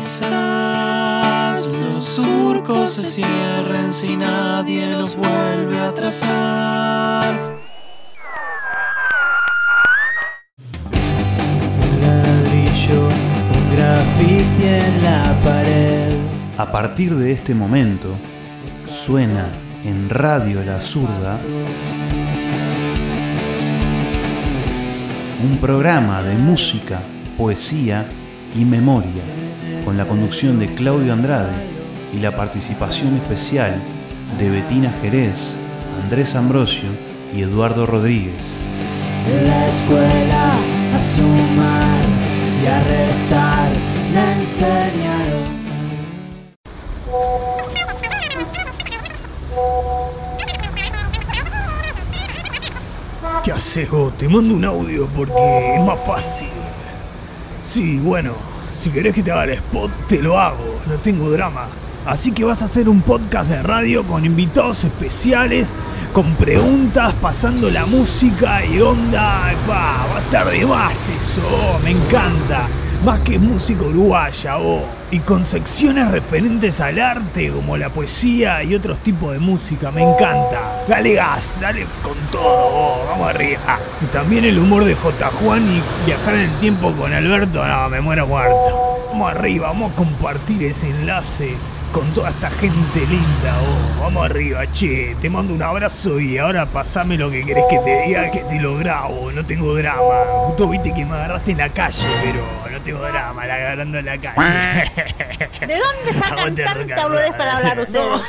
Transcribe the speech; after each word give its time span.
Quizás 0.00 1.76
los 1.76 2.02
surcos 2.06 2.92
se 2.92 3.04
cierren 3.04 3.92
si 3.92 4.16
nadie 4.16 4.86
los 4.92 5.14
vuelve 5.14 5.78
a 5.78 5.92
trazar. 5.92 7.58
Un 11.82 12.00
ladrillo, 12.00 13.08
un 13.54 13.70
grafiti 13.76 14.64
en 14.64 15.02
la 15.02 15.38
pared. 15.44 16.16
A 16.56 16.72
partir 16.72 17.14
de 17.14 17.32
este 17.32 17.54
momento, 17.54 18.08
suena 18.86 19.52
en 19.84 20.08
Radio 20.08 20.64
La 20.64 20.80
Zurda 20.80 21.38
un 25.44 25.58
programa 25.60 26.22
de 26.22 26.38
música, 26.38 27.02
poesía 27.36 28.08
y 28.54 28.64
memoria, 28.64 29.22
con 29.90 29.96
la 29.96 30.06
conducción 30.06 30.60
de 30.60 30.72
Claudio 30.72 31.12
Andrade 31.12 31.50
y 32.14 32.18
la 32.18 32.36
participación 32.36 33.16
especial 33.16 33.82
de 34.38 34.48
Betina 34.48 34.94
Jerez, 35.02 35.56
Andrés 36.00 36.36
Ambrosio 36.36 36.90
y 37.34 37.42
Eduardo 37.42 37.86
Rodríguez. 37.86 38.52
La 39.44 39.66
escuela 39.66 40.52
a 40.94 40.96
sumar 40.96 42.04
y 42.62 42.66
a 42.68 42.84
restar 42.84 43.72
me 44.14 44.32
enseñaron. 44.34 45.60
¿Qué 53.42 53.50
haces? 53.50 53.88
Te 54.18 54.28
mando 54.28 54.54
un 54.54 54.64
audio 54.64 55.08
porque 55.16 55.74
es 55.74 55.84
más 55.84 55.98
fácil. 56.06 56.46
Sí, 57.64 57.98
bueno, 57.98 58.34
si 58.80 58.88
querés 58.90 59.14
que 59.14 59.22
te 59.22 59.30
haga 59.30 59.44
el 59.44 59.50
spot, 59.50 59.90
te 60.08 60.22
lo 60.22 60.40
hago, 60.40 60.80
no 60.86 60.94
tengo 60.94 61.30
drama. 61.30 61.66
Así 62.06 62.32
que 62.32 62.44
vas 62.44 62.62
a 62.62 62.64
hacer 62.64 62.88
un 62.88 63.02
podcast 63.02 63.50
de 63.50 63.62
radio 63.62 64.04
con 64.04 64.24
invitados 64.24 64.84
especiales, 64.84 65.74
con 66.14 66.34
preguntas, 66.36 67.12
pasando 67.20 67.68
la 67.68 67.84
música 67.84 68.64
y 68.64 68.80
onda. 68.80 69.52
Va 69.68 70.16
a 70.16 70.18
estar 70.20 70.48
de 70.48 70.64
más 70.64 70.94
eso, 71.10 71.78
me 71.84 71.90
encanta. 71.90 72.66
Más 73.04 73.18
que 73.20 73.38
música 73.38 73.82
uruguaya, 73.82 74.58
oh. 74.58 74.84
Y 75.10 75.20
con 75.20 75.46
secciones 75.46 76.10
referentes 76.10 76.82
al 76.82 77.00
arte, 77.00 77.50
como 77.50 77.78
la 77.78 77.88
poesía 77.88 78.62
y 78.62 78.74
otros 78.74 78.98
tipos 78.98 79.32
de 79.32 79.38
música, 79.38 79.90
me 79.90 80.02
encanta. 80.02 80.84
Dale 80.86 81.14
gas, 81.14 81.54
dale 81.58 81.86
con 82.02 82.16
todo, 82.30 82.44
oh, 82.44 83.06
vamos 83.08 83.30
arriba. 83.30 83.78
Y 84.02 84.04
también 84.12 84.44
el 84.44 84.58
humor 84.58 84.84
de 84.84 84.94
J. 84.94 85.30
Juan 85.42 85.62
y 85.62 86.06
viajar 86.06 86.34
en 86.34 86.42
el 86.42 86.58
tiempo 86.58 86.92
con 86.92 87.12
Alberto, 87.14 87.66
no, 87.66 87.88
me 87.88 88.02
muero 88.02 88.26
muerto. 88.26 88.98
Vamos 89.10 89.30
arriba, 89.30 89.68
vamos 89.68 89.92
a 89.92 89.96
compartir 89.96 90.64
ese 90.64 90.90
enlace 90.90 91.54
con 91.92 92.08
toda 92.14 92.30
esta 92.30 92.50
gente 92.50 93.00
linda, 93.00 93.60
oh. 93.60 94.00
Vamos 94.00 94.24
arriba, 94.24 94.70
che. 94.72 95.16
Te 95.20 95.28
mando 95.28 95.54
un 95.54 95.62
abrazo 95.62 96.18
y 96.20 96.38
ahora 96.38 96.66
pasame 96.66 97.16
lo 97.16 97.30
que 97.30 97.44
querés 97.44 97.64
que 97.68 97.78
te 97.78 98.02
diga, 98.06 98.30
que 98.30 98.40
te 98.40 98.60
lo 98.60 98.76
grabo. 98.76 99.30
No 99.32 99.44
tengo 99.44 99.74
drama. 99.74 100.24
Justo 100.46 100.68
viste 100.68 100.92
que 100.94 101.04
me 101.04 101.14
agarraste 101.16 101.52
en 101.52 101.58
la 101.58 101.68
calle, 101.68 102.06
pero 102.22 102.44
no 102.70 102.80
tengo 102.82 103.00
drama, 103.00 103.46
la 103.46 103.54
agarrando 103.54 103.98
en 103.98 104.06
la 104.06 104.18
calle. 104.18 104.90
¿De 105.66 105.78
dónde 105.78 106.12
sacan 106.12 106.54
tanta 106.54 107.02
boludez 107.02 107.32
para 107.32 107.56
hablar 107.56 107.80
ustedes? 107.80 108.22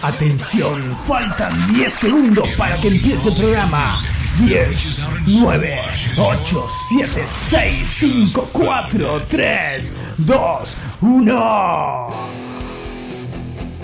Atención, 0.00 0.96
faltan 0.96 1.66
10 1.74 1.92
segundos 1.92 2.48
para 2.56 2.80
que 2.80 2.86
empiece 2.86 3.30
el 3.30 3.36
programa. 3.36 4.00
10, 4.38 5.00
9, 5.26 5.80
8, 6.16 6.66
7, 6.88 7.22
6, 7.26 7.88
5, 7.88 8.50
4, 8.52 9.22
3, 9.26 9.96
2, 10.18 10.76
1. 11.00 12.08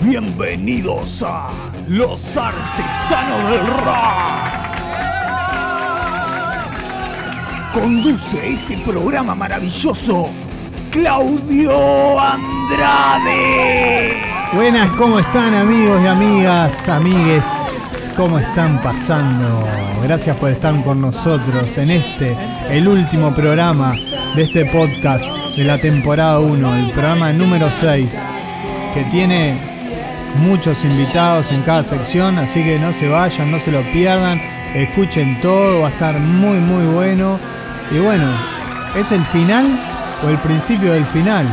Bienvenidos 0.01 1.21
a 1.27 1.51
Los 1.89 2.37
Artesanos 2.37 3.49
del 3.51 3.67
Rock. 3.83 4.55
Conduce 7.73 8.53
este 8.53 8.77
programa 8.77 9.35
maravilloso 9.35 10.29
Claudio 10.91 12.19
Andrade. 12.19 14.13
Buenas, 14.53 14.89
¿cómo 14.91 15.19
están 15.19 15.53
amigos 15.53 16.01
y 16.03 16.07
amigas, 16.07 16.89
amigues? 16.89 18.09
¿Cómo 18.15 18.39
están 18.39 18.81
pasando? 18.81 19.67
Gracias 20.03 20.35
por 20.37 20.49
estar 20.51 20.83
con 20.83 21.01
nosotros 21.01 21.77
en 21.77 21.91
este, 21.91 22.37
el 22.69 22.87
último 22.87 23.33
programa 23.33 23.93
de 24.35 24.43
este 24.43 24.65
podcast 24.65 25.25
de 25.55 25.63
la 25.63 25.77
temporada 25.77 26.39
1, 26.39 26.75
el 26.75 26.91
programa 26.91 27.33
número 27.33 27.69
6, 27.69 28.13
que 28.93 29.03
tiene 29.05 29.57
muchos 30.39 30.83
invitados 30.83 31.51
en 31.51 31.61
cada 31.63 31.83
sección, 31.83 32.37
así 32.37 32.63
que 32.63 32.79
no 32.79 32.93
se 32.93 33.07
vayan, 33.07 33.51
no 33.51 33.59
se 33.59 33.71
lo 33.71 33.83
pierdan, 33.91 34.41
escuchen 34.73 35.39
todo, 35.41 35.81
va 35.81 35.87
a 35.87 35.91
estar 35.91 36.19
muy 36.19 36.59
muy 36.59 36.85
bueno. 36.85 37.39
Y 37.91 37.99
bueno, 37.99 38.25
¿es 38.95 39.11
el 39.11 39.23
final 39.25 39.65
o 40.25 40.29
el 40.29 40.37
principio 40.39 40.93
del 40.93 41.05
final? 41.07 41.45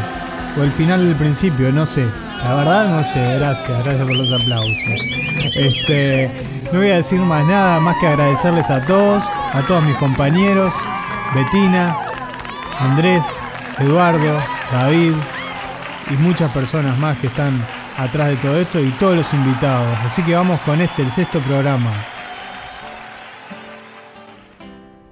O 0.58 0.62
el 0.62 0.72
final 0.72 1.04
del 1.04 1.16
principio, 1.16 1.70
no 1.72 1.86
sé. 1.86 2.06
La 2.42 2.54
verdad 2.54 2.88
no 2.88 3.04
sé, 3.04 3.38
gracias, 3.38 3.84
gracias 3.84 4.06
por 4.06 4.16
los 4.16 4.32
aplausos. 4.32 4.72
Este, 5.54 6.30
no 6.72 6.78
voy 6.78 6.90
a 6.90 6.96
decir 6.96 7.20
más 7.20 7.46
nada, 7.46 7.78
más 7.80 7.96
que 7.98 8.08
agradecerles 8.08 8.68
a 8.70 8.84
todos, 8.84 9.22
a 9.52 9.62
todos 9.66 9.84
mis 9.84 9.96
compañeros, 9.96 10.72
Betina, 11.34 11.96
Andrés, 12.80 13.22
Eduardo, 13.78 14.40
David 14.72 15.12
y 16.10 16.14
muchas 16.14 16.50
personas 16.50 16.98
más 16.98 17.18
que 17.18 17.28
están 17.28 17.52
atrás 17.96 18.30
de 18.30 18.36
todo 18.36 18.58
esto 18.58 18.80
y 18.80 18.90
todos 18.92 19.16
los 19.16 19.34
invitados. 19.34 19.98
Así 20.04 20.22
que 20.22 20.34
vamos 20.34 20.60
con 20.62 20.80
este, 20.80 21.02
el 21.02 21.10
sexto 21.10 21.38
programa. 21.40 21.90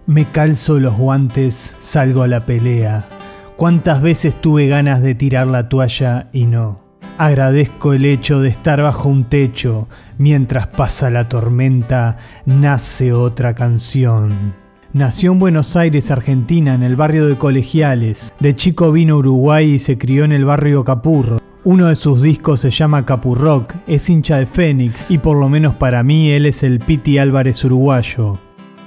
Me 0.06 0.24
calzo 0.24 0.80
los 0.80 0.96
guantes, 0.96 1.76
salgo 1.80 2.22
a 2.24 2.26
la 2.26 2.44
pelea. 2.44 3.19
Cuántas 3.60 4.00
veces 4.00 4.40
tuve 4.40 4.68
ganas 4.68 5.02
de 5.02 5.14
tirar 5.14 5.46
la 5.46 5.68
toalla 5.68 6.30
y 6.32 6.46
no. 6.46 6.80
Agradezco 7.18 7.92
el 7.92 8.06
hecho 8.06 8.40
de 8.40 8.48
estar 8.48 8.80
bajo 8.80 9.10
un 9.10 9.24
techo. 9.24 9.86
Mientras 10.16 10.66
pasa 10.66 11.10
la 11.10 11.28
tormenta, 11.28 12.16
nace 12.46 13.12
otra 13.12 13.54
canción. 13.54 14.54
Nació 14.94 15.32
en 15.32 15.40
Buenos 15.40 15.76
Aires, 15.76 16.10
Argentina, 16.10 16.72
en 16.72 16.82
el 16.82 16.96
barrio 16.96 17.26
de 17.26 17.36
Colegiales. 17.36 18.32
De 18.40 18.56
chico 18.56 18.92
vino 18.92 19.16
a 19.16 19.18
Uruguay 19.18 19.72
y 19.72 19.78
se 19.78 19.98
crió 19.98 20.24
en 20.24 20.32
el 20.32 20.46
barrio 20.46 20.82
Capurro. 20.82 21.38
Uno 21.62 21.88
de 21.88 21.96
sus 21.96 22.22
discos 22.22 22.60
se 22.60 22.70
llama 22.70 23.04
Capurrock, 23.04 23.74
es 23.86 24.08
hincha 24.08 24.38
de 24.38 24.46
Fénix 24.46 25.10
y 25.10 25.18
por 25.18 25.36
lo 25.36 25.50
menos 25.50 25.74
para 25.74 26.02
mí 26.02 26.30
él 26.30 26.46
es 26.46 26.62
el 26.62 26.78
Piti 26.78 27.18
Álvarez 27.18 27.62
uruguayo. 27.62 28.38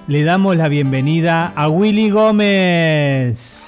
Le 0.08 0.24
damos 0.24 0.58
la 0.58 0.68
bienvenida 0.68 1.54
a 1.56 1.70
Willy 1.70 2.10
Gómez. 2.10 3.63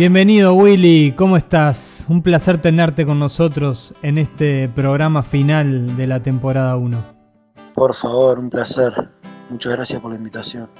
Bienvenido 0.00 0.54
Willy, 0.54 1.12
¿cómo 1.14 1.36
estás? 1.36 2.06
Un 2.08 2.22
placer 2.22 2.56
tenerte 2.62 3.04
con 3.04 3.18
nosotros 3.18 3.92
en 4.00 4.16
este 4.16 4.66
programa 4.70 5.22
final 5.22 5.94
de 5.94 6.06
la 6.06 6.22
temporada 6.22 6.74
1. 6.76 7.04
Por 7.74 7.94
favor, 7.94 8.38
un 8.38 8.48
placer. 8.48 8.94
Muchas 9.50 9.74
gracias 9.74 10.00
por 10.00 10.12
la 10.12 10.16
invitación. 10.16 10.70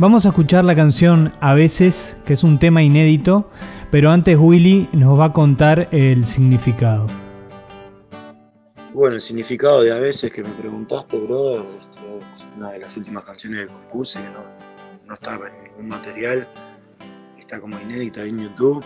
Vamos 0.00 0.26
a 0.26 0.30
escuchar 0.30 0.64
la 0.64 0.74
canción 0.74 1.32
A 1.38 1.54
veces, 1.54 2.16
que 2.24 2.32
es 2.32 2.42
un 2.42 2.58
tema 2.58 2.82
inédito, 2.82 3.48
pero 3.92 4.10
antes 4.10 4.36
Willy 4.36 4.88
nos 4.92 5.16
va 5.16 5.26
a 5.26 5.32
contar 5.32 5.86
el 5.92 6.26
significado. 6.26 7.06
Bueno, 8.92 9.14
el 9.14 9.20
significado 9.20 9.80
de 9.80 9.92
a 9.92 10.00
veces 10.00 10.32
que 10.32 10.42
me 10.42 10.50
preguntaste, 10.50 11.20
brother, 11.20 11.64
esto 11.80 12.18
es 12.36 12.48
una 12.56 12.72
de 12.72 12.80
las 12.80 12.96
últimas 12.96 13.22
canciones 13.22 13.60
que 13.60 13.66
compuse, 13.68 14.20
que 14.20 14.28
no, 14.30 14.44
no 15.06 15.14
estaba 15.14 15.46
en 15.46 15.62
ningún 15.62 15.86
material, 15.86 16.48
como 17.60 17.78
inédita 17.80 18.24
en 18.24 18.42
YouTube. 18.42 18.84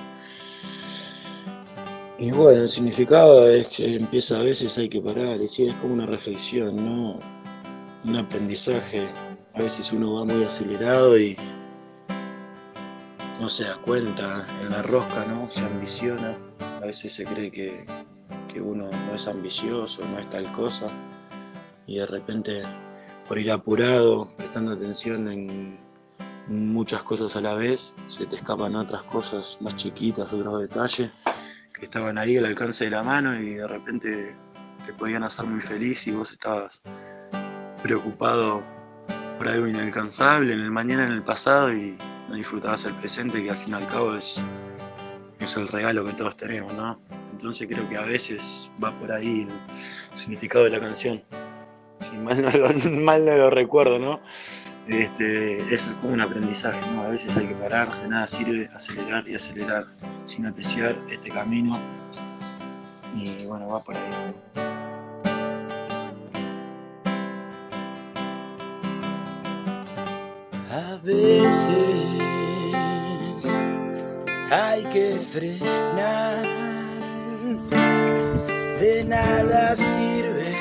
Y 2.18 2.30
bueno, 2.30 2.62
el 2.62 2.68
significado 2.68 3.48
es 3.48 3.68
que 3.68 3.96
empieza 3.96 4.40
a 4.40 4.42
veces 4.42 4.76
hay 4.78 4.88
que 4.88 5.00
parar, 5.00 5.34
es 5.34 5.40
decir, 5.40 5.68
es 5.68 5.74
como 5.76 5.94
una 5.94 6.06
reflexión, 6.06 6.76
¿no? 6.76 7.18
Un 8.04 8.16
aprendizaje. 8.16 9.06
A 9.54 9.60
veces 9.60 9.92
uno 9.92 10.14
va 10.14 10.24
muy 10.24 10.44
acelerado 10.44 11.18
y 11.18 11.36
no 13.40 13.48
se 13.48 13.64
da 13.64 13.76
cuenta 13.82 14.46
en 14.62 14.70
la 14.70 14.82
rosca, 14.82 15.26
¿no? 15.26 15.50
Se 15.50 15.62
ambiciona. 15.62 16.36
A 16.60 16.86
veces 16.86 17.12
se 17.12 17.24
cree 17.24 17.50
que, 17.50 17.84
que 18.48 18.60
uno 18.60 18.90
no 18.90 19.14
es 19.14 19.26
ambicioso, 19.26 20.06
no 20.08 20.18
es 20.18 20.28
tal 20.30 20.50
cosa. 20.52 20.88
Y 21.86 21.98
de 21.98 22.06
repente, 22.06 22.62
por 23.28 23.38
ir 23.38 23.50
apurado, 23.50 24.26
prestando 24.36 24.72
atención 24.72 25.30
en, 25.30 25.85
muchas 26.48 27.02
cosas 27.02 27.34
a 27.36 27.40
la 27.40 27.54
vez, 27.54 27.94
se 28.06 28.26
te 28.26 28.36
escapan 28.36 28.74
otras 28.76 29.02
cosas 29.04 29.58
más 29.60 29.76
chiquitas, 29.76 30.32
otros 30.32 30.60
detalles 30.60 31.10
que 31.74 31.84
estaban 31.84 32.16
ahí 32.18 32.36
al 32.36 32.46
alcance 32.46 32.84
de 32.84 32.90
la 32.90 33.02
mano 33.02 33.38
y 33.38 33.54
de 33.54 33.66
repente 33.66 34.36
te 34.84 34.92
podían 34.94 35.24
hacer 35.24 35.46
muy 35.46 35.60
feliz 35.60 36.06
y 36.06 36.12
vos 36.12 36.30
estabas 36.30 36.82
preocupado 37.82 38.62
por 39.36 39.48
algo 39.48 39.66
inalcanzable 39.66 40.54
en 40.54 40.60
el 40.60 40.70
mañana, 40.70 41.04
en 41.04 41.12
el 41.12 41.22
pasado 41.22 41.72
y 41.72 41.98
no 42.28 42.34
disfrutabas 42.34 42.84
el 42.86 42.94
presente 42.94 43.42
que 43.42 43.50
al 43.50 43.58
fin 43.58 43.74
y 43.74 43.76
al 43.76 43.86
cabo 43.88 44.14
es, 44.14 44.42
es 45.40 45.56
el 45.56 45.68
regalo 45.68 46.04
que 46.04 46.12
todos 46.12 46.36
tenemos, 46.36 46.72
¿no? 46.74 46.98
Entonces 47.30 47.68
creo 47.68 47.86
que 47.88 47.96
a 47.96 48.02
veces 48.02 48.70
va 48.82 48.98
por 48.98 49.12
ahí 49.12 49.46
el 50.10 50.18
significado 50.18 50.64
de 50.64 50.70
la 50.70 50.80
canción. 50.80 51.22
Si 52.08 52.16
mal 52.16 52.42
no 52.42 52.90
mal 53.02 53.24
no 53.24 53.36
lo 53.36 53.50
recuerdo, 53.50 53.98
¿no? 53.98 54.20
Este, 54.88 55.58
es 55.74 55.88
como 56.00 56.12
un 56.12 56.20
aprendizaje, 56.20 56.80
¿no? 56.92 57.02
A 57.02 57.08
veces 57.08 57.36
hay 57.36 57.48
que 57.48 57.54
parar, 57.56 57.90
de 58.02 58.08
nada 58.08 58.26
sirve 58.26 58.70
acelerar 58.72 59.26
y 59.28 59.34
acelerar 59.34 59.86
sin 60.26 60.46
apreciar 60.46 60.96
este 61.10 61.30
camino. 61.30 61.80
Y 63.14 63.46
bueno, 63.46 63.68
va 63.68 63.82
por 63.82 63.96
ahí. 63.96 64.02
A 70.70 70.96
veces 71.02 71.72
hay 74.50 74.84
que 74.84 75.18
frenar, 75.32 76.44
de 78.78 79.04
nada 79.04 79.74
sirve 79.74 80.55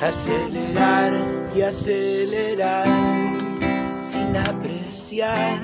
acelerar 0.00 1.14
y 1.54 1.62
acelerar 1.62 2.86
sin 3.98 4.36
apreciar 4.36 5.58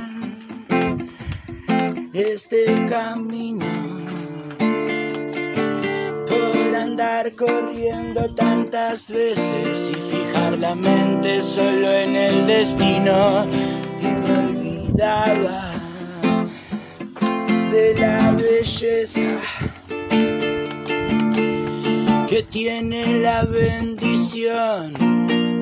este 2.13 2.87
camino. 2.89 3.67
Por 6.29 6.75
andar 6.75 7.33
corriendo 7.35 8.35
tantas 8.35 9.09
veces 9.09 9.91
y 9.91 9.95
fijar 9.95 10.59
la 10.59 10.75
mente 10.75 11.43
solo 11.43 11.93
en 11.93 12.17
el 12.17 12.47
destino 12.47 13.47
y 14.01 14.07
me 14.07 14.39
olvidaba 14.39 15.73
de 17.71 17.95
la 17.99 18.33
belleza 18.33 19.21
que 22.33 22.43
tiene 22.45 23.21
la 23.21 23.45
bendición 23.45 24.95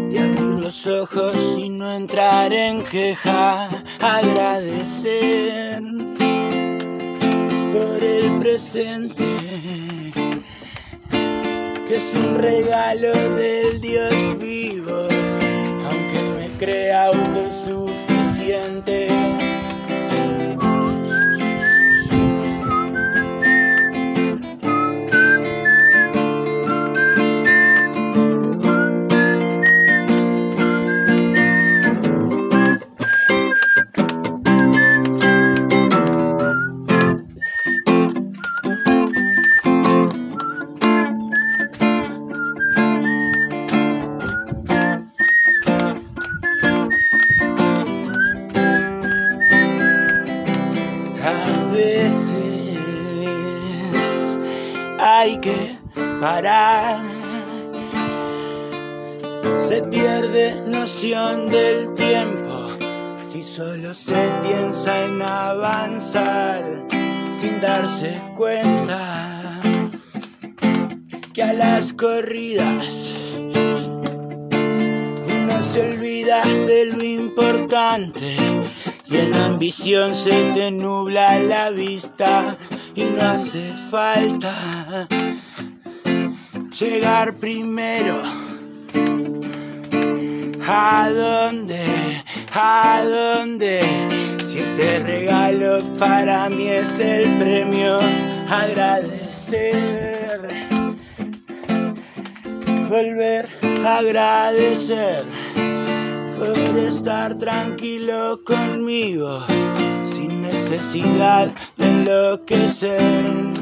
de 0.09 0.21
abrir 0.21 0.41
los 0.41 0.87
ojos 0.87 1.35
y 1.59 1.69
no 1.69 1.97
entrar 1.97 2.53
en 2.53 2.85
queja, 2.85 3.69
agradecer 3.99 5.83
por 7.73 8.01
el 8.01 8.39
presente, 8.39 9.25
que 11.89 11.97
es 11.97 12.15
un 12.15 12.37
regalo 12.37 13.11
del 13.35 13.81
Dios 13.81 14.39
vivo, 14.39 15.09
aunque 15.89 16.23
me 16.39 16.47
crea 16.57 17.07
autosuficiente. 17.07 19.20
Hay 55.21 55.37
que 55.37 55.77
parar. 56.19 56.99
Se 59.69 59.83
pierde 59.83 60.63
noción 60.67 61.51
del 61.51 61.95
tiempo 61.95 62.71
si 63.31 63.43
solo 63.43 63.93
se 63.93 64.33
piensa 64.43 65.05
en 65.05 65.21
avanzar 65.21 66.65
sin 67.39 67.61
darse 67.61 68.19
cuenta 68.35 69.61
que 71.35 71.43
a 71.43 71.53
las 71.53 71.93
corridas 71.93 73.15
uno 75.37 75.63
se 75.63 75.81
olvida 75.83 76.43
de 76.45 76.87
lo 76.87 77.05
importante 77.05 78.37
y 79.07 79.17
en 79.19 79.35
ambición 79.35 80.15
se 80.15 80.53
te 80.55 80.71
nubla 80.71 81.39
la 81.41 81.69
vista 81.71 82.57
y 83.01 83.05
no 83.05 83.23
hace 83.23 83.73
falta 83.91 85.09
llegar 86.79 87.35
primero. 87.37 88.17
¿A 90.67 91.11
dónde? 91.11 91.83
¿A 92.53 93.03
dónde? 93.05 93.81
Si 94.47 94.59
este 94.59 95.01
regalo 95.01 95.97
para 95.97 96.49
mí 96.49 96.69
es 96.69 97.01
el 97.01 97.39
premio, 97.39 97.99
agradecer. 98.49 100.41
Volver 102.89 103.49
a 103.85 103.99
agradecer 103.99 105.25
por 106.39 106.77
estar 106.77 107.39
tranquilo 107.39 108.41
conmigo, 108.45 109.45
necesidad 110.71 111.51
de 111.77 111.85
enloquecer. 111.85 113.60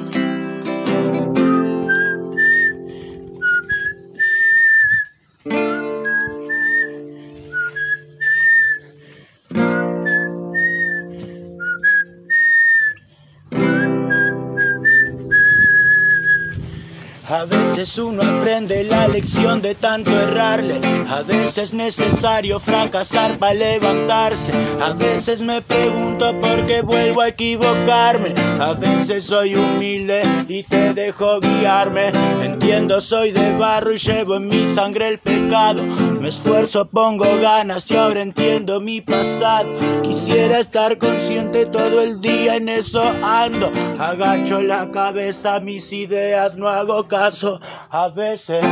Veces 17.79 17.99
uno 17.99 18.23
aprende 18.23 18.83
la 18.83 19.07
lección 19.07 19.63
de 19.63 19.77
tanto 19.77 20.11
errarle. 20.11 20.81
A 21.09 21.23
veces 21.23 21.59
es 21.59 21.73
necesario 21.73 22.59
fracasar 22.59 23.39
para 23.39 23.55
levantarse. 23.55 24.51
A 24.81 24.95
veces 24.95 25.41
me 25.41 25.63
pregunto 25.63 26.35
por 26.41 26.67
qué 26.67 26.83
vuelvo 26.83 27.21
a 27.21 27.29
equivocarme. 27.29 28.35
A 28.59 28.73
veces 28.73 29.23
soy 29.23 29.55
humilde 29.55 30.23
y 30.49 30.65
te 30.65 30.93
dejo 30.93 31.39
guiarme. 31.39 32.11
Entiendo, 32.43 33.01
soy 33.01 33.31
de 33.31 33.57
barro 33.57 33.93
y 33.93 33.99
llevo 33.99 34.35
en 34.37 34.49
mi 34.49 34.67
sangre 34.67 35.11
el 35.11 35.19
pecado. 35.21 35.81
Me 36.21 36.31
esfuerzo, 36.31 36.89
pongo 36.89 37.25
ganas 37.41 37.91
y 37.91 37.97
ahora 37.97 38.21
entiendo 38.23 38.81
mi 38.81 39.01
pasado. 39.01 39.69
Quisiera 40.03 40.59
estar 40.59 40.99
consciente 40.99 41.67
todo 41.67 42.03
el 42.03 42.21
día, 42.21 42.57
en 42.57 42.69
eso 42.69 43.03
ando. 43.23 43.71
Agacho 43.99 44.61
la 44.61 44.91
cabeza, 44.91 45.61
mis 45.61 45.93
ideas 45.93 46.57
no 46.57 46.69
hago 46.69 47.07
caso. 47.07 47.61
A 47.91 48.09
veces 48.09 48.67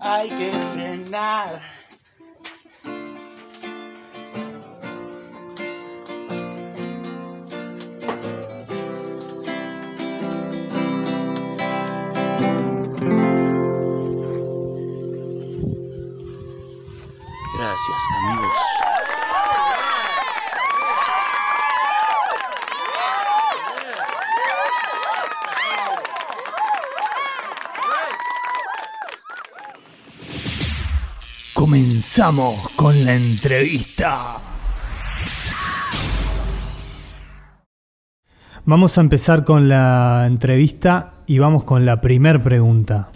hay 0.00 0.28
que 0.30 0.50
frenar. 0.74 1.60
Gracias, 17.64 17.96
amigos. 18.18 18.52
Comenzamos 31.54 32.68
con 32.76 33.02
la 33.06 33.14
entrevista. 33.14 34.36
Vamos 38.66 38.98
a 38.98 39.00
empezar 39.00 39.44
con 39.44 39.70
la 39.70 40.24
entrevista 40.26 41.14
y 41.26 41.38
vamos 41.38 41.64
con 41.64 41.86
la 41.86 42.02
primer 42.02 42.42
pregunta. 42.42 43.10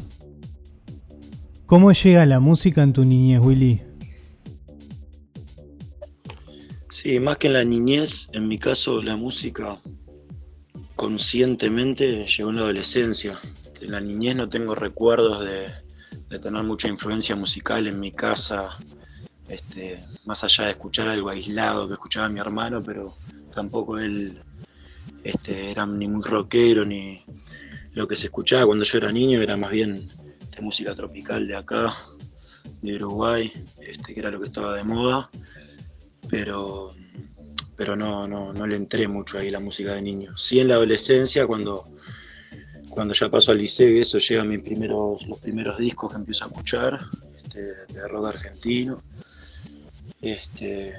¿Cómo 1.66 1.92
llega 1.92 2.24
la 2.24 2.40
música 2.40 2.82
en 2.82 2.94
tu 2.94 3.04
niñez, 3.04 3.42
Willy? 3.42 3.87
Sí, 7.00 7.20
más 7.20 7.36
que 7.36 7.46
en 7.46 7.52
la 7.52 7.62
niñez, 7.62 8.28
en 8.32 8.48
mi 8.48 8.58
caso 8.58 9.00
la 9.00 9.16
música 9.16 9.80
conscientemente 10.96 12.26
llegó 12.26 12.50
en 12.50 12.56
la 12.56 12.62
adolescencia. 12.62 13.38
En 13.80 13.92
la 13.92 14.00
niñez 14.00 14.34
no 14.34 14.48
tengo 14.48 14.74
recuerdos 14.74 15.44
de, 15.44 16.38
tener 16.40 16.64
mucha 16.64 16.88
influencia 16.88 17.36
musical 17.36 17.86
en 17.86 18.00
mi 18.00 18.10
casa, 18.10 18.76
este, 19.46 20.04
más 20.24 20.42
allá 20.42 20.64
de 20.64 20.70
escuchar 20.72 21.08
algo 21.08 21.28
aislado 21.28 21.86
que 21.86 21.94
escuchaba 21.94 22.28
mi 22.28 22.40
hermano, 22.40 22.82
pero 22.82 23.16
tampoco 23.54 24.00
él 24.00 24.42
este, 25.22 25.70
era 25.70 25.86
ni 25.86 26.08
muy 26.08 26.24
rockero, 26.24 26.84
ni 26.84 27.22
lo 27.92 28.08
que 28.08 28.16
se 28.16 28.26
escuchaba 28.26 28.66
cuando 28.66 28.84
yo 28.84 28.98
era 28.98 29.12
niño 29.12 29.40
era 29.40 29.56
más 29.56 29.70
bien 29.70 30.08
de 30.50 30.62
música 30.62 30.96
tropical 30.96 31.46
de 31.46 31.54
acá, 31.54 31.94
de 32.82 32.96
Uruguay, 32.96 33.52
este, 33.82 34.14
que 34.14 34.18
era 34.18 34.32
lo 34.32 34.40
que 34.40 34.46
estaba 34.46 34.74
de 34.74 34.82
moda, 34.82 35.30
pero, 36.28 36.94
pero 37.76 37.96
no, 37.96 38.26
no, 38.26 38.52
no 38.52 38.66
le 38.66 38.76
entré 38.76 39.08
mucho 39.08 39.38
ahí 39.38 39.50
la 39.50 39.60
música 39.60 39.94
de 39.94 40.02
niño. 40.02 40.36
Sí 40.36 40.60
en 40.60 40.68
la 40.68 40.74
adolescencia, 40.74 41.46
cuando, 41.46 41.88
cuando 42.90 43.14
ya 43.14 43.30
paso 43.30 43.52
al 43.52 43.58
liceo 43.58 43.90
y 43.90 44.00
eso, 44.00 44.18
llegan 44.18 44.48
mis 44.48 44.62
primeros, 44.62 45.26
los 45.26 45.38
primeros 45.38 45.78
discos 45.78 46.10
que 46.10 46.18
empiezo 46.18 46.44
a 46.44 46.48
escuchar, 46.48 47.00
este, 47.36 47.60
de 47.92 48.08
rock 48.08 48.26
argentino. 48.26 49.02
Este, 50.20 50.94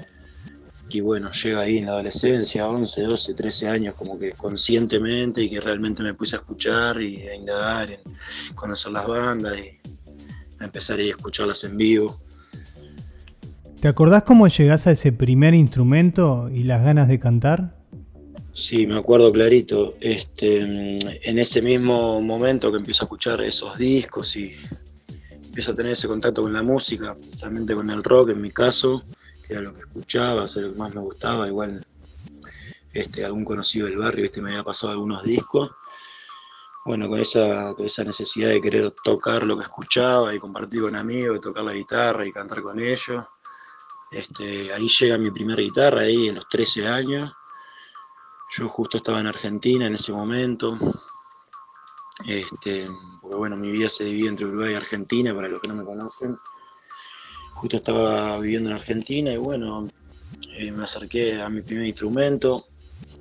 y 0.92 1.00
bueno, 1.00 1.30
llega 1.30 1.60
ahí 1.60 1.78
en 1.78 1.86
la 1.86 1.92
adolescencia, 1.92 2.68
11, 2.68 3.02
12, 3.02 3.34
13 3.34 3.68
años, 3.68 3.94
como 3.94 4.18
que 4.18 4.32
conscientemente 4.32 5.42
y 5.42 5.48
que 5.48 5.60
realmente 5.60 6.02
me 6.02 6.14
puse 6.14 6.36
a 6.36 6.40
escuchar 6.40 7.00
y 7.00 7.28
a 7.28 7.34
indagar, 7.34 7.92
en 7.92 8.00
conocer 8.54 8.92
las 8.92 9.06
bandas 9.06 9.56
y 9.56 9.78
a 10.58 10.64
empezar 10.64 10.98
a, 10.98 11.02
escucharlas 11.02 11.62
en 11.64 11.76
vivo. 11.76 12.20
¿Te 13.80 13.88
acordás 13.88 14.24
cómo 14.24 14.46
llegás 14.46 14.86
a 14.86 14.90
ese 14.90 15.10
primer 15.10 15.54
instrumento 15.54 16.50
y 16.52 16.64
las 16.64 16.84
ganas 16.84 17.08
de 17.08 17.18
cantar? 17.18 17.74
Sí, 18.52 18.86
me 18.86 18.98
acuerdo 18.98 19.32
clarito. 19.32 19.94
Este, 20.02 20.60
en 20.60 21.38
ese 21.38 21.62
mismo 21.62 22.20
momento 22.20 22.70
que 22.70 22.76
empiezo 22.76 23.04
a 23.04 23.06
escuchar 23.06 23.40
esos 23.40 23.78
discos 23.78 24.36
y 24.36 24.54
empiezo 25.32 25.72
a 25.72 25.74
tener 25.74 25.92
ese 25.92 26.08
contacto 26.08 26.42
con 26.42 26.52
la 26.52 26.62
música, 26.62 27.16
especialmente 27.18 27.74
con 27.74 27.88
el 27.88 28.04
rock 28.04 28.30
en 28.30 28.42
mi 28.42 28.50
caso, 28.50 29.02
era 29.48 29.62
lo 29.62 29.72
que 29.72 29.80
escuchaba, 29.80 30.44
era 30.44 30.66
lo 30.66 30.72
que 30.74 30.78
más 30.78 30.94
me 30.94 31.00
gustaba, 31.00 31.48
igual 31.48 31.82
este, 32.92 33.24
algún 33.24 33.46
conocido 33.46 33.86
del 33.86 33.96
barrio 33.96 34.26
este, 34.26 34.42
me 34.42 34.50
había 34.50 34.62
pasado 34.62 34.92
algunos 34.92 35.22
discos. 35.24 35.70
Bueno, 36.84 37.08
con 37.08 37.18
esa, 37.18 37.74
esa 37.78 38.04
necesidad 38.04 38.50
de 38.50 38.60
querer 38.60 38.90
tocar 39.02 39.42
lo 39.42 39.56
que 39.56 39.62
escuchaba 39.62 40.34
y 40.34 40.38
compartir 40.38 40.82
con 40.82 40.96
amigos, 40.96 41.40
tocar 41.40 41.64
la 41.64 41.72
guitarra 41.72 42.26
y 42.26 42.32
cantar 42.32 42.60
con 42.60 42.78
ellos. 42.78 43.24
Este, 44.10 44.72
ahí 44.72 44.88
llega 44.88 45.18
mi 45.18 45.30
primera 45.30 45.62
guitarra, 45.62 46.02
ahí 46.02 46.28
en 46.28 46.36
los 46.36 46.48
13 46.48 46.88
años. 46.88 47.32
Yo 48.56 48.68
justo 48.68 48.96
estaba 48.96 49.20
en 49.20 49.26
Argentina 49.26 49.86
en 49.86 49.94
ese 49.94 50.12
momento. 50.12 50.76
Este, 52.26 52.88
porque 53.22 53.36
bueno, 53.36 53.56
mi 53.56 53.70
vida 53.70 53.88
se 53.88 54.04
divide 54.04 54.28
entre 54.28 54.46
Uruguay 54.46 54.72
y 54.72 54.76
Argentina, 54.76 55.34
para 55.34 55.48
los 55.48 55.60
que 55.60 55.68
no 55.68 55.74
me 55.74 55.84
conocen 55.84 56.38
justo 57.60 57.76
estaba 57.76 58.38
viviendo 58.38 58.70
en 58.70 58.76
Argentina 58.76 59.30
y 59.34 59.36
bueno, 59.36 59.86
eh, 60.56 60.72
me 60.72 60.84
acerqué 60.84 61.42
a 61.42 61.50
mi 61.50 61.60
primer 61.60 61.84
instrumento, 61.84 62.66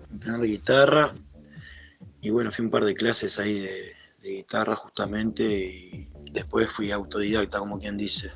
mi 0.09 0.17
primera 0.17 0.43
guitarra, 0.43 1.13
y 2.21 2.29
bueno, 2.29 2.49
fui 2.49 2.63
un 2.63 2.71
par 2.71 2.85
de 2.85 2.93
clases 2.93 3.37
ahí 3.37 3.59
de, 3.59 3.95
guitarra 4.21 4.75
justamente 4.75 5.43
y 5.43 6.07
después 6.31 6.69
fui 6.69 6.91
autodidacta, 6.91 7.59
como 7.59 7.79
quien 7.79 7.97
dice. 7.97 8.31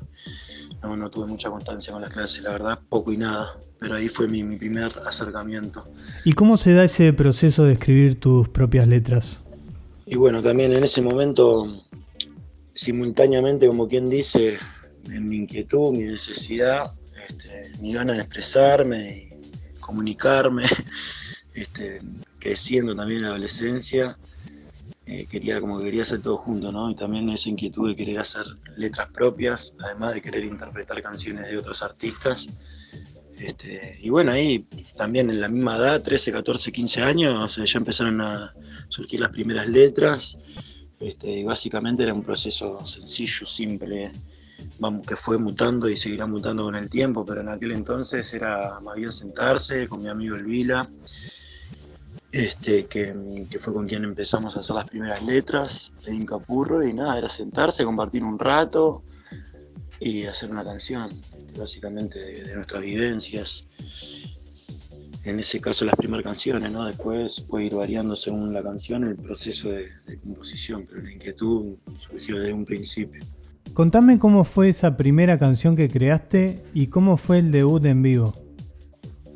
No, 0.84 0.98
no 0.98 1.08
tuve 1.08 1.26
mucha 1.26 1.48
constancia 1.48 1.94
con 1.94 2.02
las 2.02 2.10
clases, 2.10 2.42
la 2.42 2.50
verdad, 2.50 2.78
poco 2.90 3.10
y 3.10 3.16
nada, 3.16 3.56
pero 3.80 3.94
ahí 3.94 4.10
fue 4.10 4.28
mi, 4.28 4.42
mi 4.42 4.56
primer 4.56 4.92
acercamiento. 5.06 5.88
¿Y 6.26 6.34
cómo 6.34 6.58
se 6.58 6.74
da 6.74 6.84
ese 6.84 7.10
proceso 7.14 7.64
de 7.64 7.72
escribir 7.72 8.20
tus 8.20 8.50
propias 8.50 8.86
letras? 8.86 9.40
Y 10.04 10.16
bueno, 10.16 10.42
también 10.42 10.74
en 10.74 10.84
ese 10.84 11.00
momento, 11.00 11.82
simultáneamente, 12.74 13.66
como 13.66 13.88
quien 13.88 14.10
dice, 14.10 14.58
mi 15.08 15.36
inquietud, 15.36 15.92
mi 15.92 16.04
necesidad, 16.04 16.92
este, 17.26 17.72
mi 17.80 17.94
ganas 17.94 18.16
de 18.16 18.22
expresarme 18.22 19.30
y 19.32 19.80
comunicarme, 19.80 20.64
este, 21.54 22.02
creciendo 22.38 22.94
también 22.94 23.20
en 23.20 23.22
la 23.22 23.28
adolescencia, 23.30 24.18
eh, 25.06 25.26
quería 25.26 25.60
como 25.60 25.78
que 25.78 25.84
quería 25.84 26.02
hacer 26.02 26.22
todo 26.22 26.36
junto, 26.36 26.72
¿no? 26.72 26.90
Y 26.90 26.94
también 26.94 27.28
esa 27.28 27.48
inquietud 27.48 27.88
de 27.88 27.96
querer 27.96 28.18
hacer 28.18 28.44
letras 28.76 29.08
propias, 29.12 29.76
además 29.84 30.14
de 30.14 30.22
querer 30.22 30.44
interpretar 30.44 31.02
canciones 31.02 31.48
de 31.48 31.58
otros 31.58 31.82
artistas. 31.82 32.48
Este, 33.38 33.98
y 34.00 34.08
bueno, 34.08 34.32
ahí 34.32 34.66
también 34.96 35.28
en 35.28 35.40
la 35.40 35.48
misma 35.48 35.76
edad, 35.76 36.02
13, 36.02 36.32
14, 36.32 36.72
15 36.72 37.02
años, 37.02 37.56
ya 37.56 37.78
empezaron 37.78 38.20
a 38.20 38.54
surgir 38.88 39.20
las 39.20 39.30
primeras 39.30 39.68
letras. 39.68 40.38
Este, 41.00 41.30
y 41.30 41.44
básicamente 41.44 42.04
era 42.04 42.14
un 42.14 42.22
proceso 42.22 42.84
sencillo, 42.86 43.44
simple, 43.44 44.10
vamos, 44.78 45.06
que 45.06 45.16
fue 45.16 45.36
mutando 45.36 45.88
y 45.88 45.96
seguirá 45.96 46.26
mutando 46.26 46.64
con 46.64 46.76
el 46.76 46.88
tiempo, 46.88 47.26
pero 47.26 47.42
en 47.42 47.48
aquel 47.48 47.72
entonces 47.72 48.32
era 48.32 48.80
más 48.80 48.96
bien 48.96 49.12
sentarse 49.12 49.86
con 49.88 50.02
mi 50.02 50.08
amigo 50.08 50.36
Elvila, 50.36 50.88
este, 52.34 52.86
que, 52.86 53.46
que, 53.48 53.58
fue 53.60 53.72
con 53.72 53.86
quien 53.86 54.02
empezamos 54.02 54.56
a 54.56 54.60
hacer 54.60 54.74
las 54.74 54.88
primeras 54.88 55.22
letras 55.22 55.92
de 56.04 56.12
Incapurro, 56.12 56.84
y 56.84 56.92
nada, 56.92 57.16
era 57.16 57.28
sentarse, 57.28 57.84
compartir 57.84 58.24
un 58.24 58.40
rato 58.40 59.04
y 60.00 60.24
hacer 60.24 60.50
una 60.50 60.64
canción, 60.64 61.10
básicamente 61.56 62.18
de, 62.18 62.54
nuestras 62.56 62.82
vivencias. 62.82 63.68
En 65.22 65.38
ese 65.38 65.60
caso 65.60 65.84
las 65.84 65.94
primeras 65.94 66.24
canciones, 66.24 66.72
¿no? 66.72 66.84
Después 66.84 67.40
puede 67.40 67.66
ir 67.66 67.74
variando 67.76 68.16
según 68.16 68.52
la 68.52 68.64
canción 68.64 69.04
el 69.04 69.14
proceso 69.14 69.70
de, 69.70 69.88
de 70.06 70.18
composición, 70.18 70.86
pero 70.90 71.02
la 71.02 71.12
inquietud 71.12 71.76
surgió 72.00 72.40
desde 72.40 72.52
un 72.52 72.64
principio. 72.64 73.24
Contame 73.74 74.18
cómo 74.18 74.44
fue 74.44 74.70
esa 74.70 74.96
primera 74.96 75.38
canción 75.38 75.76
que 75.76 75.88
creaste 75.88 76.64
y 76.74 76.88
cómo 76.88 77.16
fue 77.16 77.38
el 77.38 77.52
debut 77.52 77.84
en 77.86 78.02
vivo. 78.02 78.34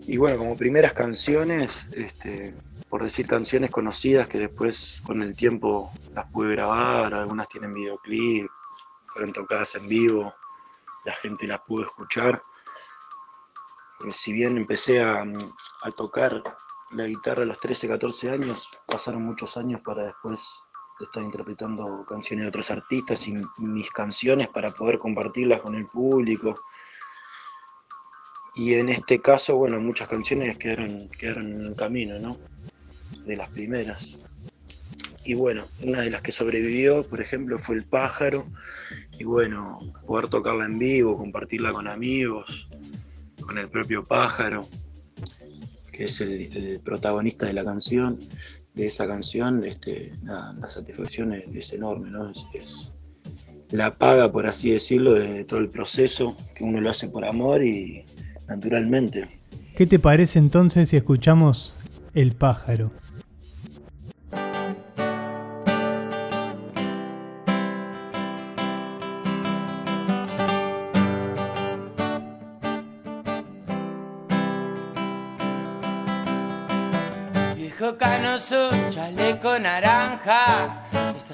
Y 0.06 0.16
bueno, 0.16 0.38
como 0.38 0.56
primeras 0.56 0.94
canciones, 0.94 1.86
este, 1.94 2.54
por 2.88 3.02
decir 3.02 3.26
canciones 3.26 3.71
conocidas 3.71 4.28
que 4.28 4.38
después 4.38 5.02
con 5.04 5.23
el 5.23 5.35
tiempo 5.37 5.92
las 6.14 6.26
pude 6.26 6.52
grabar, 6.52 7.12
algunas 7.14 7.49
tienen 7.49 7.75
videoclip, 7.75 8.50
fueron 9.07 9.33
tocadas 9.33 9.75
en 9.75 9.88
vivo, 9.88 10.35
la 11.04 11.12
gente 11.12 11.47
las 11.47 11.61
pudo 11.61 11.85
escuchar. 11.85 12.42
si 14.11 14.33
bien 14.33 14.57
empecé 14.57 15.02
a, 15.02 15.23
a 15.23 15.90
tocar 15.90 16.42
la 16.92 17.07
guitarra 17.07 17.42
a 17.42 17.47
los 17.47 17.59
13, 17.59 17.88
14 17.88 18.30
años, 18.30 18.71
pasaron 18.87 19.23
muchos 19.23 19.57
años 19.57 19.80
para 19.83 20.07
después 20.07 20.62
estar 21.00 21.23
interpretando 21.23 22.04
canciones 22.07 22.45
de 22.45 22.49
otros 22.49 22.71
artistas 22.71 23.28
y 23.28 23.35
mis 23.59 23.90
canciones 23.90 24.49
para 24.49 24.71
poder 24.71 24.99
compartirlas 24.99 25.61
con 25.61 25.75
el 25.75 25.87
público. 25.87 26.61
Y 28.54 28.75
en 28.75 28.88
este 28.88 29.21
caso, 29.21 29.57
bueno, 29.57 29.78
muchas 29.78 30.09
canciones 30.09 30.59
quedaron, 30.59 31.09
quedaron 31.11 31.47
en 31.52 31.66
el 31.66 31.76
camino, 31.76 32.18
¿no? 32.18 32.37
De 33.28 33.37
las 33.37 33.50
primeras. 33.50 34.23
Y 35.23 35.35
bueno, 35.35 35.68
una 35.82 36.00
de 36.00 36.11
las 36.11 36.23
que 36.23 36.32
sobrevivió, 36.32 37.04
por 37.06 37.20
ejemplo, 37.20 37.58
fue 37.58 37.76
El 37.76 37.85
Pájaro. 37.85 38.49
Y 39.18 39.25
bueno, 39.25 39.80
poder 40.06 40.28
tocarla 40.28 40.64
en 40.64 40.78
vivo, 40.78 41.18
compartirla 41.18 41.70
con 41.73 41.87
amigos, 41.87 42.70
con 43.42 43.58
el 43.58 43.68
propio 43.68 44.06
Pájaro, 44.06 44.66
que 45.92 46.04
es 46.04 46.23
el, 46.23 46.80
protagonista 46.82 47.44
de 47.44 47.52
la 47.52 47.64
canción 47.64 48.18
de 48.73 48.87
esa 48.87 49.06
canción, 49.06 49.64
este, 49.64 50.12
la 50.23 50.68
satisfacción 50.68 51.35
es, 51.35 51.73
enorme, 51.75 52.11
¿no? 52.11 52.30
Es, 52.54 52.94
la 53.70 53.99
paga, 53.99 54.32
por 54.32 54.47
así 54.47 54.70
decirlo, 54.70 55.12
de 55.12 55.44
todo 55.44 55.61
el 55.61 55.68
proceso, 55.68 56.37
que 56.54 56.64
uno 56.64 56.80
lo 56.80 56.88
hace 56.88 57.08
por 57.08 57.26
amor 57.26 57.62
y 57.62 58.04
naturalmente. 58.47 59.28
¿Qué 59.76 59.87
te 59.87 59.99
parece 59.99 60.38
entonces 60.38 60.88
si 60.88 60.97
escuchamos 60.97 61.75
El 62.14 62.32
pájaro? 62.32 62.92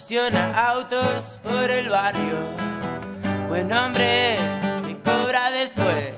Estaciona 0.04 0.68
autos 0.68 1.38
por 1.42 1.70
el 1.70 1.88
barrio. 1.88 2.36
Buen 3.48 3.72
hombre, 3.72 4.36
te 4.86 4.98
cobra 5.10 5.50
después. 5.50 6.12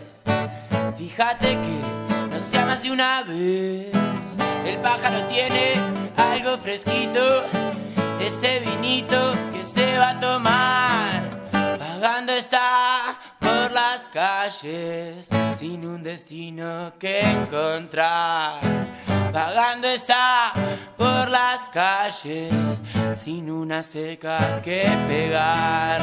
Fíjate 0.99 1.51
que 1.51 1.81
no 2.29 2.41
sea 2.51 2.67
más 2.67 2.83
de 2.83 2.91
una 2.91 3.23
vez. 3.23 3.93
El 4.65 4.79
pájaro 4.79 5.29
tiene 5.29 5.75
algo 6.17 6.59
fresquito, 6.59 7.45
ese 8.19 8.59
vinito 8.59 9.35
que 9.53 9.63
se 9.63 9.99
va 9.99 10.11
a 10.11 10.21
tomar. 10.21 11.31
Pagando 11.79 12.33
las 12.33 12.51
calles 14.17 15.29
sin 15.59 15.85
un 15.85 16.03
destino 16.03 16.95
que 16.99 17.21
encontrar. 17.21 18.63
Vagando 19.31 19.89
está 19.89 20.55
por 20.97 21.29
las 21.29 21.69
calles 21.69 22.83
sin 23.23 23.51
una 23.51 23.83
seca 23.83 24.63
que 24.63 24.89
pegar. 25.07 26.01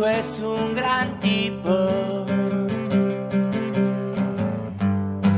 Conozco, 0.00 0.06
es 0.06 0.40
un 0.40 0.74
gran 0.74 1.20
tipo. 1.20 2.26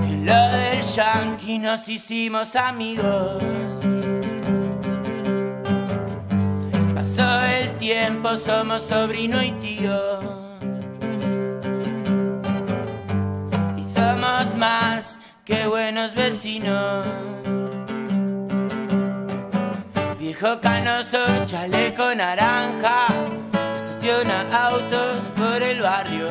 En 0.08 0.26
lo 0.26 0.48
del 0.56 0.82
yankee 0.82 1.58
nos 1.58 1.88
hicimos 1.88 2.54
amigos. 2.56 3.42
Pasó 6.94 7.42
el 7.44 7.72
tiempo, 7.78 8.36
somos 8.36 8.82
sobrino 8.82 9.42
y 9.42 9.52
tío. 9.52 10.20
Y 13.76 13.84
somos 13.94 14.56
más 14.56 15.18
que 15.44 15.66
buenos 15.66 16.14
vecinos. 16.14 17.06
Viejo 20.18 20.60
canoso, 20.60 21.18
chaleco 21.46 22.14
naranja, 22.14 23.08
estaciona 24.02 24.66
autos 24.66 25.30
por 25.36 25.62
el 25.62 25.80
barrio. 25.80 26.26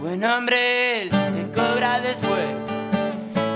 Buen 0.00 0.24
hombre, 0.24 1.02
él 1.02 1.10
te 1.10 1.48
cobra 1.54 2.00
después. 2.00 2.56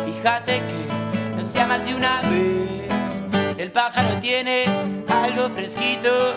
Fíjate 0.06 0.60
que 0.60 1.36
no 1.36 1.44
sea 1.44 1.66
más 1.66 1.84
de 1.84 1.94
una 1.96 2.20
vez. 2.22 3.58
El 3.58 3.72
pájaro 3.72 4.20
tiene 4.20 4.64
algo 5.08 5.48
fresquito, 5.50 6.36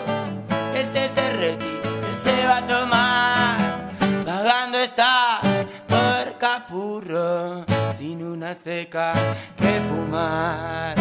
ese 0.74 1.10
se 1.14 1.32
retira, 1.34 1.90
él 2.10 2.16
se 2.16 2.46
va 2.46 2.56
a 2.56 2.66
tomar. 2.66 4.24
Vagando 4.26 4.78
está 4.78 5.40
por 5.86 6.38
Capurro, 6.38 7.64
sin 7.96 8.24
una 8.24 8.52
seca 8.52 9.12
que 9.56 9.80
fumar. 9.88 10.96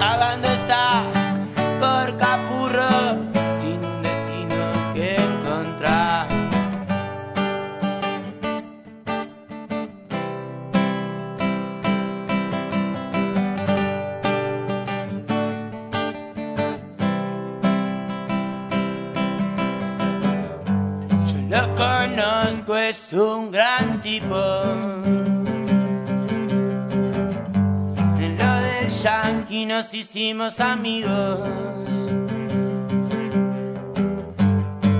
Vagando 0.00 0.48
está 0.48 1.04
por 1.78 2.16
Capurro, 2.16 3.45
es 22.88 23.12
un 23.12 23.50
gran 23.50 24.00
tipo. 24.00 24.36
En 28.18 28.38
lo 28.38 28.54
del 28.66 28.88
yankee 28.88 29.66
nos 29.66 29.92
hicimos 29.92 30.60
amigos. 30.60 31.40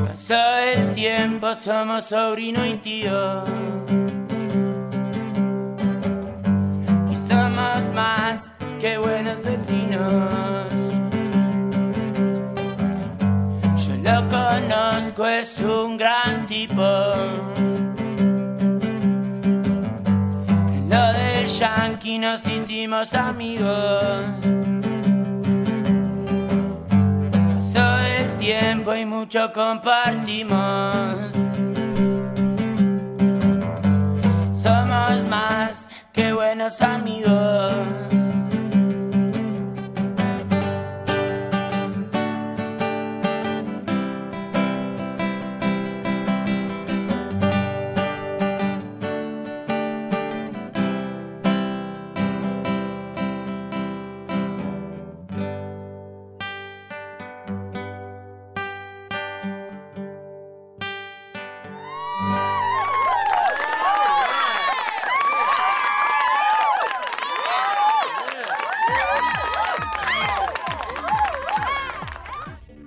Pasó 0.06 0.58
el 0.58 0.94
tiempo, 0.94 1.54
somos 1.54 2.06
sobrino 2.06 2.66
y 2.66 2.74
tío. 2.74 3.44
Y 7.12 7.14
somos 7.28 7.94
más 7.94 8.52
que 8.80 8.98
buenos 8.98 9.42
vecinos. 9.42 10.76
Lo 14.06 14.28
conozco, 14.28 15.26
es 15.26 15.58
un 15.58 15.96
gran 15.96 16.46
tipo. 16.46 16.84
Del 21.46 21.54
yankee 21.54 22.18
nos 22.18 22.44
hicimos 22.48 23.14
amigos. 23.14 24.24
Pasó 27.30 27.98
el 28.00 28.36
tiempo 28.38 28.92
y 28.96 29.04
mucho 29.04 29.52
compartimos. 29.52 31.14
Somos 34.60 35.24
más 35.28 35.86
que 36.12 36.32
buenos 36.32 36.82
amigos. 36.82 38.05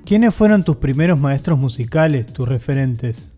¿Quiénes 0.10 0.34
fueron 0.34 0.64
tus 0.64 0.78
primeros 0.78 1.20
maestros 1.20 1.60
musicales, 1.60 2.34
tus 2.34 2.50
referentes? 2.50 3.30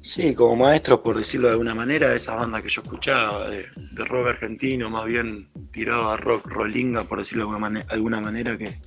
Sí, 0.00 0.34
como 0.34 0.56
maestro, 0.56 1.00
por 1.00 1.16
decirlo 1.16 1.46
de 1.46 1.52
alguna 1.52 1.76
manera, 1.76 2.12
esa 2.12 2.34
banda 2.34 2.60
que 2.60 2.68
yo 2.68 2.82
escuchaba, 2.82 3.48
de, 3.48 3.64
rock 4.04 4.26
argentino, 4.26 4.90
más 4.90 5.06
bien 5.06 5.48
tirado 5.70 6.10
a 6.10 6.16
rock 6.16 6.48
rolinga, 6.48 7.04
por 7.04 7.20
decirlo 7.20 7.44
de 7.44 7.50
alguna, 7.52 7.68
mane- 7.68 7.86
alguna 7.88 8.20
manera, 8.20 8.58
que, 8.58 8.80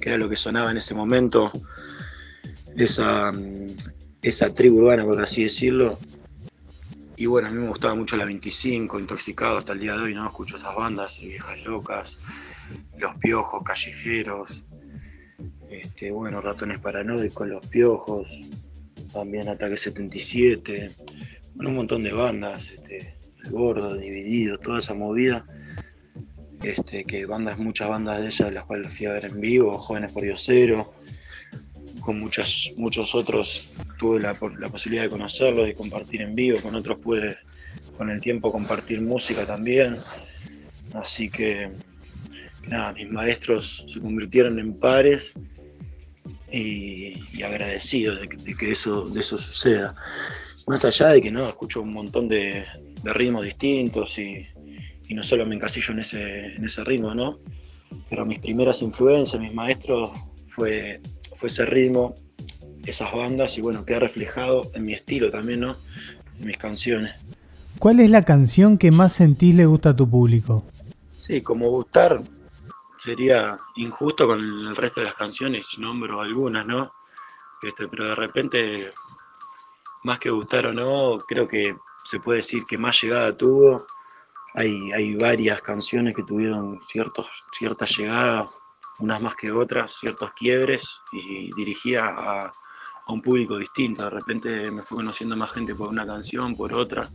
que 0.00 0.08
era 0.08 0.16
lo 0.16 0.30
que 0.30 0.36
sonaba 0.36 0.70
en 0.70 0.78
ese 0.78 0.94
momento, 0.94 1.52
esa, 2.74 3.30
esa 4.22 4.54
tribu 4.54 4.78
urbana, 4.78 5.04
por 5.04 5.20
así 5.20 5.42
decirlo. 5.42 5.98
Y 7.18 7.26
bueno, 7.26 7.48
a 7.48 7.50
mí 7.50 7.58
me 7.58 7.68
gustaba 7.68 7.94
mucho 7.94 8.16
la 8.16 8.24
25, 8.24 8.98
Intoxicado 8.98 9.58
hasta 9.58 9.74
el 9.74 9.80
día 9.80 9.92
de 9.98 10.04
hoy, 10.04 10.14
¿no? 10.14 10.24
Escucho 10.24 10.56
esas 10.56 10.74
bandas, 10.74 11.20
Viejas 11.20 11.62
Locas, 11.62 12.18
Los 12.96 13.16
Piojos, 13.16 13.62
Callejeros, 13.64 14.64
este, 15.70 16.10
bueno, 16.10 16.40
Ratones 16.40 16.78
Paranoicos, 16.78 17.48
Los 17.48 17.66
Piojos, 17.66 18.40
también 19.12 19.48
Ataque 19.48 19.76
77, 19.76 20.94
bueno, 21.54 21.70
un 21.70 21.76
montón 21.76 22.02
de 22.02 22.12
bandas, 22.12 22.70
este, 22.70 23.14
Gordo, 23.50 23.96
Divididos, 23.96 24.60
toda 24.60 24.78
esa 24.78 24.94
movida, 24.94 25.46
este, 26.62 27.04
que 27.04 27.24
bandas, 27.26 27.58
muchas 27.58 27.88
bandas 27.88 28.20
de 28.20 28.26
ellas, 28.26 28.52
las 28.52 28.64
cuales 28.64 28.92
fui 28.96 29.06
a 29.06 29.12
ver 29.12 29.26
en 29.26 29.40
vivo, 29.40 29.78
Jóvenes 29.78 30.12
por 30.12 30.22
Diosero, 30.22 30.92
con 32.00 32.18
muchas, 32.18 32.72
muchos 32.76 33.14
otros 33.14 33.68
tuve 33.98 34.20
la, 34.20 34.34
posibilidad 34.34 35.04
de 35.04 35.10
conocerlos, 35.10 35.66
de 35.66 35.74
compartir 35.74 36.22
en 36.22 36.34
vivo, 36.34 36.60
con 36.60 36.74
otros 36.74 36.98
pude 36.98 37.36
con 37.96 38.10
el 38.10 38.20
tiempo 38.20 38.50
compartir 38.50 39.00
música 39.02 39.46
también, 39.46 39.98
así 40.94 41.28
que 41.28 41.70
nada, 42.68 42.92
mis 42.94 43.10
maestros 43.10 43.84
se 43.86 44.00
convirtieron 44.00 44.58
en 44.58 44.74
pares 44.74 45.34
y, 46.52 47.14
y 47.32 47.42
agradecido 47.42 48.16
de 48.16 48.28
que, 48.28 48.36
de 48.36 48.54
que 48.54 48.72
eso, 48.72 49.08
de 49.08 49.20
eso 49.20 49.38
suceda. 49.38 49.94
Más 50.66 50.84
allá 50.84 51.08
de 51.08 51.22
que 51.22 51.30
no, 51.30 51.48
escucho 51.48 51.82
un 51.82 51.92
montón 51.92 52.28
de, 52.28 52.64
de 53.02 53.12
ritmos 53.12 53.44
distintos 53.44 54.18
y, 54.18 54.46
y 55.08 55.14
no 55.14 55.22
solo 55.22 55.46
me 55.46 55.56
encasillo 55.56 55.92
en 55.92 56.00
ese, 56.00 56.54
en 56.54 56.64
ese 56.64 56.84
ritmo, 56.84 57.14
¿no? 57.14 57.38
Pero 58.08 58.24
mis 58.24 58.38
primeras 58.38 58.82
influencias, 58.82 59.40
mis 59.40 59.52
maestros, 59.52 60.10
fue, 60.48 61.00
fue 61.36 61.48
ese 61.48 61.66
ritmo, 61.66 62.14
esas 62.84 63.12
bandas 63.12 63.58
y 63.58 63.60
bueno, 63.60 63.84
queda 63.84 64.00
reflejado 64.00 64.70
en 64.74 64.84
mi 64.84 64.92
estilo 64.92 65.30
también, 65.30 65.60
¿no? 65.60 65.76
En 66.38 66.46
mis 66.46 66.56
canciones. 66.56 67.14
¿Cuál 67.78 68.00
es 68.00 68.10
la 68.10 68.22
canción 68.22 68.78
que 68.78 68.90
más 68.90 69.14
sentís 69.14 69.54
le 69.54 69.66
gusta 69.66 69.90
a 69.90 69.96
tu 69.96 70.08
público? 70.08 70.64
Sí, 71.16 71.40
como 71.40 71.70
gustar 71.70 72.22
sería 73.00 73.58
injusto 73.76 74.26
con 74.26 74.40
el 74.40 74.76
resto 74.76 75.00
de 75.00 75.06
las 75.06 75.14
canciones, 75.14 75.78
nombro 75.78 76.20
algunas, 76.20 76.66
¿no? 76.66 76.92
Este, 77.62 77.88
pero 77.88 78.04
de 78.04 78.14
repente, 78.14 78.92
más 80.02 80.18
que 80.18 80.28
gustar 80.28 80.66
o 80.66 80.74
no, 80.74 81.18
creo 81.26 81.48
que 81.48 81.76
se 82.04 82.20
puede 82.20 82.38
decir 82.38 82.64
que 82.66 82.76
más 82.76 83.00
llegada 83.00 83.34
tuvo. 83.34 83.86
Hay, 84.54 84.92
hay 84.92 85.14
varias 85.14 85.62
canciones 85.62 86.14
que 86.14 86.24
tuvieron 86.24 86.78
ciertos, 86.82 87.44
cierta 87.52 87.86
llegada, 87.86 88.50
unas 88.98 89.20
más 89.22 89.34
que 89.34 89.50
otras, 89.50 89.92
ciertos 89.98 90.32
quiebres, 90.32 91.00
y 91.12 91.54
dirigía 91.54 92.04
a 92.06 92.52
un 93.08 93.22
público 93.22 93.56
distinto. 93.56 94.04
De 94.04 94.10
repente 94.10 94.70
me 94.70 94.82
fue 94.82 94.98
conociendo 94.98 95.36
más 95.36 95.52
gente 95.52 95.74
por 95.74 95.88
una 95.88 96.06
canción, 96.06 96.54
por 96.54 96.74
otra. 96.74 97.10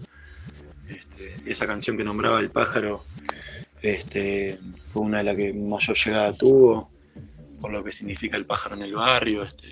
Este, 0.88 1.44
esa 1.46 1.66
canción 1.66 1.98
que 1.98 2.04
nombraba 2.04 2.40
El 2.40 2.52
pájaro 2.52 3.04
este, 3.82 4.58
fue 4.88 5.04
una 5.04 5.20
de 5.20 5.24
las 5.26 5.36
que 5.36 5.54
mayor 5.54 5.96
llegada 5.96 6.34
tuvo, 6.34 6.90
por 7.60 7.72
lo 7.72 7.84
que 7.84 7.92
significa 7.92 8.38
el 8.38 8.46
pájaro 8.46 8.76
en 8.76 8.84
el 8.84 8.94
barrio. 8.94 9.44
Este, 9.44 9.68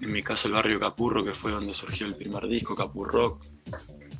en 0.00 0.12
mi 0.12 0.22
caso 0.22 0.48
el 0.48 0.54
barrio 0.54 0.80
Capurro, 0.80 1.24
que 1.24 1.32
fue 1.32 1.52
donde 1.52 1.74
surgió 1.74 2.06
el 2.06 2.16
primer 2.16 2.46
disco, 2.48 2.74
Capurrock, 2.74 3.44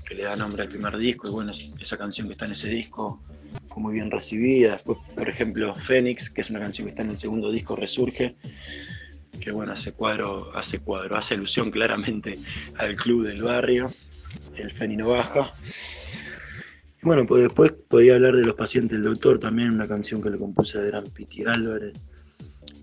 que 0.04 0.14
le 0.14 0.24
da 0.24 0.36
nombre 0.36 0.62
al 0.62 0.68
primer 0.68 0.96
disco, 0.96 1.28
y 1.28 1.30
bueno, 1.30 1.52
esa 1.78 1.96
canción 1.96 2.26
que 2.26 2.32
está 2.32 2.44
en 2.44 2.52
ese 2.52 2.68
disco 2.68 3.22
fue 3.68 3.82
muy 3.82 3.94
bien 3.94 4.10
recibida. 4.10 4.72
Después, 4.72 4.98
por 5.14 5.28
ejemplo, 5.28 5.74
Fénix, 5.74 6.28
que 6.28 6.40
es 6.40 6.50
una 6.50 6.60
canción 6.60 6.86
que 6.86 6.90
está 6.90 7.02
en 7.02 7.10
el 7.10 7.16
segundo 7.16 7.50
disco, 7.50 7.76
Resurge, 7.76 8.36
que 9.40 9.50
bueno, 9.52 9.72
hace 9.72 9.92
cuadro, 9.92 10.54
hace 10.54 10.80
cuadro, 10.80 11.16
hace 11.16 11.34
alusión 11.34 11.70
claramente 11.70 12.38
al 12.78 12.96
club 12.96 13.24
del 13.24 13.42
barrio, 13.42 13.92
el 14.56 14.70
Fénix 14.70 14.98
no 14.98 15.08
baja. 15.08 15.54
Bueno, 17.02 17.24
pues 17.26 17.44
después 17.44 17.72
podía 17.88 18.14
hablar 18.14 18.36
de 18.36 18.44
Los 18.44 18.56
pacientes 18.56 18.98
del 18.98 19.04
doctor, 19.04 19.38
también 19.38 19.70
una 19.70 19.88
canción 19.88 20.20
que 20.20 20.30
le 20.30 20.38
compuse 20.38 20.78
a 20.78 20.82
Gran 20.82 21.04
Piti 21.06 21.44
Álvarez. 21.44 21.94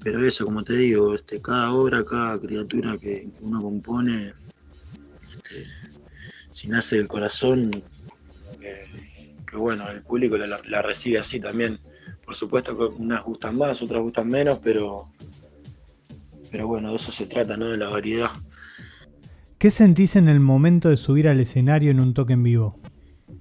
Pero 0.04 0.24
eso, 0.26 0.46
como 0.46 0.64
te 0.64 0.74
digo, 0.74 1.14
este, 1.14 1.42
cada 1.42 1.72
obra, 1.72 2.04
cada 2.04 2.40
criatura 2.40 2.98
que, 2.98 3.30
uno 3.42 3.62
compone, 3.62 4.34
este, 5.22 5.66
si 6.52 6.68
nace 6.68 6.96
del 6.98 7.08
corazón, 7.08 7.72
que, 8.60 9.56
bueno, 9.56 9.90
el 9.90 10.02
público 10.02 10.38
la, 10.38 10.60
la, 10.68 10.82
recibe 10.82 11.20
así 11.20 11.40
también. 11.40 11.80
Por 12.26 12.36
supuesto 12.36 12.78
que 12.78 12.86
unas 12.86 13.24
gustan 13.24 13.58
más, 13.58 13.82
otras 13.82 14.02
gustan 14.02 14.28
menos, 14.28 14.60
pero, 14.64 15.12
pero 16.52 16.68
bueno, 16.68 16.90
de 16.90 16.96
eso 16.96 17.12
se 17.12 17.28
trata, 17.28 17.56
¿no? 17.56 17.70
De 17.70 17.78
la 17.78 17.90
variedad. 17.90 18.30
¿Qué 19.58 19.72
sentís 19.72 20.16
en 20.16 20.28
el 20.28 20.40
momento 20.40 20.90
de 20.90 20.98
subir 20.98 21.28
al 21.28 21.40
escenario 21.40 21.92
en 21.92 22.00
un 22.00 22.14
toque 22.14 22.34
en 22.34 22.44
vivo? 22.44 22.80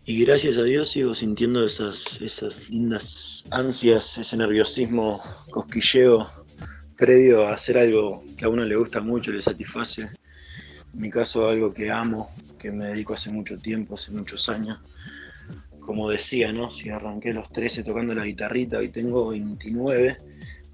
Y 0.09 0.25
gracias 0.25 0.57
a 0.57 0.63
Dios 0.63 0.91
sigo 0.91 1.17
sintiendo 1.17 1.67
esas, 1.67 2.21
esas 2.21 2.71
lindas 2.71 3.45
ansias, 3.51 4.17
ese 4.19 4.37
nerviosismo, 4.37 5.21
cosquilleo 5.51 6.31
previo 6.97 7.45
a 7.45 7.55
hacer 7.55 7.77
algo 7.77 8.23
que 8.37 8.45
a 8.45 8.49
uno 8.49 8.65
le 8.65 8.77
gusta 8.77 9.01
mucho, 9.01 9.33
le 9.33 9.41
satisface. 9.41 10.03
En 10.03 11.01
mi 11.01 11.11
caso, 11.11 11.49
algo 11.49 11.75
que 11.75 11.91
amo, 11.91 12.31
que 12.57 12.71
me 12.71 12.87
dedico 12.87 13.15
hace 13.15 13.31
mucho 13.31 13.59
tiempo, 13.59 13.95
hace 13.95 14.13
muchos 14.13 14.49
años. 14.49 14.79
Como 15.81 16.09
decía, 16.09 16.53
¿no? 16.53 16.71
Si 16.71 16.89
arranqué 16.89 17.33
los 17.33 17.51
13 17.51 17.83
tocando 17.83 18.15
la 18.15 18.27
guitarrita, 18.27 18.81
y 18.85 18.91
tengo 18.91 19.31
29, 19.31 20.19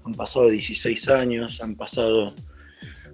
han 0.05 0.13
pasado 0.13 0.47
16 0.47 1.09
años, 1.09 1.59
han 1.59 1.73
pasado 1.73 2.35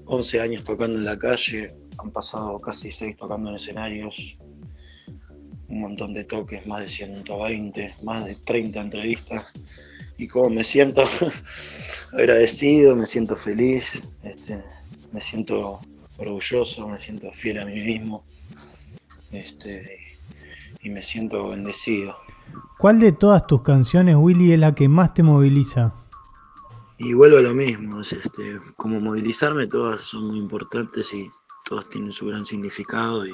11 0.04 0.42
años 0.42 0.66
tocando 0.66 1.00
en 1.00 1.06
la 1.06 1.18
calle, 1.18 1.78
han 1.98 2.12
pasado 2.12 2.60
casi 2.60 2.92
6 2.92 3.16
tocando 3.16 3.52
en 3.52 3.56
escenarios, 3.56 4.38
un 5.70 5.82
montón 5.82 6.14
de 6.14 6.24
toques, 6.24 6.66
más 6.68 6.82
de 6.82 6.88
120, 6.88 7.96
más 8.04 8.26
de 8.26 8.36
30 8.36 8.82
entrevistas. 8.82 9.46
Y 10.18 10.28
como 10.28 10.50
me 10.50 10.64
siento 10.64 11.04
agradecido, 12.14 12.96
me 12.96 13.06
siento 13.06 13.36
feliz, 13.36 14.04
este, 14.24 14.62
me 15.12 15.22
siento 15.22 15.80
orgulloso, 16.18 16.88
me 16.88 16.98
siento 16.98 17.32
fiel 17.32 17.60
a 17.60 17.66
mí 17.66 17.80
mismo 17.82 18.24
este, 19.32 20.18
y 20.82 20.90
me 20.90 21.02
siento 21.02 21.48
bendecido. 21.48 22.16
¿Cuál 22.78 23.00
de 23.00 23.12
todas 23.12 23.46
tus 23.48 23.62
canciones, 23.62 24.16
Willy, 24.18 24.54
es 24.54 24.60
la 24.60 24.76
que 24.76 24.90
más 24.90 25.14
te 25.14 25.24
moviliza? 25.24 25.94
Y 26.98 27.14
vuelvo 27.14 27.38
a 27.38 27.42
lo 27.42 27.54
mismo, 27.54 28.02
este, 28.02 28.60
como 28.76 29.00
movilizarme, 29.00 29.68
todas 29.68 30.02
son 30.02 30.28
muy 30.28 30.40
importantes 30.40 31.14
y 31.14 31.32
todas 31.64 31.88
tienen 31.88 32.12
su 32.12 32.26
gran 32.26 32.44
significado 32.44 33.26
y 33.26 33.34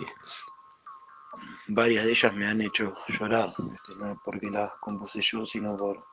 varias 1.68 2.06
de 2.06 2.12
ellas 2.12 2.34
me 2.34 2.48
han 2.48 2.62
hecho 2.62 2.94
llorar, 3.08 3.50
este, 3.50 3.96
no 3.98 4.22
porque 4.24 4.50
las 4.50 4.74
compuse 4.80 5.22
yo, 5.22 5.46
sino 5.46 5.76
por, 5.78 6.06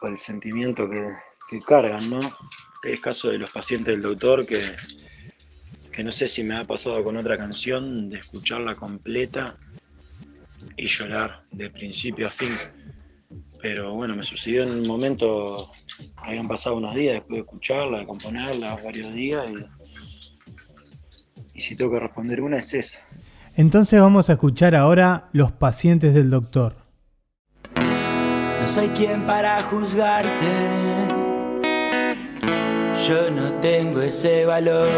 por 0.00 0.10
el 0.10 0.18
sentimiento 0.18 0.88
que, 0.88 1.10
cargan, 1.66 2.10
¿no? 2.10 2.20
Es 2.82 2.98
caso 2.98 3.28
de 3.28 3.38
los 3.38 3.52
pacientes 3.52 3.94
del 3.94 4.02
doctor 4.02 4.44
que, 4.44 4.60
que 5.92 6.02
no 6.02 6.10
sé 6.10 6.26
si 6.26 6.42
me 6.42 6.56
ha 6.56 6.64
pasado 6.64 7.04
con 7.04 7.16
otra 7.16 7.38
canción, 7.38 8.10
de 8.10 8.18
escucharla 8.18 8.74
completa 8.74 9.56
y 10.76 10.88
llorar 10.88 11.44
de 11.52 11.70
principio 11.70 12.26
a 12.26 12.30
fin. 12.30 12.56
Pero 13.60 13.94
bueno, 13.94 14.16
me 14.16 14.24
sucedió 14.24 14.64
en 14.64 14.70
un 14.70 14.86
momento, 14.86 15.70
habían 16.16 16.48
pasado 16.48 16.76
unos 16.76 16.96
días 16.96 17.14
después 17.14 17.36
de 17.36 17.40
escucharla, 17.42 18.00
de 18.00 18.06
componerla, 18.06 18.74
varios 18.82 19.14
días, 19.14 19.46
y, 19.48 19.64
y 21.54 21.60
si 21.60 21.76
tengo 21.76 21.92
que 21.92 22.00
responder 22.00 22.40
una 22.40 22.58
es 22.58 22.74
esa. 22.74 23.13
Entonces 23.56 24.00
vamos 24.00 24.30
a 24.30 24.32
escuchar 24.32 24.74
ahora 24.74 25.28
Los 25.32 25.52
pacientes 25.52 26.12
del 26.12 26.30
doctor. 26.30 26.74
No 27.76 28.68
soy 28.68 28.88
quien 28.88 29.22
para 29.26 29.62
juzgarte, 29.62 30.28
yo 33.06 33.30
no 33.30 33.52
tengo 33.60 34.00
ese 34.00 34.46
valor. 34.46 34.88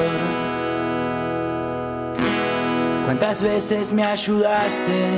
¿Cuántas 3.05 3.43
veces 3.43 3.93
me 3.93 4.05
ayudaste? 4.05 5.11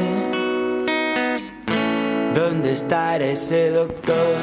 ¿Dónde 2.34 2.72
está 2.72 3.18
ese 3.18 3.70
doctor? 3.70 4.36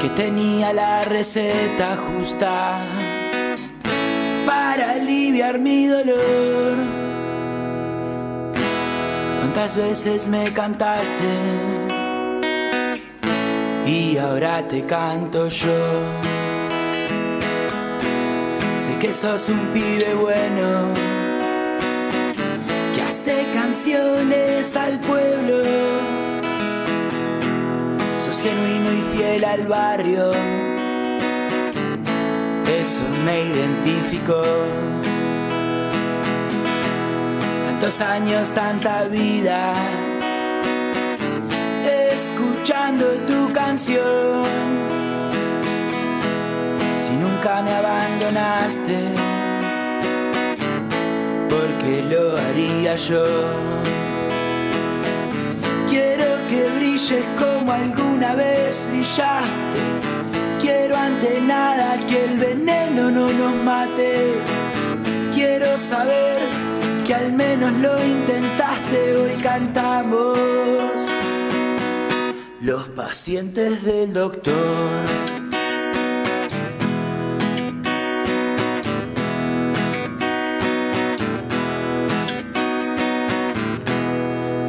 Que 0.00 0.08
tenía 0.10 0.72
la 0.72 1.04
receta 1.04 1.96
justa 1.96 2.78
para 4.70 4.92
aliviar 4.92 5.58
mi 5.58 5.86
dolor. 5.86 6.76
¿Cuántas 9.38 9.74
veces 9.74 10.28
me 10.28 10.52
cantaste? 10.52 11.32
Y 13.84 14.16
ahora 14.16 14.68
te 14.68 14.86
canto 14.86 15.48
yo. 15.48 15.80
Sé 18.78 18.92
que 19.00 19.12
sos 19.12 19.48
un 19.48 19.60
pibe 19.74 20.14
bueno, 20.14 20.94
que 22.94 23.02
hace 23.02 23.44
canciones 23.52 24.76
al 24.76 25.00
pueblo. 25.00 25.64
Sos 28.24 28.40
genuino 28.40 28.88
y 28.92 29.16
fiel 29.16 29.44
al 29.44 29.66
barrio 29.66 30.69
eso 32.78 33.00
me 33.24 33.42
identificó. 33.42 34.42
Tantos 37.66 38.00
años, 38.00 38.52
tanta 38.52 39.04
vida, 39.04 39.74
escuchando 42.12 43.06
tu 43.26 43.52
canción. 43.52 44.44
Si 47.02 47.12
nunca 47.16 47.62
me 47.62 47.72
abandonaste, 47.74 48.98
porque 51.48 52.02
lo 52.02 52.36
haría 52.36 52.94
yo. 52.96 53.24
Quiero 55.88 56.26
que 56.48 56.68
brilles 56.76 57.24
como 57.38 57.72
alguna 57.72 58.34
vez 58.34 58.86
brillaste 58.90 60.29
quiero 60.70 60.96
ante 60.96 61.40
nada 61.40 61.98
que 62.06 62.24
el 62.26 62.38
veneno 62.38 63.10
no 63.10 63.32
nos 63.32 63.54
mate. 63.64 64.34
Quiero 65.34 65.78
saber 65.78 66.38
que 67.04 67.14
al 67.14 67.32
menos 67.32 67.72
lo 67.72 67.94
intentaste, 68.04 69.16
hoy 69.16 69.34
cantamos. 69.42 70.38
Los 72.60 72.88
pacientes 72.90 73.84
del 73.84 74.12
doctor. 74.12 74.54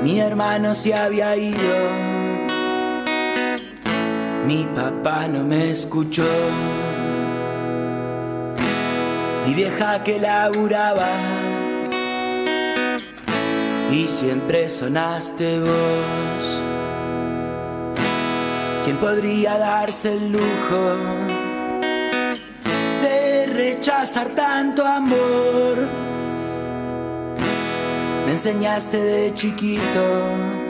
Mi 0.04 0.20
hermano 0.20 0.74
se 0.74 0.96
había 0.96 1.36
ido 1.38 2.11
mi 4.46 4.66
papá 4.76 5.28
no 5.28 5.44
me 5.44 5.72
escuchó. 5.72 6.28
Mi 9.46 9.54
vieja 9.54 10.04
que 10.04 10.20
laburaba 10.20 11.10
y 13.92 14.06
siempre 14.08 14.70
sonaste 14.70 15.60
vos. 15.60 16.62
¿Quién 18.86 18.98
podría 18.98 19.58
darse 19.58 20.14
el 20.14 20.32
lujo 20.32 20.84
de 23.02 23.48
rechazar 23.48 24.30
tanto 24.30 24.86
amor? 24.86 25.78
Me 28.26 28.32
enseñaste 28.32 28.98
de 28.98 29.34
chiquito 29.34 30.61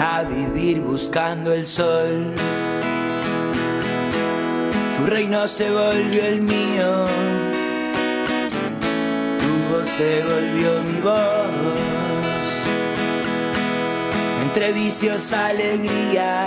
a 0.00 0.22
vivir 0.22 0.80
buscando 0.80 1.52
el 1.52 1.66
sol. 1.66 2.34
Tu 4.96 5.06
reino 5.06 5.46
se 5.46 5.70
volvió 5.70 6.24
el 6.24 6.40
mío, 6.40 7.06
tu 9.38 9.74
voz 9.74 9.88
se 9.88 10.22
volvió 10.22 10.82
mi 10.82 11.00
voz. 11.00 12.46
Entre 14.42 14.72
vicios, 14.72 15.32
alegría, 15.32 16.46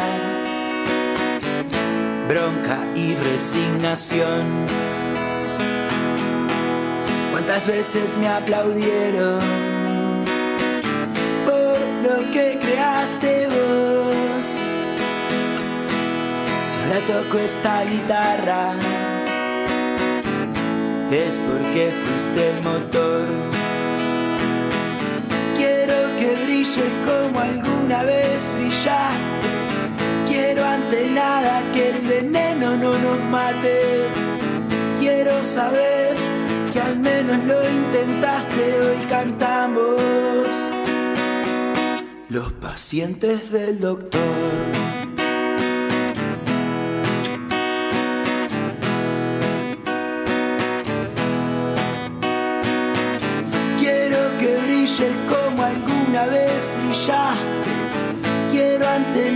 bronca 2.28 2.80
y 2.96 3.14
resignación. 3.16 4.66
¿Cuántas 7.32 7.68
veces 7.68 8.18
me 8.18 8.28
aplaudieron 8.30 9.73
Ahora 16.94 17.08
toco 17.08 17.40
esta 17.40 17.84
guitarra, 17.86 18.74
es 21.10 21.40
porque 21.40 21.92
fuiste 21.92 22.50
el 22.52 22.62
motor. 22.62 23.26
Quiero 25.56 26.16
que 26.18 26.36
brilles 26.44 26.94
como 27.04 27.40
alguna 27.40 28.04
vez 28.04 28.48
brillaste. 28.58 29.48
Quiero 30.28 30.64
ante 30.64 31.10
nada 31.10 31.64
que 31.74 31.90
el 31.90 32.08
veneno 32.08 32.78
no 32.78 32.94
nos 33.00 33.20
mate. 33.32 34.06
Quiero 35.00 35.44
saber 35.44 36.16
que 36.72 36.80
al 36.80 37.00
menos 37.00 37.44
lo 37.44 37.70
intentaste. 37.72 38.82
Hoy 38.82 39.06
cantamos 39.10 40.00
los 42.30 42.54
pacientes 42.54 43.52
del 43.52 43.80
doctor. 43.80 44.73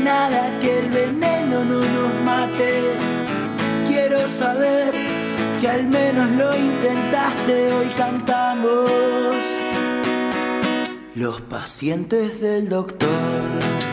Nada 0.08 0.60
que 0.62 0.80
el 0.80 0.90
veneno 0.90 1.58
no 1.72 1.82
nos 1.96 2.14
mate. 2.30 2.72
Quiero 3.88 4.20
saber 4.30 4.94
que 5.60 5.68
al 5.68 5.88
menos 5.88 6.28
lo 6.42 6.50
intentaste. 6.56 7.56
Hoy 7.74 7.90
cantamos 8.04 8.90
los 11.16 11.42
pacientes 11.42 12.40
del 12.42 12.70
doctor. 12.70 13.87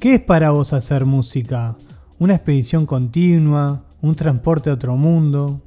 ¿Qué 0.00 0.14
es 0.14 0.20
para 0.20 0.50
vos 0.50 0.72
hacer 0.72 1.04
música? 1.04 1.76
¿Una 2.18 2.34
expedición 2.34 2.86
continua? 2.86 3.84
¿Un 4.00 4.14
transporte 4.14 4.70
a 4.70 4.72
otro 4.72 4.96
mundo? 4.96 5.60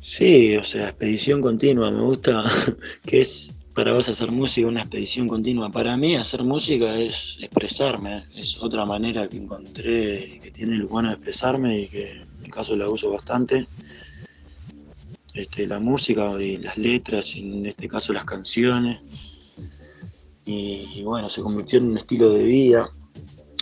Sí, 0.00 0.54
o 0.54 0.62
sea, 0.62 0.84
expedición 0.90 1.40
continua, 1.40 1.90
me 1.90 2.02
gusta 2.02 2.44
que 3.04 3.20
es 3.20 3.52
para 3.74 3.92
vos 3.92 4.08
hacer 4.08 4.30
música 4.30 4.68
una 4.68 4.82
expedición 4.82 5.26
continua. 5.26 5.72
Para 5.72 5.96
mí 5.96 6.14
hacer 6.14 6.44
música 6.44 6.96
es 6.96 7.36
expresarme, 7.40 8.26
es 8.36 8.56
otra 8.60 8.86
manera 8.86 9.28
que 9.28 9.38
encontré 9.38 10.38
que 10.40 10.52
tiene 10.52 10.76
el 10.76 10.86
bueno 10.86 11.08
de 11.08 11.14
expresarme 11.14 11.80
y 11.80 11.88
que 11.88 12.12
en 12.12 12.42
mi 12.42 12.48
caso 12.48 12.76
la 12.76 12.88
uso 12.88 13.10
bastante. 13.10 13.66
Este, 15.34 15.66
la 15.66 15.80
música 15.80 16.40
y 16.40 16.58
las 16.58 16.78
letras, 16.78 17.34
y 17.34 17.40
en 17.40 17.66
este 17.66 17.88
caso 17.88 18.12
las 18.12 18.24
canciones. 18.24 19.00
Y, 20.44 21.02
bueno, 21.04 21.28
se 21.28 21.42
convirtió 21.42 21.78
en 21.78 21.90
un 21.90 21.96
estilo 21.98 22.30
de 22.30 22.42
vida, 22.44 22.90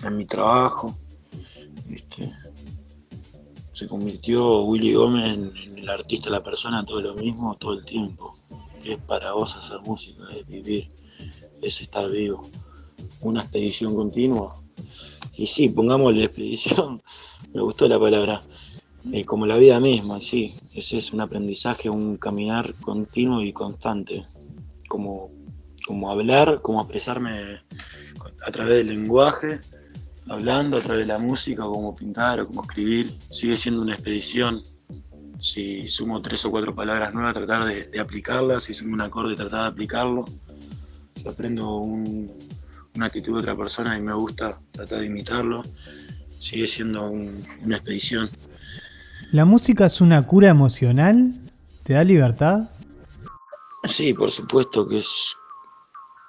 en 0.05 0.17
mi 0.17 0.25
trabajo. 0.25 0.97
Este, 1.91 2.33
se 3.73 3.87
convirtió 3.87 4.63
Willy 4.63 4.95
Gómez 4.95 5.35
en, 5.35 5.57
en 5.57 5.79
el 5.79 5.89
artista, 5.89 6.31
la 6.31 6.43
persona, 6.43 6.85
todo 6.85 7.01
lo 7.01 7.15
mismo, 7.15 7.57
todo 7.57 7.75
el 7.75 7.85
tiempo. 7.85 8.35
Que 8.83 8.95
es 8.95 8.99
para 8.99 9.33
vos 9.33 9.57
hacer 9.57 9.81
música, 9.83 10.23
es 10.35 10.47
vivir, 10.47 10.91
es 11.61 11.81
estar 11.81 12.11
vivo. 12.11 12.49
Una 13.21 13.43
expedición 13.43 13.95
continua. 13.95 14.61
Y 15.35 15.47
sí, 15.47 15.69
pongámosle 15.69 16.25
expedición, 16.25 17.03
me 17.55 17.61
gustó 17.61 17.89
la 17.89 17.99
palabra. 17.99 18.43
Eh, 19.13 19.25
como 19.25 19.47
la 19.47 19.57
vida 19.57 19.81
misma, 19.81 20.21
sí, 20.21 20.55
ese 20.75 20.99
es 20.99 21.13
un 21.13 21.23
aprendizaje, 21.23 21.89
un 21.89 22.19
caminar 22.19 22.75
continuo 22.75 23.41
y 23.41 23.53
constante. 23.53 24.27
Como, 24.89 25.31
como 25.91 26.09
hablar, 26.09 26.61
como 26.63 26.83
expresarme 26.83 27.63
a 28.47 28.51
través 28.53 28.75
del 28.79 28.87
lenguaje, 28.87 29.59
hablando 30.29 30.77
a 30.77 30.81
través 30.81 31.01
de 31.05 31.13
la 31.13 31.19
música, 31.19 31.65
como 31.65 31.97
pintar 31.97 32.39
o 32.39 32.47
como 32.47 32.63
escribir, 32.63 33.13
sigue 33.29 33.57
siendo 33.57 33.83
una 33.83 33.95
expedición. 33.95 34.63
Si 35.41 35.89
sumo 35.89 36.23
tres 36.23 36.45
o 36.45 36.51
cuatro 36.53 36.77
palabras 36.77 37.13
nuevas, 37.13 37.35
tratar 37.35 37.65
de, 37.65 37.89
de 37.89 37.99
aplicarlas, 37.99 38.63
si 38.63 38.73
sumo 38.73 38.95
un 38.95 39.01
acorde, 39.01 39.35
tratar 39.35 39.63
de 39.63 39.67
aplicarlo. 39.69 40.27
Si 41.17 41.27
aprendo 41.29 41.79
un- 41.79 42.31
una 42.95 43.07
actitud 43.07 43.33
de 43.35 43.41
otra 43.41 43.57
persona 43.57 43.99
y 43.99 44.01
me 44.01 44.13
gusta, 44.15 44.61
tratar 44.71 45.01
de 45.01 45.07
imitarlo, 45.07 45.65
sigue 46.39 46.69
siendo 46.69 47.11
un- 47.11 47.45
una 47.63 47.77
expedición. 47.79 48.31
¿La 49.33 49.45
música 49.45 49.87
es 49.87 50.01
una 50.01 50.25
cura 50.25 50.51
emocional? 50.51 51.35
¿Te 51.83 51.95
da 51.95 52.05
libertad? 52.05 52.71
Sí, 53.85 54.13
por 54.13 54.31
supuesto 54.31 54.87
que 54.87 54.99
es, 54.99 55.35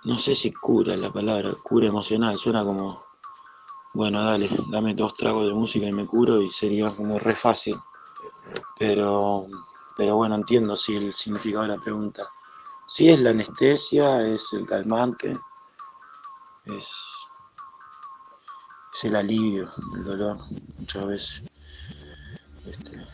no 0.04 0.18
sé 0.18 0.34
si 0.34 0.52
cura 0.52 0.98
la 0.98 1.12
palabra, 1.12 1.54
cura 1.64 1.88
emocional, 1.88 2.38
suena 2.40 2.64
como, 2.64 3.04
bueno, 3.94 4.24
dale, 4.24 4.50
dame 4.70 4.96
dos 4.96 5.14
tragos 5.16 5.46
de 5.46 5.54
música 5.54 5.86
y 5.86 5.92
me 5.92 6.08
curo 6.08 6.42
y 6.42 6.50
sería 6.50 6.90
como 6.92 7.20
re 7.20 7.36
fácil. 7.36 7.78
Pero, 8.80 9.46
pero 9.96 10.16
bueno, 10.16 10.36
entiendo 10.36 10.76
sí 10.76 10.96
el 10.96 11.14
significado 11.14 11.64
de 11.64 11.76
la 11.76 11.82
pregunta. 11.82 12.28
Sí 12.88 13.10
es 13.10 13.20
la 13.22 13.30
anestesia, 13.30 14.26
es 14.28 14.52
el 14.54 14.66
calmante, 14.66 15.40
es, 16.66 16.92
es 18.94 19.04
el 19.06 19.16
alivio 19.16 19.70
del 19.94 20.04
dolor, 20.04 20.38
muchas 20.78 21.06
veces. 21.06 21.44
Este, 22.66 23.06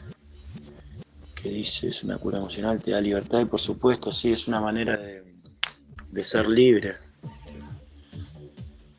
que 1.36 1.50
dice 1.50 1.88
es 1.90 2.04
una 2.04 2.18
cura 2.18 2.38
emocional, 2.38 2.82
te 2.82 2.92
da 2.92 3.02
libertad 3.02 3.40
y 3.42 3.46
por 3.46 3.60
supuesto 3.60 4.12
sí 4.12 4.32
es 4.32 4.48
una 4.48 4.60
manera 4.60 4.98
de, 4.98 5.27
de 6.18 6.24
ser 6.24 6.50
libre, 6.50 6.96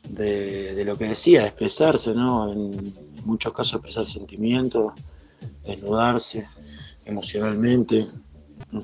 de, 0.07 0.85
lo 0.85 0.97
que 0.97 1.09
decía, 1.09 1.41
de 1.41 1.47
expresarse, 1.47 2.13
¿no? 2.13 2.49
En 2.49 2.95
muchos 3.25 3.51
casos 3.51 3.73
expresar 3.73 4.05
sentimientos, 4.05 4.93
desnudarse 5.65 6.47
emocionalmente. 7.03 8.07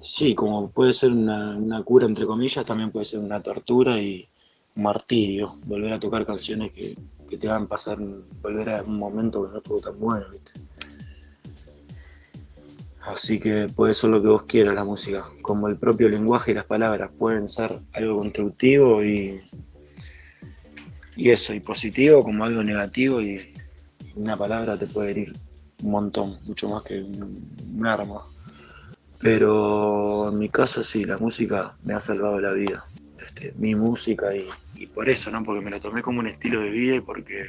Sí, 0.01 0.35
como 0.35 0.69
puede 0.69 0.91
ser 0.91 1.11
una, 1.11 1.81
cura 1.83 2.07
entre 2.07 2.25
comillas, 2.25 2.65
también 2.65 2.91
puede 2.91 3.05
ser 3.05 3.21
una 3.21 3.39
tortura 3.39 3.97
y 4.01 4.27
un 4.75 4.83
martirio, 4.83 5.57
volver 5.63 5.93
a 5.93 5.99
tocar 6.01 6.25
canciones 6.25 6.73
que, 6.73 6.97
que 7.29 7.37
te 7.37 7.47
hagan 7.47 7.67
pasar, 7.67 7.97
volver 8.41 8.67
a 8.67 8.83
un 8.83 8.97
momento 8.99 9.45
que 9.45 9.51
no 9.53 9.59
estuvo 9.59 9.79
tan 9.79 9.97
bueno, 9.97 10.25
¿viste? 10.29 10.51
Así 13.07 13.39
que 13.39 13.69
puede 13.69 13.93
ser 13.93 14.09
lo 14.09 14.21
que 14.21 14.27
vos 14.27 14.43
quieras 14.43 14.73
la 14.73 14.83
música, 14.83 15.23
como 15.41 15.67
el 15.67 15.77
propio 15.77 16.09
lenguaje 16.09 16.51
y 16.51 16.53
las 16.55 16.65
palabras 16.65 17.11
pueden 17.17 17.47
ser 17.47 17.79
algo 17.93 18.17
constructivo 18.17 19.03
y, 19.03 19.41
y 21.15 21.29
eso, 21.29 21.53
y 21.53 21.59
positivo 21.59 22.23
como 22.23 22.43
algo 22.43 22.63
negativo 22.63 23.21
y 23.21 23.53
una 24.15 24.35
palabra 24.35 24.77
te 24.77 24.87
puede 24.87 25.11
herir 25.11 25.35
un 25.83 25.91
montón, 25.91 26.39
mucho 26.45 26.67
más 26.67 26.81
que 26.83 27.01
un, 27.01 27.85
arma. 27.85 28.25
Pero 29.19 30.29
en 30.29 30.39
mi 30.39 30.49
caso 30.49 30.83
sí, 30.83 31.05
la 31.05 31.17
música 31.17 31.77
me 31.83 31.93
ha 31.93 31.99
salvado 31.99 32.39
la 32.39 32.51
vida, 32.51 32.85
este, 33.23 33.53
mi 33.57 33.75
música 33.75 34.35
y, 34.35 34.47
y 34.75 34.87
por 34.87 35.09
eso, 35.09 35.29
¿no? 35.29 35.43
Porque 35.43 35.63
me 35.63 35.69
lo 35.69 35.79
tomé 35.79 36.01
como 36.01 36.21
un 36.21 36.27
estilo 36.27 36.61
de 36.61 36.71
vida 36.71 36.95
y 36.95 37.01
porque 37.01 37.45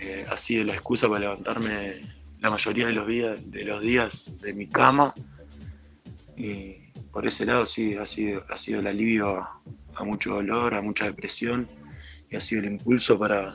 eh, 0.00 0.26
ha 0.28 0.36
sido 0.36 0.64
la 0.64 0.72
excusa 0.72 1.08
para 1.08 1.20
levantarme 1.20 2.19
la 2.40 2.50
mayoría 2.50 2.86
de 2.86 2.92
los 2.92 3.06
días 3.06 3.50
de, 3.50 3.64
los 3.64 3.82
días 3.82 4.32
de 4.40 4.52
mi 4.52 4.66
cama. 4.66 5.14
Y 6.36 6.90
por 7.12 7.26
ese 7.26 7.44
lado 7.44 7.66
sí, 7.66 7.96
ha 7.96 8.06
sido, 8.06 8.44
ha 8.48 8.56
sido 8.56 8.80
el 8.80 8.86
alivio 8.86 9.36
a, 9.94 10.04
mucho 10.04 10.34
dolor, 10.34 10.74
a 10.74 10.80
mucha 10.80 11.04
depresión 11.04 11.68
y 12.30 12.36
ha 12.36 12.40
sido 12.40 12.62
el 12.62 12.68
impulso 12.68 13.18
para, 13.18 13.54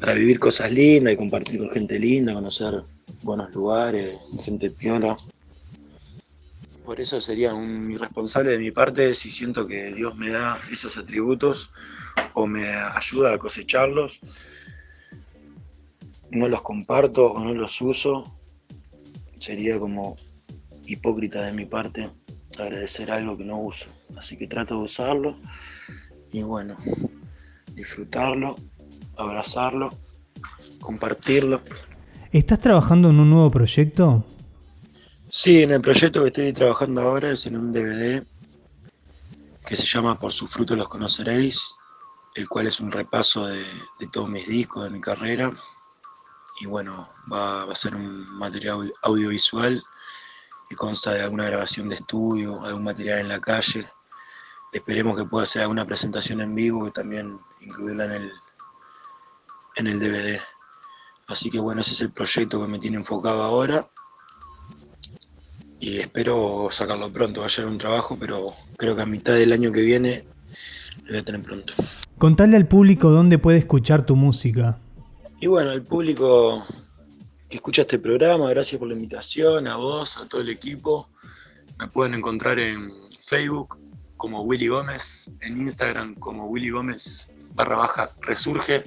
para 0.00 0.14
vivir 0.14 0.38
cosas 0.38 0.72
lindas 0.72 1.12
y 1.12 1.16
compartir 1.16 1.58
con 1.58 1.70
gente 1.70 1.98
linda, 1.98 2.32
conocer 2.32 2.82
buenos 3.22 3.54
lugares, 3.54 4.16
gente 4.42 4.70
piola. 4.70 5.16
Por 6.86 7.00
eso 7.00 7.20
sería 7.20 7.52
un 7.52 7.90
irresponsable 7.90 8.52
de 8.52 8.58
mi 8.58 8.70
parte 8.70 9.14
si 9.14 9.30
siento 9.30 9.66
que 9.66 9.92
Dios 9.92 10.16
me 10.16 10.30
da 10.30 10.58
esos 10.70 10.96
atributos 10.96 11.70
o 12.32 12.46
me 12.46 12.66
ayuda 12.68 13.34
a 13.34 13.38
cosecharlos, 13.38 14.20
no 16.30 16.48
los 16.48 16.62
comparto 16.62 17.32
o 17.32 17.44
no 17.44 17.54
los 17.54 17.80
uso, 17.80 18.30
sería 19.38 19.78
como 19.78 20.16
hipócrita 20.86 21.42
de 21.42 21.52
mi 21.52 21.66
parte 21.66 22.10
agradecer 22.58 23.10
algo 23.10 23.36
que 23.36 23.44
no 23.44 23.60
uso. 23.60 23.86
Así 24.16 24.36
que 24.36 24.46
trato 24.46 24.76
de 24.76 24.82
usarlo 24.82 25.36
y 26.32 26.42
bueno, 26.42 26.76
disfrutarlo, 27.74 28.56
abrazarlo, 29.16 29.94
compartirlo. 30.80 31.60
¿Estás 32.32 32.60
trabajando 32.60 33.10
en 33.10 33.20
un 33.20 33.30
nuevo 33.30 33.50
proyecto? 33.50 34.24
Sí, 35.30 35.62
en 35.62 35.72
el 35.72 35.80
proyecto 35.80 36.22
que 36.22 36.28
estoy 36.28 36.52
trabajando 36.52 37.02
ahora 37.02 37.30
es 37.30 37.46
en 37.46 37.56
un 37.56 37.72
DVD 37.72 38.24
que 39.66 39.76
se 39.76 39.84
llama 39.84 40.18
Por 40.18 40.32
su 40.32 40.46
fruto 40.46 40.76
los 40.76 40.88
conoceréis, 40.88 41.72
el 42.36 42.48
cual 42.48 42.68
es 42.68 42.80
un 42.80 42.92
repaso 42.92 43.46
de, 43.46 43.58
de 43.98 44.06
todos 44.12 44.28
mis 44.28 44.46
discos, 44.46 44.84
de 44.84 44.90
mi 44.90 45.00
carrera. 45.00 45.52
Y 46.60 46.66
bueno, 46.66 47.08
va, 47.30 47.64
a 47.64 47.74
ser 47.74 47.94
un 47.94 48.38
material 48.38 48.90
audiovisual 49.02 49.82
que 50.68 50.76
consta 50.76 51.12
de 51.12 51.22
alguna 51.22 51.44
grabación 51.44 51.88
de 51.88 51.96
estudio, 51.96 52.64
algún 52.64 52.84
material 52.84 53.20
en 53.20 53.28
la 53.28 53.40
calle. 53.40 53.86
Esperemos 54.72 55.16
que 55.16 55.24
pueda 55.24 55.46
ser 55.46 55.62
alguna 55.62 55.84
presentación 55.84 56.40
en 56.40 56.54
vivo 56.54 56.84
que 56.84 56.90
también 56.90 57.38
incluirla 57.60 58.06
en 58.06 58.12
el, 58.12 58.32
en 59.76 59.86
el 59.86 60.00
DVD. 60.00 60.40
Así 61.28 61.50
que 61.50 61.60
bueno, 61.60 61.80
ese 61.80 61.92
es 61.92 62.00
el 62.00 62.12
proyecto 62.12 62.60
que 62.60 62.68
me 62.68 62.78
tiene 62.78 62.96
enfocado 62.96 63.42
ahora. 63.42 63.88
Y 65.78 65.98
espero 65.98 66.68
sacarlo 66.70 67.12
pronto. 67.12 67.40
Va 67.40 67.46
a 67.46 67.50
ser 67.50 67.66
un 67.66 67.78
trabajo, 67.78 68.16
pero 68.18 68.54
creo 68.76 68.96
que 68.96 69.02
a 69.02 69.06
mitad 69.06 69.34
del 69.34 69.52
año 69.52 69.72
que 69.72 69.82
viene 69.82 70.26
lo 71.04 71.12
voy 71.12 71.18
a 71.18 71.24
tener 71.24 71.42
pronto. 71.42 71.74
Contale 72.18 72.56
al 72.56 72.66
público 72.66 73.10
dónde 73.10 73.38
puede 73.38 73.58
escuchar 73.58 74.06
tu 74.06 74.16
música. 74.16 74.78
Y 75.40 75.48
bueno, 75.48 75.70
al 75.70 75.82
público 75.82 76.64
que 77.48 77.56
escucha 77.56 77.82
este 77.82 77.98
programa, 77.98 78.48
gracias 78.50 78.78
por 78.78 78.88
la 78.88 78.94
invitación, 78.94 79.68
a 79.68 79.76
vos, 79.76 80.16
a 80.16 80.26
todo 80.26 80.40
el 80.40 80.48
equipo. 80.48 81.10
Me 81.78 81.88
pueden 81.88 82.14
encontrar 82.14 82.58
en 82.58 82.90
Facebook 83.24 83.78
como 84.16 84.42
Willy 84.42 84.68
Gómez, 84.68 85.30
en 85.42 85.58
Instagram 85.58 86.14
como 86.14 86.46
Willy 86.46 86.70
Gómez 86.70 87.28
barra 87.54 87.76
baja 87.76 88.14
resurge, 88.22 88.84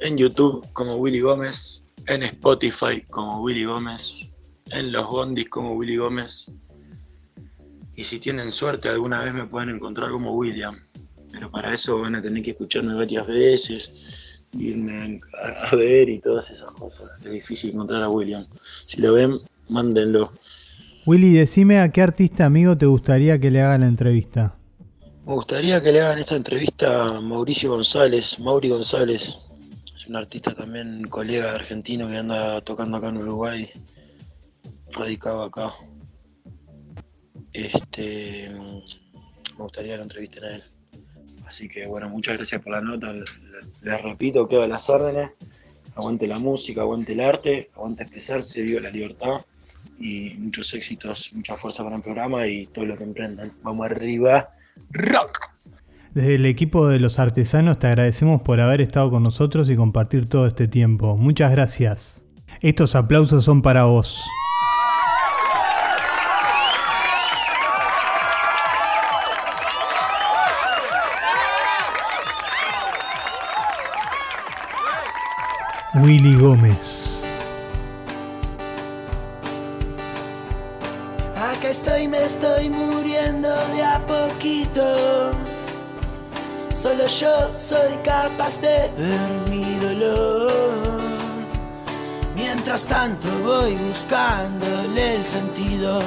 en 0.00 0.16
YouTube 0.16 0.66
como 0.72 0.96
Willy 0.96 1.20
Gómez, 1.20 1.84
en 2.06 2.22
Spotify 2.24 3.02
como 3.10 3.42
Willy 3.42 3.64
Gómez, 3.64 4.28
en 4.72 4.92
los 4.92 5.06
bondis 5.06 5.48
como 5.48 5.72
Willy 5.74 5.96
Gómez. 5.96 6.50
Y 7.94 8.04
si 8.04 8.18
tienen 8.18 8.52
suerte, 8.52 8.88
alguna 8.88 9.22
vez 9.22 9.34
me 9.34 9.46
pueden 9.46 9.70
encontrar 9.70 10.10
como 10.10 10.32
William. 10.32 10.78
Pero 11.32 11.50
para 11.50 11.72
eso 11.72 12.00
van 12.00 12.16
a 12.16 12.22
tener 12.22 12.42
que 12.42 12.50
escucharme 12.52 12.94
varias 12.94 13.26
veces, 13.26 13.92
irme 14.58 15.20
a 15.70 15.76
ver 15.76 16.08
y 16.08 16.18
todas 16.18 16.50
esas 16.50 16.70
cosas. 16.72 17.10
Es 17.24 17.32
difícil 17.32 17.70
encontrar 17.70 18.02
a 18.02 18.08
William. 18.08 18.46
Si 18.86 19.00
lo 19.00 19.12
ven, 19.12 19.38
mándenlo. 19.68 20.32
Willy, 21.06 21.32
decime 21.32 21.80
a 21.80 21.90
qué 21.90 22.02
artista 22.02 22.44
amigo 22.44 22.76
te 22.76 22.86
gustaría 22.86 23.38
que 23.38 23.50
le 23.50 23.62
haga 23.62 23.78
la 23.78 23.86
entrevista. 23.86 24.56
Me 25.26 25.34
gustaría 25.34 25.82
que 25.82 25.92
le 25.92 26.00
hagan 26.00 26.18
esta 26.18 26.36
entrevista 26.36 27.16
a 27.16 27.20
Mauricio 27.20 27.70
González, 27.70 28.38
Mauri 28.40 28.68
González. 28.68 29.50
Es 29.98 30.06
un 30.08 30.16
artista 30.16 30.54
también, 30.54 31.02
colega 31.08 31.54
argentino 31.54 32.08
que 32.08 32.16
anda 32.16 32.60
tocando 32.62 32.96
acá 32.96 33.10
en 33.10 33.18
Uruguay, 33.18 33.70
radicado 34.92 35.42
acá. 35.44 35.72
Este, 37.52 38.50
me 38.50 39.64
gustaría 39.64 39.92
que 39.92 39.96
lo 39.98 40.02
entrevisten 40.02 40.44
a 40.44 40.54
él. 40.56 40.64
Así 41.46 41.68
que 41.68 41.86
bueno, 41.86 42.08
muchas 42.08 42.36
gracias 42.36 42.62
por 42.62 42.72
la 42.72 42.80
nota. 42.80 43.12
Les, 43.82 44.02
repito, 44.02 44.46
quedo 44.46 44.62
a 44.62 44.68
las 44.68 44.88
órdenes. 44.90 45.30
Aguante 45.96 46.26
la 46.26 46.38
música, 46.38 46.82
aguante 46.82 47.12
el 47.12 47.20
arte, 47.20 47.68
aguante 47.74 48.04
expresarse, 48.04 48.62
viva 48.62 48.80
la 48.80 48.90
libertad. 48.90 49.40
Y 49.98 50.34
muchos 50.38 50.72
éxitos, 50.74 51.32
mucha 51.34 51.56
fuerza 51.56 51.84
para 51.84 51.96
el 51.96 52.02
programa 52.02 52.46
y 52.46 52.66
todo 52.66 52.86
lo 52.86 52.96
que 52.96 53.04
emprendan. 53.04 53.52
Vamos 53.62 53.86
arriba. 53.86 54.50
Rock. 54.90 55.50
Desde 56.14 56.34
el 56.34 56.46
equipo 56.46 56.88
de 56.88 56.98
los 56.98 57.18
artesanos 57.18 57.78
te 57.78 57.86
agradecemos 57.86 58.42
por 58.42 58.60
haber 58.60 58.80
estado 58.80 59.10
con 59.10 59.22
nosotros 59.22 59.68
y 59.70 59.76
compartir 59.76 60.26
todo 60.26 60.46
este 60.46 60.66
tiempo. 60.66 61.16
Muchas 61.16 61.52
gracias. 61.52 62.24
Estos 62.60 62.94
aplausos 62.96 63.44
son 63.44 63.62
para 63.62 63.84
vos. 63.84 64.20
Willy 75.94 76.36
Gómez. 76.36 77.20
Acá 81.36 81.70
estoy, 81.70 82.06
me 82.06 82.22
estoy 82.24 82.70
muriendo 82.70 83.48
de 83.48 83.82
a 83.82 83.98
poquito. 84.06 85.32
Solo 86.72 87.06
yo 87.06 87.58
soy 87.58 87.92
capaz 88.04 88.60
de 88.60 88.88
ver 88.96 89.30
mi 89.48 89.74
dolor. 89.80 90.52
Mientras 92.36 92.84
tanto 92.84 93.28
voy 93.44 93.74
buscándole 93.74 95.16
el 95.16 95.24
sentido. 95.26 96.00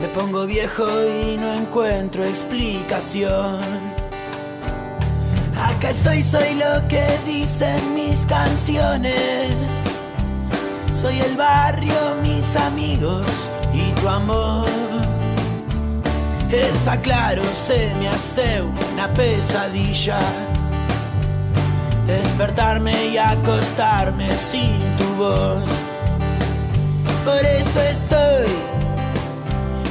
Me 0.00 0.08
pongo 0.08 0.46
viejo 0.46 0.86
y 1.04 1.36
no 1.36 1.52
encuentro 1.52 2.24
explicación. 2.24 3.89
Acá 5.80 5.88
estoy, 5.88 6.22
soy 6.22 6.56
lo 6.56 6.86
que 6.88 7.06
dicen 7.24 7.94
mis 7.94 8.26
canciones. 8.26 9.50
Soy 10.92 11.20
el 11.20 11.34
barrio, 11.38 11.94
mis 12.22 12.54
amigos 12.54 13.24
y 13.72 13.90
tu 13.98 14.06
amor. 14.06 14.68
Está 16.50 16.98
claro, 16.98 17.42
se 17.66 17.90
me 17.98 18.10
hace 18.10 18.60
una 18.60 19.08
pesadilla. 19.14 20.18
Despertarme 22.06 23.06
y 23.06 23.16
acostarme 23.16 24.28
sin 24.50 24.78
tu 24.98 25.06
voz. 25.14 25.64
Por 27.24 27.42
eso 27.42 27.80
estoy 27.80 28.52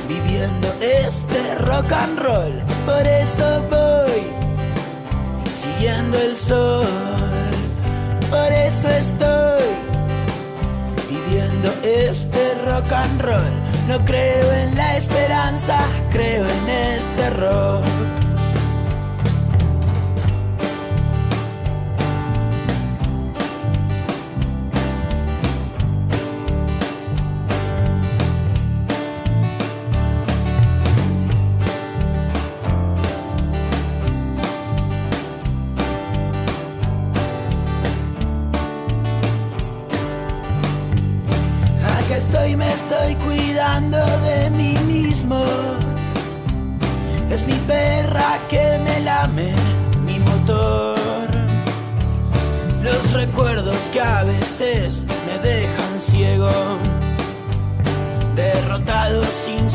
viviendo 0.07 0.71
este 0.81 1.55
rock 1.65 1.91
and 1.93 2.19
roll. 2.19 2.53
El 6.17 6.37
sol. 6.37 6.85
Por 8.29 8.51
eso 8.51 8.87
estoy 8.89 9.63
viviendo 11.09 11.71
este 11.83 12.55
rock 12.65 12.91
and 12.91 13.21
roll. 13.21 13.53
No 13.87 14.03
creo 14.05 14.51
en 14.51 14.75
la 14.75 14.97
esperanza, 14.97 15.79
creo 16.11 16.45
en 16.45 16.69
este 16.69 17.29
rock. 17.31 18.18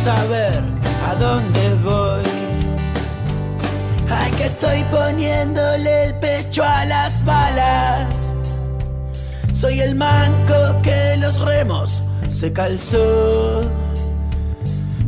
Saber 0.05 0.61
a 1.09 1.14
dónde 1.14 1.74
voy. 1.82 2.22
Ay, 4.11 4.30
que 4.32 4.44
estoy 4.44 4.84
poniéndole 4.90 6.05
el 6.05 6.14
pecho 6.16 6.62
a 6.62 6.84
las 6.84 7.24
balas. 7.24 8.34
Soy 9.55 9.80
el 9.80 9.94
manco 9.94 10.82
que 10.82 11.16
los 11.16 11.40
remos 11.40 12.02
se 12.28 12.52
calzó. 12.52 13.62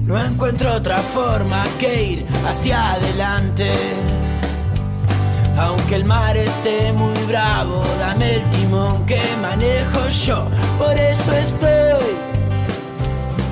No 0.06 0.18
encuentro 0.18 0.72
otra 0.72 0.98
forma 0.98 1.62
que 1.78 2.02
ir 2.12 2.26
hacia 2.48 2.92
adelante. 2.92 3.70
Aunque 5.58 5.96
el 5.96 6.06
mar 6.06 6.38
esté 6.38 6.92
muy 6.92 7.18
bravo, 7.28 7.82
dame 8.00 8.36
el 8.36 8.42
timón 8.50 9.04
que 9.04 9.20
manejo 9.42 10.08
yo. 10.24 10.48
Por 10.78 10.96
eso 10.96 11.32
estoy 11.32 12.25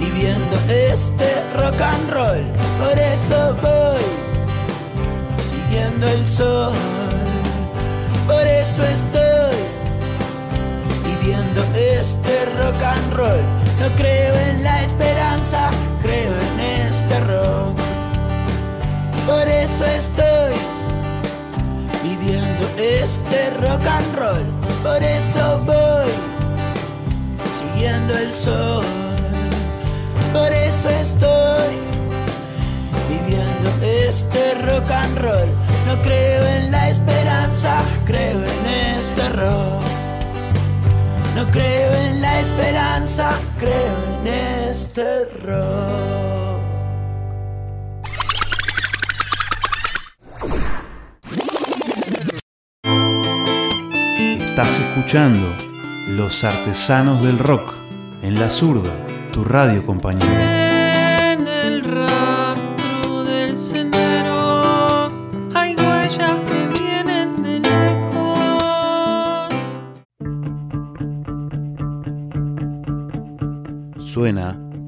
viviendo 0.05 0.57
este 0.69 1.29
rock 1.57 1.81
and 1.81 2.11
roll. 2.11 2.43
Por 2.79 2.99
eso 2.99 3.57
voy 3.63 4.05
siguiendo 5.51 6.07
el 6.09 6.27
sol. 6.27 6.73
Por 8.27 8.47
eso 8.47 8.83
estoy 8.83 9.57
viviendo 11.05 11.63
este 11.75 12.45
rock 12.59 12.83
and 12.83 13.13
roll. 13.15 13.43
No 13.81 13.89
creo 13.97 14.35
en 14.49 14.63
la 14.63 14.83
esperanza, 14.83 15.71
creo 16.03 16.33
en 16.33 16.61
este 16.61 17.21
rock. 17.21 17.77
Por 19.27 19.49
eso 19.49 19.85
estoy 19.85 20.55
viviendo 22.03 22.65
este 22.79 23.51
rock 23.61 23.87
and 23.87 24.17
roll. 24.17 24.47
Por 24.83 25.03
eso 25.03 25.61
voy 25.65 26.13
siguiendo 27.59 28.15
el 28.15 28.33
sol. 28.33 29.04
Estoy 30.87 31.77
viviendo 33.09 33.71
este 33.83 34.55
rock 34.67 34.91
and 34.91 35.19
roll. 35.19 35.49
No 35.87 36.03
creo 36.03 36.47
en 36.47 36.71
la 36.71 36.91
esperanza, 36.91 37.83
creo 38.05 38.39
en 38.39 38.67
este 38.99 39.29
rock. 39.31 39.83
No 41.35 41.51
creo 41.51 41.95
en 41.95 42.21
la 42.21 42.41
esperanza, 42.41 43.33
creo 43.59 43.97
en 44.21 44.27
este 44.69 45.25
rock. 45.43 46.61
Estás 54.39 54.79
escuchando 54.79 55.49
Los 56.11 56.45
Artesanos 56.45 57.23
del 57.23 57.39
Rock 57.39 57.73
en 58.23 58.39
la 58.39 58.51
zurda, 58.51 58.93
tu 59.33 59.45
radio 59.45 59.85
compañero. 59.85 60.64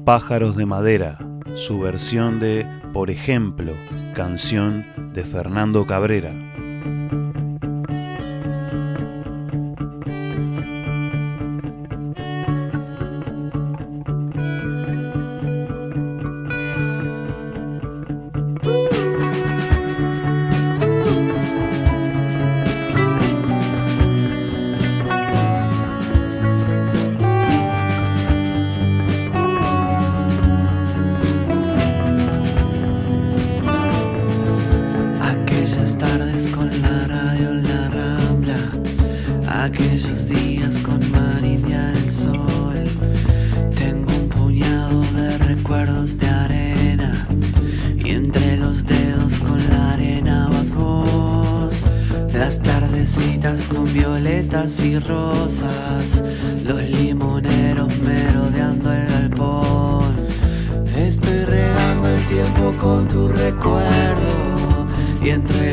Pájaros 0.07 0.55
de 0.55 0.65
Madera, 0.65 1.17
su 1.57 1.81
versión 1.81 2.39
de 2.39 2.65
Por 2.93 3.09
ejemplo, 3.09 3.73
canción 4.15 4.85
de 5.11 5.23
Fernando 5.23 5.85
Cabrera. 5.85 6.46
Y 65.27 65.31
entre 65.31 65.66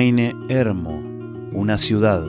Maine 0.00 0.34
Hermo, 0.48 1.02
una 1.52 1.76
ciudad. 1.76 2.24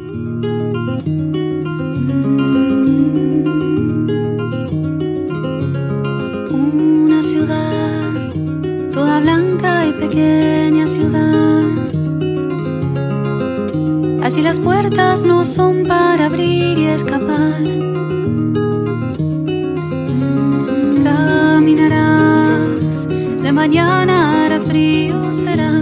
Una 6.52 7.24
ciudad, 7.24 8.12
toda 8.92 9.22
blanca 9.22 9.88
y 9.88 9.94
pequeña 9.94 10.86
ciudad. 10.86 11.64
Allí 14.22 14.42
las 14.42 14.60
puertas 14.60 15.24
no 15.24 15.46
son 15.46 15.86
para 15.88 16.26
abrir 16.26 16.78
y 16.78 16.88
escapar. 16.88 17.64
Caminarás, 21.06 23.08
de 23.08 23.52
mañana 23.54 24.44
hará 24.44 24.60
frío 24.60 25.32
serás. 25.32 25.81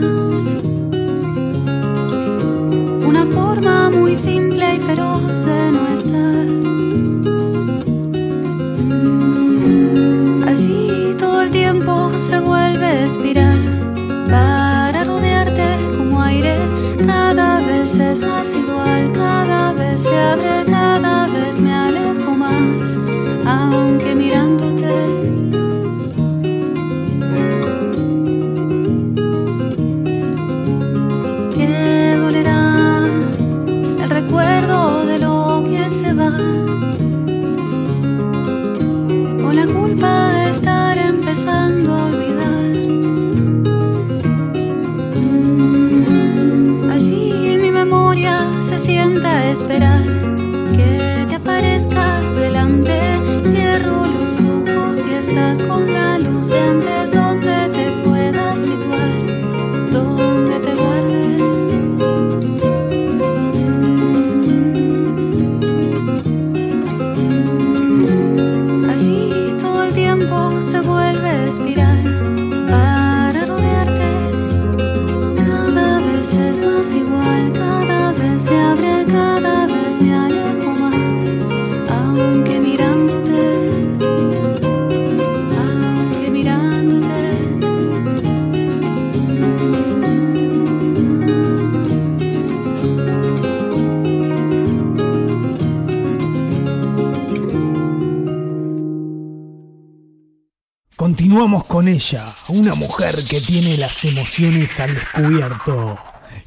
Una 102.48 102.76
mujer 102.76 103.26
que 103.26 103.42
tiene 103.42 103.76
las 103.76 104.06
emociones 104.06 104.80
al 104.80 104.94
descubierto. 104.94 105.98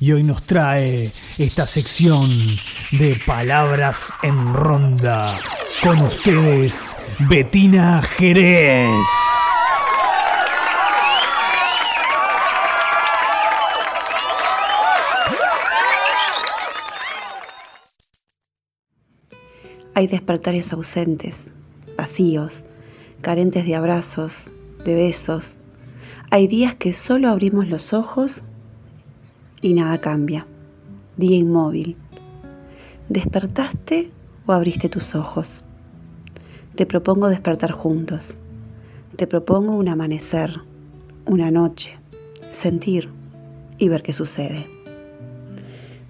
Y 0.00 0.12
hoy 0.12 0.22
nos 0.22 0.44
trae 0.44 1.12
esta 1.36 1.66
sección 1.66 2.30
de 2.92 3.20
palabras 3.26 4.12
en 4.22 4.54
ronda. 4.54 5.38
Con 5.82 6.00
ustedes, 6.00 6.96
Betina 7.28 8.00
Jerez. 8.16 8.88
Hay 19.94 20.06
despertares 20.06 20.72
ausentes, 20.72 21.52
vacíos, 21.98 22.64
carentes 23.20 23.66
de 23.66 23.76
abrazos, 23.76 24.50
de 24.84 24.94
besos. 24.94 25.58
Hay 26.30 26.48
días 26.48 26.74
que 26.74 26.92
solo 26.92 27.28
abrimos 27.28 27.68
los 27.68 27.92
ojos 27.92 28.42
y 29.60 29.74
nada 29.74 29.98
cambia. 29.98 30.46
Día 31.16 31.36
inmóvil. 31.36 31.96
¿Despertaste 33.08 34.10
o 34.46 34.52
abriste 34.52 34.88
tus 34.88 35.14
ojos? 35.14 35.64
Te 36.74 36.86
propongo 36.86 37.28
despertar 37.28 37.72
juntos. 37.72 38.38
Te 39.16 39.26
propongo 39.26 39.76
un 39.76 39.88
amanecer, 39.88 40.62
una 41.26 41.50
noche, 41.50 41.98
sentir 42.50 43.10
y 43.78 43.88
ver 43.88 44.02
qué 44.02 44.12
sucede. 44.12 44.68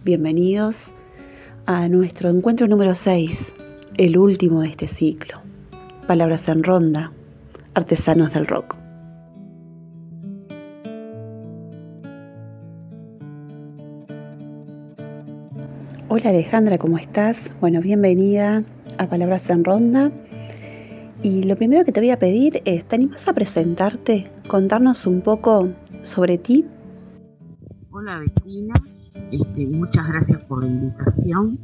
Bienvenidos 0.04 0.94
a 1.66 1.88
nuestro 1.88 2.30
encuentro 2.30 2.68
número 2.68 2.94
6, 2.94 3.54
el 3.96 4.18
último 4.18 4.62
de 4.62 4.68
este 4.68 4.86
ciclo. 4.86 5.40
Palabras 6.06 6.48
en 6.48 6.62
ronda, 6.62 7.12
artesanos 7.74 8.32
del 8.32 8.46
rock. 8.46 8.76
Hola 16.08 16.28
Alejandra, 16.28 16.76
¿cómo 16.76 16.98
estás? 16.98 17.50
Bueno, 17.60 17.80
bienvenida 17.80 18.64
a 18.98 19.06
Palabras 19.06 19.48
en 19.48 19.64
Ronda. 19.64 20.12
Y 21.22 21.44
lo 21.44 21.56
primero 21.56 21.84
que 21.84 21.92
te 21.92 22.00
voy 22.00 22.10
a 22.10 22.18
pedir 22.18 22.60
es, 22.64 22.84
¿te 22.84 22.96
animas 22.96 23.26
a 23.28 23.32
presentarte? 23.32 24.30
Contarnos 24.48 25.06
un 25.06 25.22
poco 25.22 25.70
sobre 26.02 26.36
ti. 26.36 26.66
Hola 27.92 28.18
Bettina, 28.18 28.74
este, 29.30 29.68
muchas 29.68 30.06
gracias 30.08 30.40
por 30.42 30.62
la 30.62 30.68
invitación. 30.68 31.58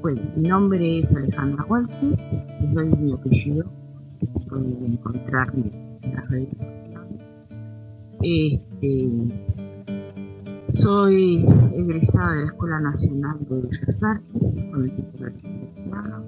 Bueno, 0.00 0.22
mi 0.34 0.48
nombre 0.48 0.98
es 0.98 1.14
Alejandra 1.14 1.64
Waltes, 1.66 2.42
les 2.60 2.74
doy 2.74 2.88
mi 2.96 3.12
apellido, 3.12 3.70
que 4.22 4.26
se 4.26 4.40
puede 4.48 4.86
encontrar 4.86 5.52
en 5.54 6.14
las 6.14 6.30
redes 6.30 6.56
sociales. 6.56 7.20
Este, 8.22 9.10
soy 10.72 11.44
egresada 11.74 12.32
de 12.34 12.40
la 12.42 12.46
Escuela 12.46 12.80
Nacional 12.80 13.38
de 13.48 13.60
Bellas 13.62 14.02
Artes, 14.04 14.70
con 14.70 14.84
el 14.84 14.94
título 14.94 15.26
de 15.26 15.32
licenciada. 15.32 16.22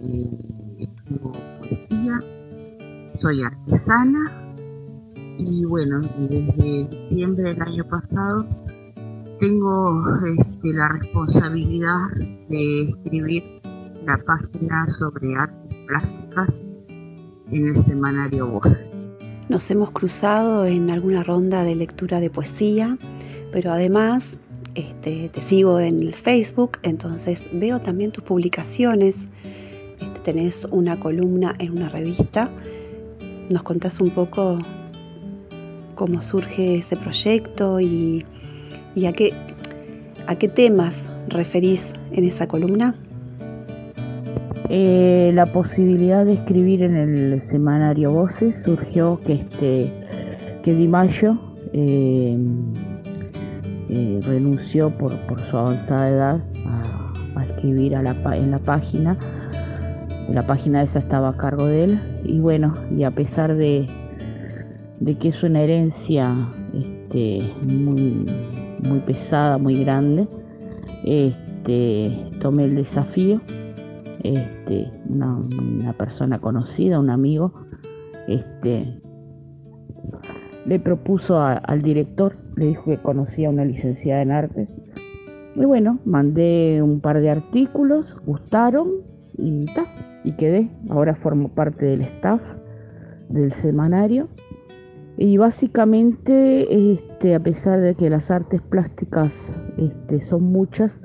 Eh, 0.00 0.78
escribo 0.78 1.32
poesía, 1.58 2.20
soy 3.20 3.42
artesana 3.42 4.54
y 5.36 5.64
bueno, 5.66 6.00
desde 6.00 6.88
diciembre 6.88 7.52
del 7.52 7.62
año 7.62 7.84
pasado 7.84 8.46
tengo 9.40 10.02
este, 10.24 10.72
la 10.72 10.88
responsabilidad 10.88 11.98
de 12.48 12.82
escribir 12.82 13.44
la 14.06 14.16
página 14.24 14.88
sobre 14.88 15.36
artes 15.36 15.76
plásticas 15.86 16.64
en 17.50 17.68
el 17.68 17.76
semanario 17.76 18.46
Voces. 18.46 19.00
Nos 19.48 19.70
hemos 19.70 19.90
cruzado 19.90 20.66
en 20.66 20.90
alguna 20.90 21.24
ronda 21.24 21.64
de 21.64 21.74
lectura 21.74 22.20
de 22.20 22.30
poesía, 22.30 22.98
pero 23.50 23.72
además 23.72 24.40
este, 24.74 25.28
te 25.30 25.40
sigo 25.40 25.80
en 25.80 26.12
Facebook, 26.12 26.78
entonces 26.82 27.48
veo 27.52 27.80
también 27.80 28.12
tus 28.12 28.24
publicaciones. 28.24 29.28
Este, 30.00 30.20
tenés 30.20 30.66
una 30.70 31.00
columna 31.00 31.54
en 31.58 31.72
una 31.72 31.88
revista. 31.88 32.50
¿Nos 33.50 33.62
contás 33.62 34.00
un 34.00 34.10
poco 34.10 34.58
cómo 35.94 36.22
surge 36.22 36.76
ese 36.76 36.96
proyecto 36.96 37.80
y, 37.80 38.24
a 39.04 39.12
qué 40.36 40.48
temas 40.48 41.08
referís 41.28 41.94
en 42.12 42.24
esa 42.24 42.46
columna? 42.46 42.94
Eh, 44.70 45.30
la 45.32 45.46
posibilidad 45.46 46.26
de 46.26 46.34
escribir 46.34 46.82
en 46.82 46.96
el 46.96 47.40
semanario 47.40 48.12
Voces 48.12 48.62
surgió 48.62 49.18
que 49.24 49.32
este 49.32 49.92
que 50.62 50.74
Di 50.74 50.86
Mayo 50.86 51.38
eh, 51.72 52.36
eh, 53.88 54.20
renunció 54.22 54.90
por, 54.90 55.16
por, 55.26 55.40
su 55.40 55.56
avanzada 55.56 56.10
edad 56.10 56.40
a, 56.66 57.44
escribir 57.44 57.94
en 57.94 58.50
la 58.50 58.58
página. 58.58 59.16
La 60.28 60.46
página 60.46 60.82
esa 60.82 60.98
estaba 60.98 61.30
a 61.30 61.36
cargo 61.36 61.64
de 61.66 61.84
él 61.84 62.00
y 62.24 62.38
bueno, 62.38 62.74
y 62.94 63.04
a 63.04 63.10
pesar 63.10 63.54
de, 63.54 63.86
de 65.00 65.16
que 65.16 65.28
es 65.28 65.42
una 65.42 65.62
herencia 65.62 66.34
este, 66.74 67.54
muy, 67.62 68.26
muy 68.82 68.98
pesada, 69.06 69.56
muy 69.56 69.82
grande, 69.82 70.28
este, 71.04 72.30
tomé 72.40 72.64
el 72.64 72.74
desafío. 72.74 73.40
Este, 74.22 74.90
una, 75.08 75.92
persona 75.96 76.40
conocida, 76.40 76.98
un 76.98 77.10
amigo, 77.10 77.52
este, 78.26 79.00
le 80.66 80.80
propuso 80.80 81.40
al 81.40 81.82
director, 81.82 82.36
le 82.56 82.66
dijo 82.66 82.84
que 82.84 82.98
conocía 82.98 83.48
a 83.48 83.50
una 83.52 83.64
licenciada 83.64 84.22
en 84.22 84.32
arte. 84.32 84.68
Y 85.54 85.64
bueno, 85.64 85.98
mandé 86.04 86.80
un 86.82 87.00
par 87.00 87.20
de 87.20 87.30
artículos, 87.30 88.16
gustaron 88.26 88.90
y 89.36 89.66
ta, 89.66 89.84
y 90.24 90.32
quedé. 90.32 90.70
Ahora 90.90 91.14
formo 91.14 91.48
parte 91.48 91.86
del 91.86 92.02
staff 92.02 92.42
del 93.28 93.52
semanario. 93.52 94.28
Y 95.16 95.36
básicamente, 95.36 96.92
este, 96.92 97.34
a 97.34 97.40
pesar 97.40 97.80
de 97.80 97.96
que 97.96 98.08
las 98.08 98.30
artes 98.30 98.62
plásticas 98.62 99.52
este, 99.76 100.20
son 100.22 100.44
muchas, 100.44 101.00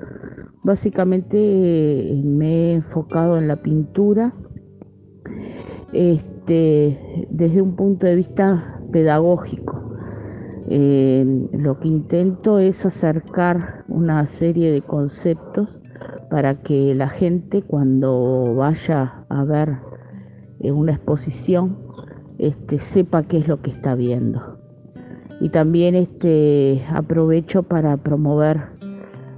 básicamente 0.64 1.36
eh, 1.38 2.22
me 2.24 2.46
he 2.46 2.74
enfocado 2.74 3.38
en 3.38 3.46
la 3.46 3.56
pintura 3.56 4.34
este, 5.92 7.26
desde 7.30 7.62
un 7.62 7.76
punto 7.76 8.06
de 8.06 8.16
vista 8.16 8.80
pedagógico. 8.90 9.94
Eh, 10.68 11.48
lo 11.52 11.78
que 11.78 11.88
intento 11.88 12.58
es 12.58 12.86
acercar 12.86 13.84
una 13.88 14.26
serie 14.26 14.72
de 14.72 14.80
conceptos 14.80 15.80
para 16.30 16.62
que 16.62 16.94
la 16.94 17.10
gente 17.10 17.62
cuando 17.62 18.54
vaya 18.54 19.26
a 19.28 19.44
ver 19.44 19.76
eh, 20.60 20.72
una 20.72 20.92
exposición 20.92 21.78
este, 22.38 22.78
sepa 22.78 23.24
qué 23.24 23.38
es 23.38 23.48
lo 23.48 23.60
que 23.60 23.70
está 23.70 23.94
viendo. 23.94 24.58
Y 25.40 25.50
también 25.50 25.94
este, 25.94 26.84
aprovecho 26.88 27.64
para 27.64 27.98
promover 27.98 28.73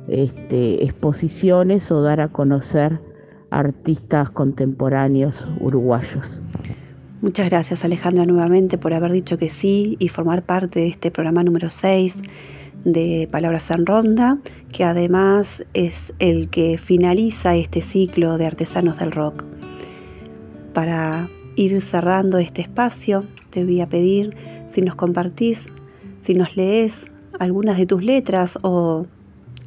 este, 0.09 0.85
exposiciones 0.85 1.91
o 1.91 2.03
dar 2.03 2.21
a 2.21 2.29
conocer 2.29 3.01
artistas 3.51 4.31
contemporáneos 4.31 5.47
uruguayos. 5.61 6.43
Muchas 7.23 7.49
gracias 7.49 7.85
Alejandra 7.85 8.27
nuevamente 8.27 8.77
por 8.79 8.93
haber 8.93 9.11
dicho 9.13 9.39
que 9.39 9.49
sí 9.49 9.97
y 9.99 10.09
formar 10.09 10.45
parte 10.45 10.81
de 10.81 10.89
este 10.89 11.11
programa 11.11 11.43
número 11.43 11.71
6 11.71 12.23
de 12.85 13.27
Palabras 13.33 13.71
en 13.71 13.85
Ronda, 13.85 14.39
que 14.73 14.85
además 14.85 15.65
es 15.75 16.15
el 16.19 16.49
que 16.51 16.79
finaliza 16.79 17.57
este 17.57 17.81
ciclo 17.81 18.39
de 18.39 18.47
artesanos 18.47 18.99
del 18.99 19.11
rock. 19.11 19.45
Para 20.73 21.29
ir 21.57 21.81
cerrando 21.81 22.39
este 22.39 22.63
espacio, 22.63 23.25
te 23.51 23.65
voy 23.65 23.81
a 23.81 23.89
pedir 23.89 24.37
si 24.71 24.83
nos 24.83 24.95
compartís, 24.95 25.71
si 26.21 26.35
nos 26.35 26.57
lees 26.57 27.11
algunas 27.41 27.79
de 27.79 27.87
tus 27.87 28.05
letras 28.05 28.59
o 28.63 29.07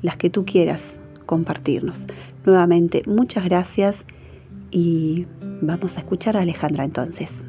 las 0.02 0.18
que 0.18 0.30
tú 0.30 0.46
quieras 0.46 1.00
compartirnos. 1.26 2.08
Nuevamente, 2.46 3.04
muchas 3.06 3.46
gracias 3.46 4.06
y 4.72 5.28
vamos 5.62 5.98
a 5.98 6.00
escuchar 6.00 6.38
a 6.38 6.42
Alejandra 6.42 6.84
entonces. 6.84 7.46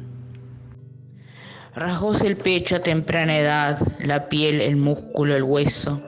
Rasgóse 1.73 2.27
el 2.27 2.35
pecho 2.35 2.75
a 2.75 2.79
temprana 2.79 3.37
edad, 3.37 3.79
la 4.03 4.27
piel, 4.27 4.59
el 4.59 4.75
músculo, 4.75 5.35
el 5.35 5.43
hueso, 5.43 6.01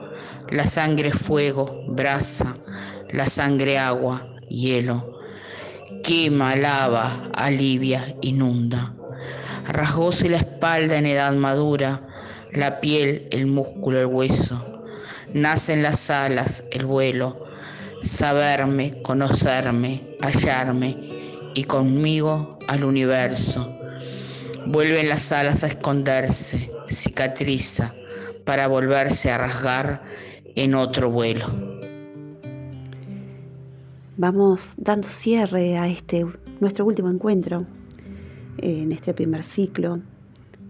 la 0.50 0.66
sangre 0.66 1.10
fuego, 1.10 1.84
brasa, 1.88 2.58
la 3.10 3.24
sangre 3.26 3.78
agua, 3.78 4.28
hielo. 4.48 5.20
Quema, 6.02 6.54
lava, 6.54 7.30
alivia, 7.34 8.02
inunda. 8.20 8.94
Rasgóse 9.66 10.28
la 10.28 10.36
espalda 10.36 10.98
en 10.98 11.06
edad 11.06 11.32
madura, 11.32 12.06
la 12.52 12.80
piel, 12.80 13.26
el 13.30 13.46
músculo, 13.46 13.98
el 14.00 14.06
hueso. 14.06 14.73
Nacen 15.34 15.82
las 15.82 16.10
alas, 16.10 16.62
el 16.70 16.86
vuelo, 16.86 17.44
saberme, 18.02 19.02
conocerme, 19.02 20.16
hallarme 20.20 20.96
y 21.56 21.64
conmigo 21.64 22.60
al 22.68 22.84
universo. 22.84 23.76
Vuelven 24.66 25.08
las 25.08 25.32
alas 25.32 25.64
a 25.64 25.66
esconderse, 25.66 26.70
cicatriza, 26.88 27.94
para 28.44 28.68
volverse 28.68 29.32
a 29.32 29.38
rasgar 29.38 30.04
en 30.54 30.76
otro 30.76 31.10
vuelo. 31.10 31.46
Vamos 34.16 34.74
dando 34.76 35.08
cierre 35.08 35.76
a 35.78 35.88
este 35.88 36.24
nuestro 36.60 36.86
último 36.86 37.10
encuentro 37.10 37.66
en 38.58 38.92
este 38.92 39.12
primer 39.14 39.42
ciclo, 39.42 39.98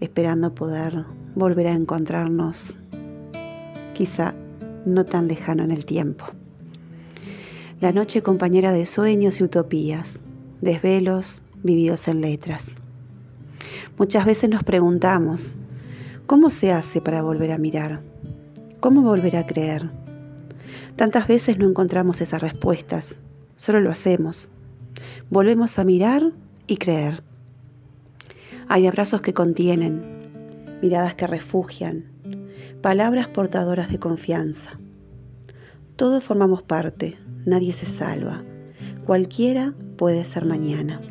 esperando 0.01 0.55
poder 0.55 1.05
volver 1.35 1.67
a 1.67 1.73
encontrarnos 1.73 2.79
quizá 3.93 4.33
no 4.85 5.05
tan 5.05 5.27
lejano 5.27 5.63
en 5.63 5.71
el 5.71 5.85
tiempo 5.85 6.25
la 7.81 7.91
noche 7.91 8.23
compañera 8.23 8.71
de 8.71 8.85
sueños 8.85 9.39
y 9.39 9.43
utopías, 9.43 10.23
desvelos 10.61 11.43
vividos 11.61 12.07
en 12.07 12.21
letras. 12.21 12.75
Muchas 13.97 14.25
veces 14.25 14.49
nos 14.49 14.63
preguntamos, 14.63 15.55
¿cómo 16.25 16.49
se 16.49 16.71
hace 16.71 17.01
para 17.01 17.21
volver 17.21 17.51
a 17.51 17.57
mirar? 17.57 18.01
¿Cómo 18.79 19.01
volver 19.01 19.35
a 19.35 19.45
creer? 19.45 19.91
Tantas 20.95 21.27
veces 21.27 21.57
no 21.57 21.67
encontramos 21.67 22.21
esas 22.21 22.41
respuestas, 22.41 23.19
solo 23.55 23.81
lo 23.81 23.91
hacemos. 23.91 24.49
Volvemos 25.29 25.77
a 25.77 25.83
mirar 25.83 26.31
y 26.67 26.77
creer. 26.77 27.23
Hay 28.69 28.87
abrazos 28.87 29.21
que 29.21 29.33
contienen, 29.33 30.01
miradas 30.81 31.13
que 31.13 31.27
refugian, 31.27 32.05
palabras 32.85 33.27
portadoras 33.27 33.91
de 33.91 33.97
confianza. 33.97 34.79
Todos 35.95 36.23
formamos 36.23 36.61
parte, 36.61 37.17
nadie 37.43 37.73
se 37.73 37.87
salva. 37.87 38.43
Cualquiera 39.07 39.73
puede 39.97 40.23
ser 40.23 40.45
mañana. 40.45 41.01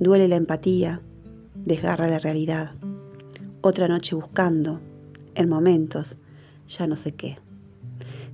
Duele 0.00 0.26
la 0.26 0.34
empatía, 0.34 1.00
desgarra 1.54 2.08
la 2.08 2.18
realidad. 2.18 2.72
Otra 3.60 3.86
noche 3.86 4.16
buscando, 4.16 4.80
en 5.36 5.48
momentos, 5.48 6.18
ya 6.66 6.88
no 6.88 6.96
sé 6.96 7.14
qué. 7.14 7.38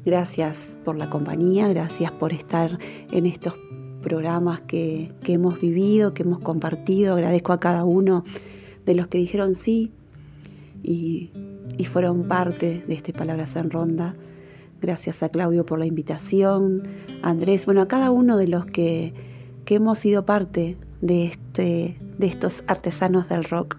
Gracias 0.06 0.78
por 0.82 0.96
la 0.96 1.10
compañía, 1.10 1.68
gracias 1.68 2.10
por 2.10 2.32
estar 2.32 2.78
en 3.12 3.26
estos 3.26 3.54
programas 4.00 4.62
que, 4.62 5.12
hemos 5.26 5.60
vivido, 5.60 6.14
que 6.14 6.22
hemos 6.22 6.38
compartido. 6.38 7.16
Agradezco 7.16 7.52
a 7.52 7.60
cada 7.60 7.84
uno 7.84 8.24
de 8.86 8.94
los 8.94 9.08
que 9.08 9.18
dijeron 9.18 9.54
sí 9.54 9.92
y, 10.82 11.32
y 11.78 11.84
fueron 11.84 12.24
parte 12.24 12.84
de 12.86 12.94
este 12.94 13.12
Palabras 13.12 13.56
en 13.56 13.70
Ronda. 13.70 14.14
Gracias 14.80 15.22
a 15.22 15.28
Claudio 15.28 15.64
por 15.64 15.78
la 15.78 15.86
invitación, 15.86 16.82
Andrés, 17.22 17.66
bueno, 17.66 17.82
a 17.82 17.88
cada 17.88 18.10
uno 18.10 18.36
de 18.36 18.48
los 18.48 18.66
que, 18.66 19.14
hemos 19.68 19.98
sido 19.98 20.24
parte 20.24 20.76
de, 21.00 21.24
este, 21.24 21.98
de 22.18 22.26
estos 22.26 22.64
artesanos 22.66 23.28
del 23.28 23.44
rock. 23.44 23.78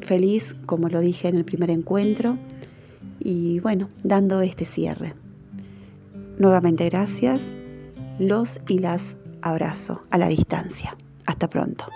Feliz, 0.00 0.54
como 0.66 0.88
lo 0.88 1.00
dije 1.00 1.28
en 1.28 1.36
el 1.36 1.44
primer 1.44 1.70
encuentro, 1.70 2.38
y 3.18 3.58
bueno, 3.60 3.88
dando 4.04 4.40
este 4.40 4.64
cierre. 4.64 5.14
Nuevamente 6.38 6.84
gracias, 6.88 7.54
los 8.18 8.60
y 8.68 8.78
las 8.78 9.16
abrazo 9.42 10.02
a 10.10 10.18
la 10.18 10.28
distancia. 10.28 10.96
Hasta 11.26 11.48
pronto. 11.48 11.86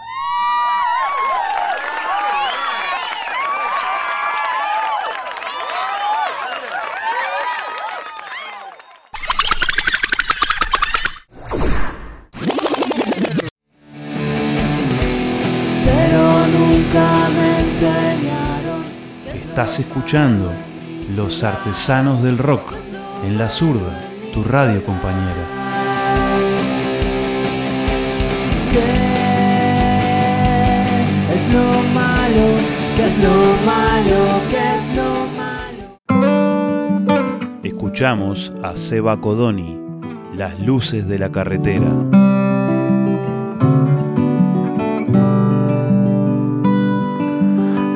Estás 19.51 19.81
escuchando 19.81 20.53
Los 21.17 21.43
Artesanos 21.43 22.23
del 22.23 22.39
Rock 22.39 22.73
en 23.27 23.37
la 23.37 23.51
zurda, 23.51 24.01
tu 24.33 24.45
radio 24.45 24.85
compañera. 24.85 25.45
¿Qué 28.71 28.79
es 31.35 31.49
lo 31.53 31.83
malo? 31.93 32.47
¿Qué 32.95 33.07
es 33.07 33.19
lo 33.19 33.57
malo? 33.67 34.41
¿Qué 34.51 34.77
es 34.77 34.95
lo 34.95 35.27
malo? 35.37 35.99
Escuchamos 37.65 38.53
a 38.63 38.77
Seba 38.77 39.21
Codoni, 39.21 39.81
Las 40.33 40.61
luces 40.61 41.09
de 41.09 41.19
la 41.19 41.33
carretera. 41.33 41.91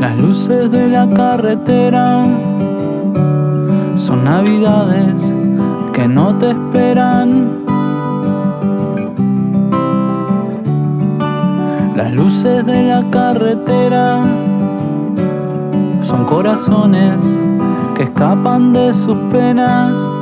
Las 0.04 0.20
luces 0.20 0.70
de 0.70 0.86
la 0.88 1.08
carretera 1.08 2.26
son 3.96 4.24
navidades 4.24 5.34
que 5.94 6.06
no 6.06 6.36
te 6.36 6.50
esperan. 6.50 7.64
Las 11.96 12.12
luces 12.12 12.66
de 12.66 12.82
la 12.82 13.02
carretera 13.10 14.20
son 16.02 16.26
corazones 16.26 17.24
que 17.94 18.02
escapan 18.02 18.74
de 18.74 18.92
sus 18.92 19.16
penas. 19.32 20.13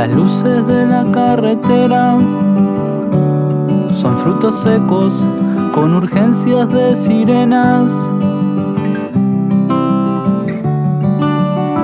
Las 0.00 0.08
luces 0.12 0.66
de 0.66 0.86
la 0.86 1.04
carretera 1.12 2.16
son 3.94 4.16
frutos 4.16 4.62
secos 4.62 5.28
con 5.74 5.92
urgencias 5.92 6.66
de 6.70 6.96
sirenas. 6.96 8.10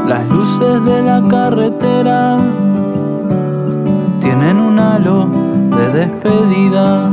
Las 0.08 0.26
luces 0.30 0.82
de 0.86 1.02
la 1.02 1.28
carretera 1.28 2.38
tienen 4.18 4.60
un 4.60 4.78
halo 4.78 5.28
de 5.76 5.88
despedida. 5.92 7.10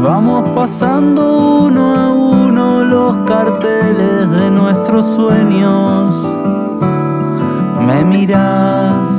Vamos 0.00 0.48
pasando 0.50 1.64
uno 1.64 1.94
a 1.96 2.17
los 2.84 3.18
carteles 3.18 4.30
de 4.30 4.50
nuestros 4.50 5.06
sueños. 5.06 6.14
Me 7.86 8.04
miras, 8.04 9.10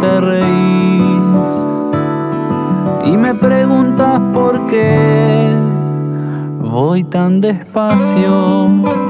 te 0.00 0.20
reís 0.20 1.18
y 3.04 3.16
me 3.16 3.34
preguntas 3.34 4.20
por 4.32 4.66
qué 4.66 5.56
voy 6.60 7.04
tan 7.04 7.40
despacio. 7.40 9.07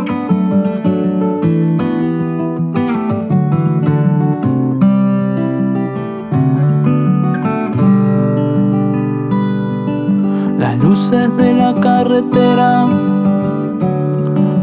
Las 11.11 11.21
luces 11.23 11.37
de 11.39 11.55
la 11.55 11.75
carretera 11.81 12.87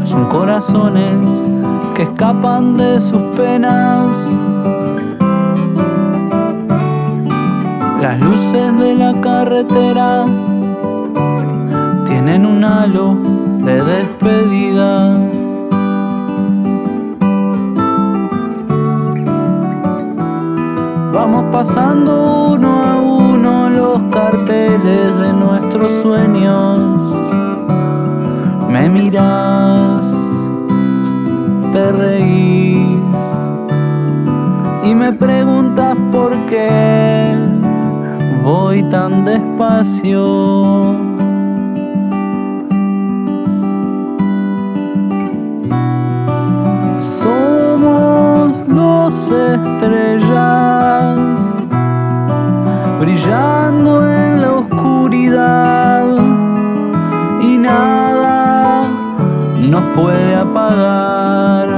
son 0.00 0.26
corazones 0.28 1.42
que 1.92 2.04
escapan 2.04 2.76
de 2.76 3.00
sus 3.00 3.20
penas. 3.36 4.30
Las 8.00 8.20
luces 8.20 8.78
de 8.78 8.94
la 8.94 9.20
carretera 9.20 10.24
tienen 12.04 12.46
un 12.46 12.64
halo 12.64 13.16
de 13.64 13.82
despedida. 13.82 15.18
Vamos 21.12 21.44
pasando 21.50 22.52
uno 22.52 22.75
los 23.96 24.12
carteles 24.12 25.20
de 25.20 25.32
nuestros 25.32 25.90
sueños. 25.90 27.00
Me 28.68 28.90
miras, 28.90 30.06
te 31.72 31.92
reís 31.92 33.16
y 34.84 34.94
me 34.94 35.12
preguntas 35.12 35.96
por 36.12 36.32
qué 36.46 37.34
voy 38.42 38.82
tan 38.90 39.24
despacio. 39.24 40.24
Somos 46.98 48.66
dos 48.68 49.30
estrellas 49.30 50.75
brillando 53.06 54.04
en 54.04 54.40
la 54.42 54.52
oscuridad 54.54 56.08
y 57.40 57.56
nada 57.56 58.82
nos 59.60 59.84
puede 59.94 60.34
apagar. 60.34 61.68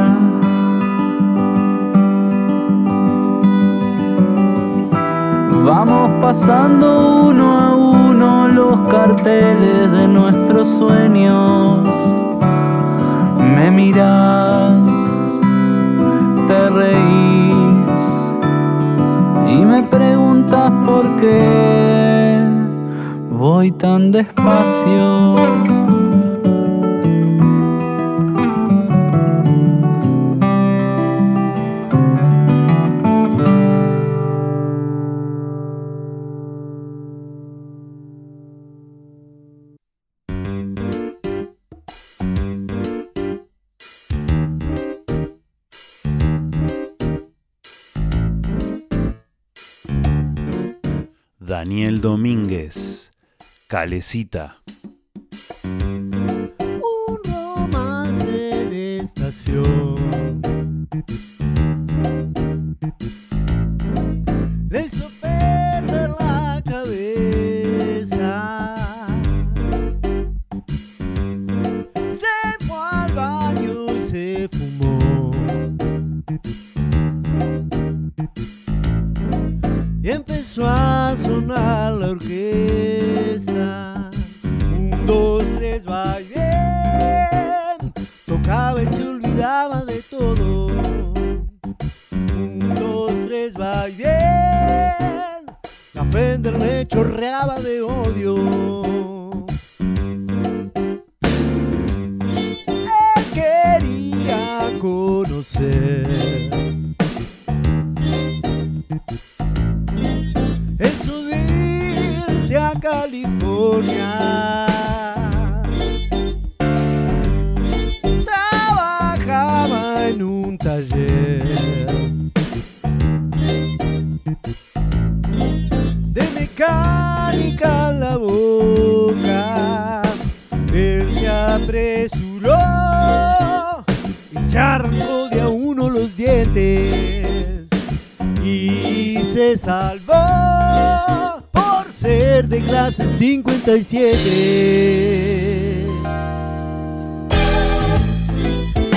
Vamos 5.66 6.10
pasando 6.22 7.26
uno 7.28 7.58
a 7.58 7.76
uno 7.76 8.48
los 8.48 8.80
carteles 8.92 9.92
de 9.92 10.08
nuestros 10.08 10.66
sueños. 10.66 11.86
Me 13.54 13.70
miras, 13.70 14.80
te 16.46 16.70
reís 16.70 18.17
por 20.70 21.16
qué 21.16 22.40
voy 23.30 23.72
tan 23.72 24.12
despacio. 24.12 25.57
Daniel 51.68 52.00
Domínguez, 52.00 53.10
Calecita. 53.66 54.62
Un 55.62 57.20
romance 57.26 58.24
de 58.24 59.00
estación 59.00 60.88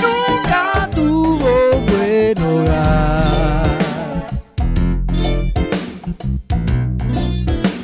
Nunca 0.00 0.88
tuvo 0.90 1.78
buen 1.88 2.42
hogar. 2.42 4.26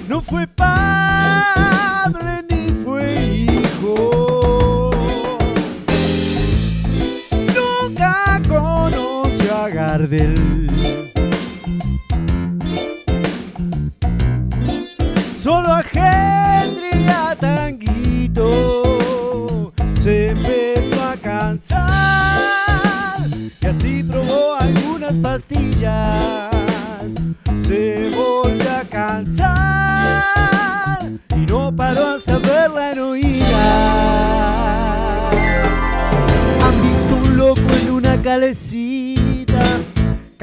No 0.09 0.23
fue 0.23 0.47
padre 0.47 2.43
ni 2.49 2.69
fue 2.83 3.23
hijo. 3.37 4.91
Nunca 7.55 8.41
conoció 8.49 9.55
a 9.55 9.69
Gardel. 9.69 10.59
solo 15.39 15.73
a 15.73 15.83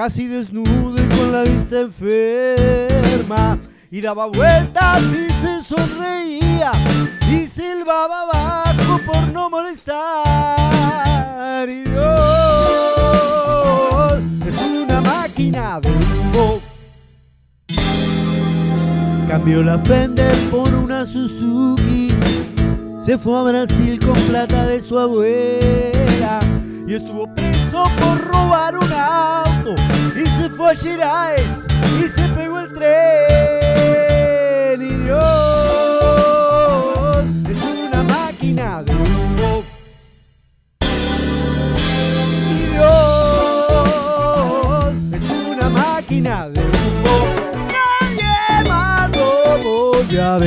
casi 0.05 0.27
desnudo 0.27 1.03
y 1.03 1.07
con 1.17 1.31
la 1.31 1.41
vista 1.41 1.81
enferma. 1.81 3.57
Y 3.89 4.01
daba 4.01 4.27
vueltas 4.27 5.01
y 5.01 5.27
se 5.41 5.63
sonreía 5.63 6.71
y 7.27 7.47
silbaba 7.47 8.25
bajo 8.31 8.99
por 9.03 9.27
no 9.29 9.49
molestar. 9.49 9.97
Y 11.67 11.85
Dios 11.89 12.03
es 14.45 14.61
una 14.83 15.01
máquina 15.01 15.79
de 15.79 15.89
humo. 15.89 16.61
Cambió 19.27 19.63
la 19.63 19.79
Fender 19.79 20.35
por 20.51 20.71
una 20.71 21.07
Suzuki. 21.07 22.13
Se 23.03 23.17
fue 23.17 23.39
a 23.39 23.41
Brasil 23.41 23.99
con 24.05 24.13
plata 24.29 24.67
de 24.67 24.81
su 24.81 24.99
abuela. 24.99 26.41
Y 26.87 26.93
estuvo 26.93 27.25
preso 27.33 27.85
por 27.97 28.21
robar 28.27 28.77
un 28.77 28.93
auto. 29.65 29.75
Y 30.15 30.25
se 30.41 30.49
fue 30.49 30.71
a 30.71 30.75
Gerais 30.75 31.65
y 31.99 32.07
se 32.07 32.27
pegó 32.29 32.59
el 32.59 32.71
tren. 32.73 34.81
Y 34.81 34.93
Dios 35.03 35.25
es 37.49 37.57
una 37.63 38.03
máquina 38.03 38.83
de 38.83 38.93
humo. 38.93 39.63
Y 42.51 42.53
Dios 42.73 44.93
es 45.11 45.23
una 45.31 45.69
máquina 45.69 46.49
de 46.49 46.61
humo. 46.61 47.25
Nadie 47.71 48.69
más 48.69 49.09
lo 49.11 49.57
volvió 49.63 50.23
a 50.23 50.37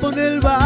en 0.00 0.18
el 0.18 0.40
baño, 0.40 0.57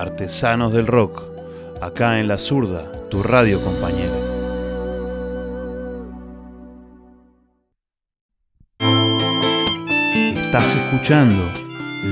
artesanos 0.00 0.72
del 0.72 0.86
rock, 0.86 1.22
acá 1.82 2.20
en 2.20 2.28
La 2.28 2.38
Zurda, 2.38 2.90
tu 3.10 3.22
radio 3.22 3.60
compañera. 3.60 4.14
Estás 10.36 10.74
escuchando 10.74 11.42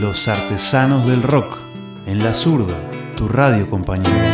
Los 0.01 0.29
Artesanos 0.29 1.07
del 1.07 1.23
Rock 1.23 1.57
en 2.07 2.19
La 2.23 2.35
Zurda, 2.35 2.77
tu 3.17 3.27
radio 3.27 3.69
compañera. 3.71 4.28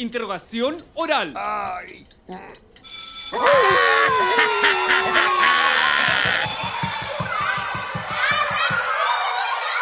Interrogación 0.00 0.82
oral. 0.94 1.34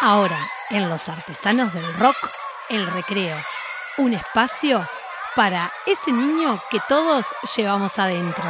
Ahora, 0.01 0.37
en 0.71 0.89
Los 0.89 1.07
Artesanos 1.07 1.73
del 1.73 1.93
Rock, 1.93 2.17
el 2.67 2.85
recreo. 2.87 3.37
Un 3.97 4.13
espacio 4.13 4.85
para 5.37 5.71
ese 5.85 6.11
niño 6.11 6.61
que 6.69 6.81
todos 6.89 7.27
llevamos 7.55 7.97
adentro. 7.97 8.43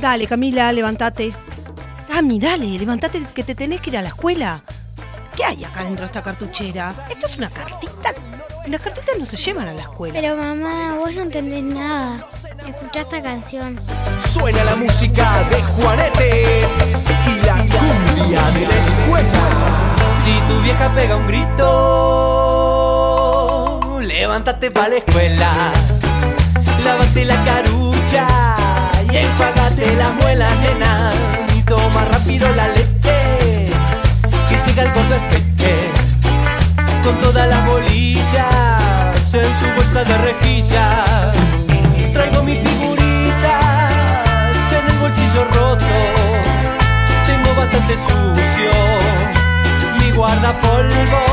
Dale, 0.00 0.28
Camila, 0.28 0.70
levántate. 0.70 1.34
Cami, 2.18 2.40
dale, 2.40 2.76
levántate 2.76 3.22
que 3.32 3.44
te 3.44 3.54
tenés 3.54 3.80
que 3.80 3.90
ir 3.90 3.96
a 3.96 4.02
la 4.02 4.08
escuela. 4.08 4.64
¿Qué 5.36 5.44
hay 5.44 5.62
acá 5.62 5.84
dentro 5.84 6.00
de 6.00 6.06
esta 6.06 6.20
cartuchera? 6.20 6.92
Esto 7.08 7.26
es 7.26 7.38
una 7.38 7.48
cartita. 7.48 8.12
Las 8.66 8.80
cartitas 8.80 9.14
no 9.16 9.24
se 9.24 9.36
llevan 9.36 9.68
a 9.68 9.72
la 9.72 9.82
escuela. 9.82 10.20
Pero 10.20 10.36
mamá, 10.36 10.96
vos 10.98 11.14
no 11.14 11.22
entendés 11.22 11.62
nada. 11.62 12.26
Escuchá 12.66 13.02
esta 13.02 13.22
canción. 13.22 13.78
Suena 14.28 14.64
la 14.64 14.74
música 14.74 15.44
de 15.44 15.62
Juanetes 15.62 16.66
y 17.24 17.38
la 17.46 17.54
cumbia 17.54 18.50
de 18.50 18.66
la 18.66 18.74
escuela. 18.74 19.94
Si 20.24 20.40
tu 20.52 20.60
vieja 20.62 20.92
pega 20.92 21.14
un 21.14 21.28
grito, 21.28 21.60
levántate 24.00 24.72
pa' 24.72 24.88
la 24.88 24.96
escuela. 24.96 25.52
Lávate 26.82 27.24
la 27.24 27.44
carucha 27.44 28.26
y 29.08 29.18
enjuágate 29.18 29.94
la 29.94 30.10
muela, 30.10 30.52
nena. 30.56 31.12
Toma 31.98 32.10
rápido 32.10 32.46
la 32.54 32.68
leche, 32.68 33.66
que 34.48 34.56
llega 34.56 34.82
el 34.84 34.92
gordo 34.92 35.14
espeche. 35.16 35.90
Con 37.02 37.18
todas 37.18 37.48
las 37.48 37.66
bolillas 37.66 39.34
en 39.34 39.58
su 39.58 39.66
bolsa 39.74 40.04
de 40.04 40.18
rejillas. 40.18 41.36
Traigo 42.12 42.44
mis 42.44 42.60
figuritas 42.60 43.52
en 44.70 44.90
el 44.90 44.98
bolsillo 44.98 45.48
juguete 47.54 47.94
sucio, 47.94 48.72
mi 49.98 50.10
guardapolvo 50.12 51.24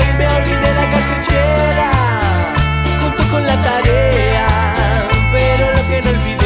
y 0.00 0.16
me 0.16 0.26
olvidé 0.26 0.74
la 0.74 0.88
cartuchera 0.88 1.90
junto 3.02 3.22
con 3.24 3.46
la 3.46 3.60
tarea, 3.60 4.48
pero 5.32 5.72
lo 5.72 5.88
que 5.88 6.02
no 6.02 6.10
olvidé 6.10 6.37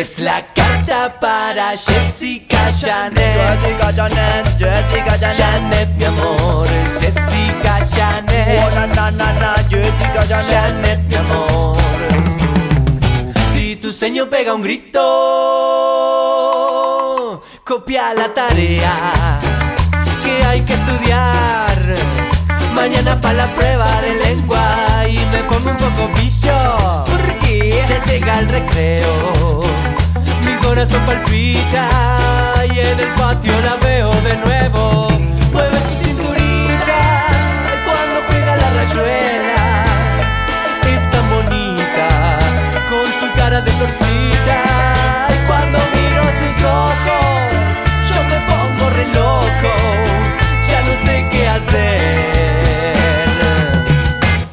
es 0.00 0.18
la 0.20 0.46
carta 0.54 1.18
para 1.20 1.70
Jessica 1.70 2.70
Janet. 2.78 3.60
Jessica 3.60 3.92
Janet, 3.92 4.46
Jessica 4.56 5.18
Janet. 5.18 5.36
Janet, 5.36 5.88
mi 5.96 6.04
amor, 6.04 6.68
Jessica 7.00 7.80
Janet. 7.84 8.60
Oh, 8.62 8.70
na, 8.76 8.86
na, 8.86 9.10
na, 9.10 9.32
na, 9.32 9.54
Jessica 9.68 10.24
Janet. 10.28 10.50
Janet, 10.50 11.00
mi 11.08 11.14
amor. 11.16 11.76
Si 13.52 13.74
tu 13.76 13.92
seño 13.92 14.30
pega 14.30 14.54
un 14.54 14.62
grito, 14.62 15.02
copia 17.64 18.14
la 18.14 18.32
tarea 18.32 19.40
que 20.22 20.44
hay 20.44 20.60
que 20.60 20.74
estudiar. 20.74 21.76
Mañana 22.72 23.20
para 23.20 23.34
la 23.34 23.52
prueba 23.52 24.00
de 24.02 24.14
lengua 24.14 25.08
y 25.08 25.18
me 25.32 25.42
pongo 25.42 25.70
un 25.70 25.76
poco 25.76 26.08
pillo. 26.12 27.04
Porque 27.04 27.84
ya 27.88 28.04
llega 28.04 28.38
el 28.38 28.48
recreo. 28.48 29.87
Corazón 30.62 31.04
palpita 31.04 31.88
y 32.66 32.78
en 32.78 32.98
el 33.00 33.14
patio 33.14 33.52
la 33.62 33.76
veo 33.76 34.10
de 34.22 34.36
nuevo. 34.36 35.08
Mueve 35.52 35.78
su 35.80 36.04
cinturita 36.04 37.00
cuando 37.84 38.20
juega 38.26 38.56
la 38.56 38.70
rayuela. 38.70 39.84
Es 40.86 41.10
tan 41.10 41.28
bonita 41.30 42.08
con 42.88 43.06
su 43.20 43.26
cara 43.34 43.60
de 43.60 43.70
florcita. 43.72 44.60
Y 45.34 45.46
cuando 45.46 45.78
miro 45.94 46.22
sus 46.40 46.64
ojos, 46.64 47.52
yo 48.10 48.18
me 48.24 48.38
pongo 48.46 48.90
re 48.90 49.06
loco. 49.06 49.72
Ya 50.68 50.78
no 50.82 50.92
sé 51.06 51.14
qué 51.30 51.48
hacer. 51.48 53.28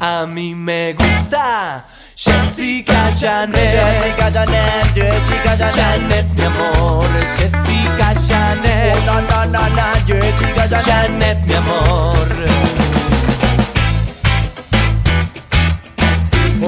A 0.00 0.26
mí 0.26 0.54
me 0.54 0.94
gusta 0.94 1.84
Jessica 2.26 3.12
Janet. 3.12 3.54
Jessica 3.54 4.30
Janet, 4.30 4.94
Jessica 4.94 5.52
Janet. 5.56 5.76
Janet, 5.76 6.26
mi 6.36 6.44
amor. 6.44 7.06
Jessica 7.38 8.08
Janet. 8.26 8.96
Oh, 8.96 9.04
no, 9.06 9.16
no, 9.20 9.38
no, 9.54 9.62
no, 9.68 9.86
Jessica 10.06 10.66
Janet. 10.66 10.86
Janet, 10.86 11.38
mi 11.46 11.54
amor. 11.54 12.26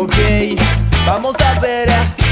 Ok, 0.01 0.17
vamos 1.05 1.35
a 1.41 1.61
ver. 1.61 2.28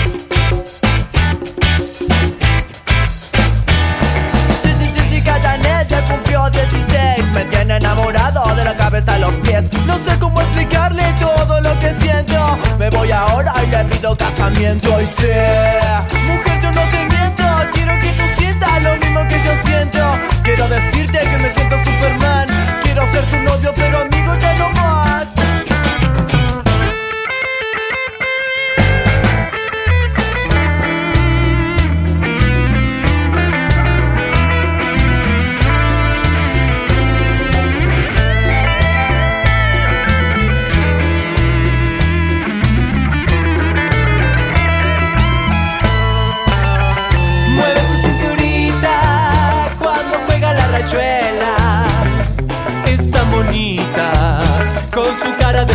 Ya 6.51 6.69
cumplió 6.69 6.79
16 6.79 7.33
Me 7.33 7.45
tiene 7.45 7.77
enamorado 7.77 8.43
de 8.55 8.65
la 8.65 8.77
cabeza 8.77 9.15
a 9.15 9.19
los 9.19 9.35
pies. 9.37 9.65
No 9.87 9.99
sé 9.99 10.19
cómo 10.19 10.41
explicarle 10.41 11.03
todo 11.21 11.61
lo 11.61 11.79
que 11.79 11.95
siento. 11.95 12.59
Me 12.79 12.91
voy 12.91 13.11
ahora 13.11 13.53
y 13.63 13.67
le 13.67 13.85
pido 13.85 14.17
casamiento. 14.17 14.89
Y 15.01 15.07
sé, 15.07 15.81
mujer 16.27 16.61
yo 16.61 16.73
no 16.73 16.89
te 16.89 17.05
miento. 17.05 17.45
Quiero 17.73 17.99
que 17.99 18.13
tú 18.13 18.23
sientas 18.39 18.83
lo 18.83 18.97
mismo 18.97 19.27
que 19.29 19.39
yo 19.39 19.53
siento. 19.65 19.99
Quiero 20.43 20.69
decirte 20.69 21.19
que 21.19 21.39
me 21.39 21.51
siento 21.51 21.77
Superman. 21.85 22.47
Quiero 22.83 23.07
ser 23.13 23.27
tu 23.27 23.37
novio 23.41 23.73
pero 23.75 23.99
amigo 23.99 24.35
ya 24.39 24.55
no 24.55 24.71
más 24.71 25.06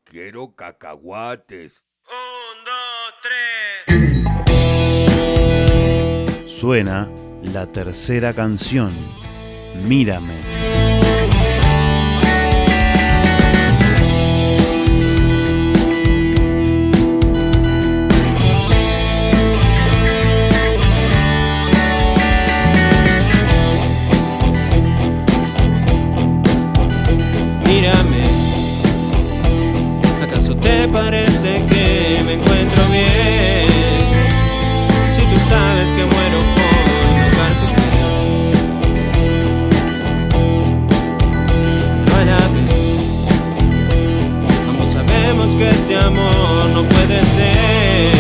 Quiero 0.05 0.55
cacahuates. 0.55 1.83
Suena 6.55 7.09
la 7.43 7.67
tercera 7.67 8.33
canción, 8.33 8.95
Mírame. 9.89 10.35
Mírame, 27.67 28.27
¿acaso 30.23 30.57
te 30.59 30.87
parece 30.87 31.24
que 45.65 45.71
este 45.71 45.97
amor 45.97 46.69
no 46.75 46.83
puede 46.89 47.19
ser. 47.37 48.13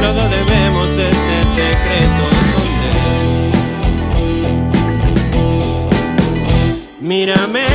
Luego 0.00 0.22
debemos 0.28 0.88
este 1.10 1.36
secreto 1.56 2.22
esconder. 2.42 2.98
Mírame, 7.00 7.66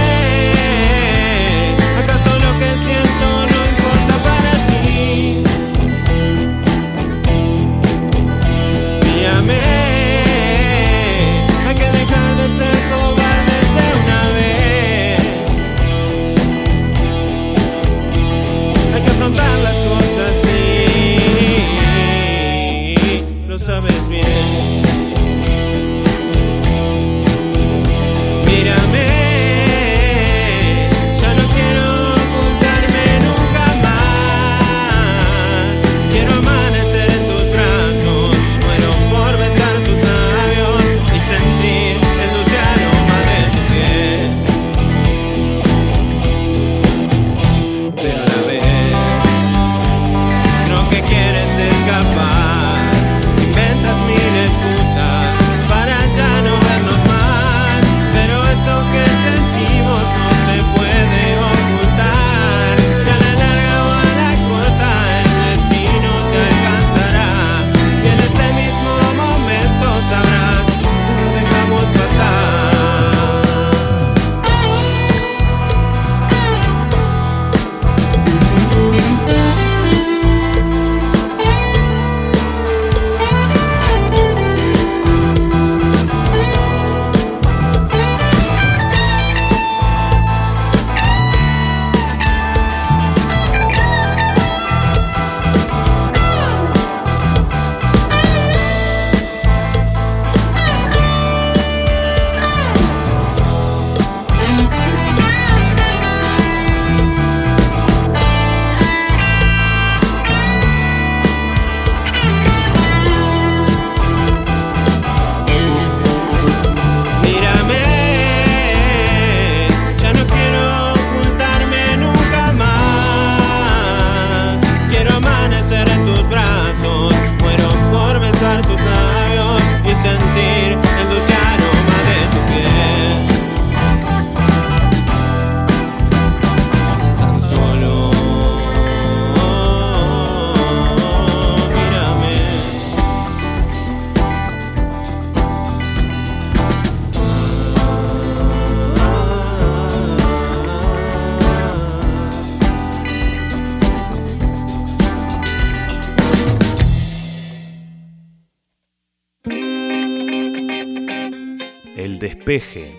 despeje, 162.54 162.96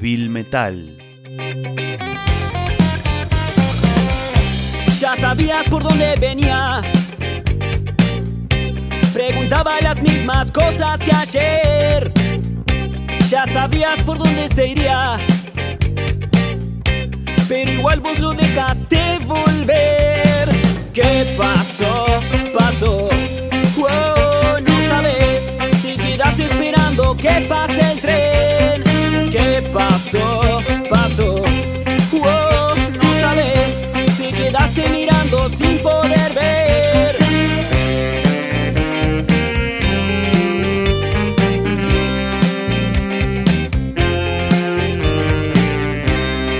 Bill 0.00 0.30
Metal. 0.30 0.98
Ya 4.98 5.16
sabías 5.16 5.68
por 5.68 5.82
dónde 5.82 6.14
venía. 6.18 6.80
Preguntaba 9.12 9.80
las 9.82 10.00
mismas 10.00 10.50
cosas 10.50 11.00
que 11.00 11.12
ayer. 11.12 12.12
Ya 13.28 13.44
sabías 13.52 14.00
por 14.02 14.16
dónde 14.16 14.48
se 14.48 14.68
iría. 14.68 15.18
Pero 17.46 17.70
igual 17.72 18.00
vos 18.00 18.18
lo 18.20 18.32
dejaste 18.32 19.18
volver. 19.26 20.48
¿Qué 20.94 21.26
pasó? 21.36 22.06
Pasó. 22.56 23.08
Wow, 23.76 24.60
no 24.66 24.88
sabes 24.88 25.50
si 25.82 25.94
quedas 25.98 26.38
esperando. 26.40 27.14
¿Qué 27.16 27.44
pasó? 27.48 27.73
Pasó. 29.74 31.42
Wow, 32.12 32.76
no 33.02 33.20
sabes 33.20 33.80
te 34.16 34.30
quedaste 34.30 34.88
mirando 34.90 35.48
sin 35.48 35.78
poder 35.78 36.32
ver. 36.32 37.16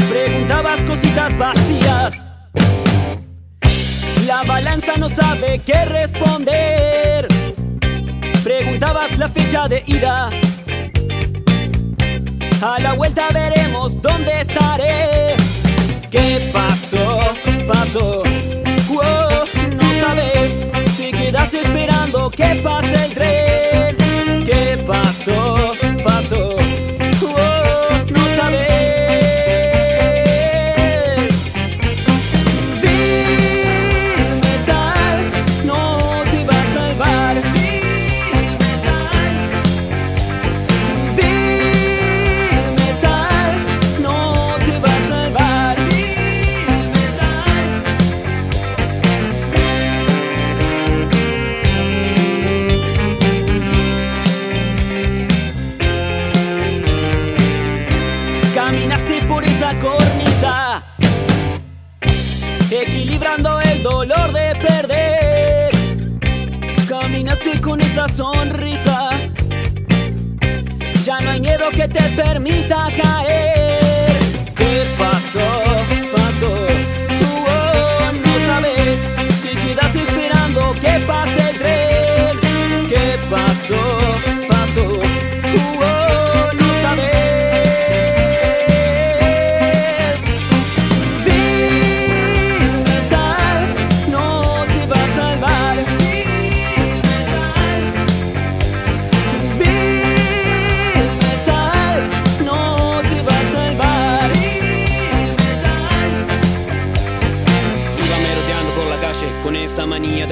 Preguntabas 0.09 0.82
cositas 0.82 1.39
vacías. 1.39 2.27
La 4.27 4.43
balanza 4.43 4.97
no 4.99 5.09
sabe 5.09 5.61
qué 5.65 5.85
responder. 5.85 7.28
Preguntabas 8.43 9.16
la 9.19 9.28
fecha 9.28 9.69
de 9.69 9.85
ida. 9.86 10.31
A 12.66 12.81
la 12.81 12.95
vuelta 12.95 13.28
veremos 13.28 14.01
dónde 14.01 14.41
estaré. 14.41 15.36
¿Qué 16.11 16.51
pasó? 16.51 17.20
Pasó. 17.69 18.23
Wow, 18.89 19.45
no 19.77 20.01
sabes. 20.01 20.61
Te 20.97 21.11
quedas 21.11 21.53
esperando 21.53 22.31
que 22.31 22.59
pase 22.65 23.05
el 23.05 23.12
tren. 23.12 23.34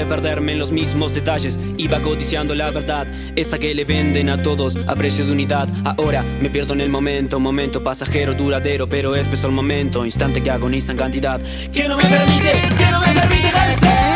De 0.03 0.07
perderme 0.07 0.53
en 0.53 0.59
los 0.59 0.73
mismos 0.73 1.15
detalles. 1.15 1.59
Iba 1.79 2.03
codiciando 2.03 2.55
la 2.55 2.71
verdad, 2.71 3.07
esa 3.37 3.59
que 3.59 3.75
le 3.75 3.85
venden 3.85 4.31
a 4.31 4.43
todos 4.43 4.77
a 4.87 4.97
precio 4.97 5.25
de 5.25 5.33
unidad. 5.33 5.69
Ahora 5.85 6.23
me 6.41 6.51
pierdo 6.51 6.75
en 6.75 6.81
el 6.81 6.89
momento, 6.89 7.39
momento 7.39 7.83
pasajero, 7.85 8.35
duradero, 8.35 8.89
pero 8.89 9.15
es 9.15 9.29
peso 9.29 9.47
el 9.47 9.53
momento, 9.53 10.05
instante 10.05 10.43
que 10.43 10.51
agoniza 10.51 10.93
en 10.93 10.99
cantidad. 10.99 11.41
Que 11.73 11.89
no 11.89 11.97
me 11.97 12.05
permite, 12.05 12.53
que 12.77 12.91
no 12.91 13.01
me 13.01 13.07
permite. 13.07 13.33
Bill 13.53 14.12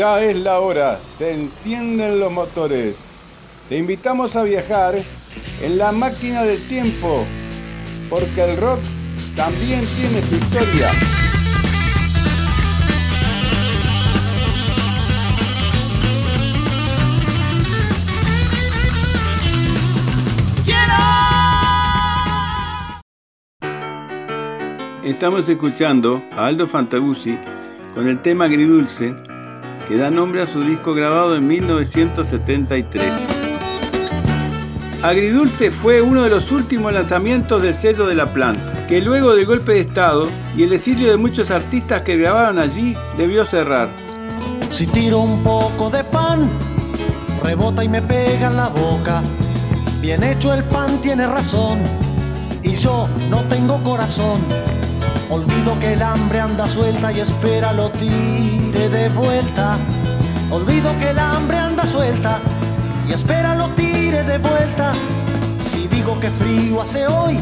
Ya 0.00 0.18
es 0.22 0.34
la 0.38 0.60
hora, 0.60 0.96
se 0.96 1.34
encienden 1.34 2.20
los 2.20 2.32
motores. 2.32 2.96
Te 3.68 3.76
invitamos 3.76 4.34
a 4.34 4.44
viajar 4.44 4.94
en 5.60 5.76
la 5.76 5.92
máquina 5.92 6.42
del 6.42 6.58
tiempo, 6.68 7.26
porque 8.08 8.44
el 8.44 8.56
rock 8.56 8.80
también 9.36 9.84
tiene 9.98 10.22
su 10.22 10.36
historia. 10.36 10.90
Estamos 25.04 25.46
escuchando 25.46 26.22
a 26.32 26.46
Aldo 26.46 26.66
Fantaguzzi 26.66 27.38
con 27.94 28.08
el 28.08 28.22
tema 28.22 28.46
Agridulce, 28.46 29.14
que 29.90 29.96
da 29.96 30.08
nombre 30.08 30.40
a 30.40 30.46
su 30.46 30.62
disco 30.62 30.94
grabado 30.94 31.34
en 31.34 31.48
1973. 31.48 33.12
Agridulce 35.02 35.72
fue 35.72 36.00
uno 36.00 36.22
de 36.22 36.30
los 36.30 36.52
últimos 36.52 36.92
lanzamientos 36.92 37.60
del 37.60 37.74
sello 37.74 38.06
de 38.06 38.14
la 38.14 38.32
planta, 38.32 38.86
que 38.86 39.00
luego 39.00 39.34
del 39.34 39.46
golpe 39.46 39.72
de 39.72 39.80
Estado 39.80 40.28
y 40.56 40.62
el 40.62 40.74
exilio 40.74 41.10
de 41.10 41.16
muchos 41.16 41.50
artistas 41.50 42.02
que 42.02 42.16
grabaron 42.16 42.60
allí, 42.60 42.96
debió 43.18 43.44
cerrar. 43.44 43.88
Si 44.70 44.86
tiro 44.86 45.18
un 45.18 45.42
poco 45.42 45.90
de 45.90 46.04
pan, 46.04 46.48
rebota 47.42 47.82
y 47.82 47.88
me 47.88 48.00
pega 48.00 48.46
en 48.46 48.58
la 48.58 48.68
boca. 48.68 49.22
Bien 50.00 50.22
hecho 50.22 50.54
el 50.54 50.62
pan 50.62 51.02
tiene 51.02 51.26
razón, 51.26 51.80
y 52.62 52.76
yo 52.76 53.08
no 53.28 53.42
tengo 53.48 53.82
corazón. 53.82 54.40
Olvido 55.30 55.78
que 55.78 55.92
el 55.92 56.02
hambre 56.02 56.40
anda 56.40 56.66
suelta 56.66 57.12
y 57.12 57.20
espera 57.20 57.72
lo 57.72 57.88
tire 57.90 58.88
de 58.88 59.08
vuelta. 59.10 59.78
Olvido 60.50 60.98
que 60.98 61.10
el 61.10 61.18
hambre 61.20 61.56
anda 61.56 61.86
suelta 61.86 62.40
y 63.08 63.12
espera 63.12 63.54
lo 63.54 63.68
tire 63.70 64.24
de 64.24 64.38
vuelta. 64.38 64.92
Si 65.70 65.86
digo 65.86 66.18
que 66.18 66.30
frío 66.30 66.82
hace 66.82 67.06
hoy, 67.06 67.38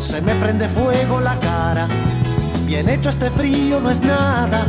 se 0.00 0.20
me 0.20 0.32
prende 0.36 0.68
fuego 0.68 1.20
la 1.20 1.40
cara. 1.40 1.88
Bien 2.66 2.88
hecho 2.88 3.10
este 3.10 3.30
frío 3.32 3.80
no 3.80 3.90
es 3.90 4.00
nada. 4.00 4.64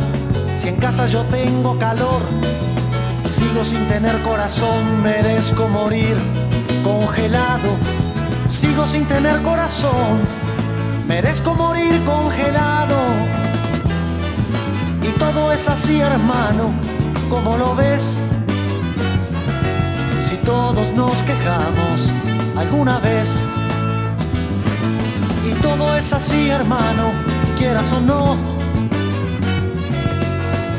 Si 0.57 0.69
en 0.69 0.77
casa 0.77 1.05
yo 1.05 1.23
tengo 1.25 1.77
calor, 1.77 2.23
sigo 3.27 3.63
sin 3.63 3.87
tener 3.89 4.19
corazón, 4.23 5.03
merezco 5.03 5.67
morir 5.67 6.17
congelado. 6.83 7.77
Sigo 8.49 8.87
sin 8.87 9.05
tener 9.05 9.39
corazón, 9.43 10.21
merezco 11.07 11.53
morir 11.53 12.03
congelado. 12.05 12.97
Y 15.01 15.09
todo 15.19 15.51
es 15.51 15.67
así, 15.67 15.99
hermano, 15.99 16.73
como 17.29 17.57
lo 17.57 17.75
ves. 17.75 18.17
Si 20.27 20.35
todos 20.37 20.91
nos 20.93 21.21
quejamos 21.23 22.09
alguna 22.57 22.99
vez. 22.99 23.29
Y 25.45 25.51
todo 25.61 25.95
es 25.95 26.13
así, 26.13 26.49
hermano, 26.49 27.11
quieras 27.57 27.91
o 27.91 28.01
no. 28.01 28.37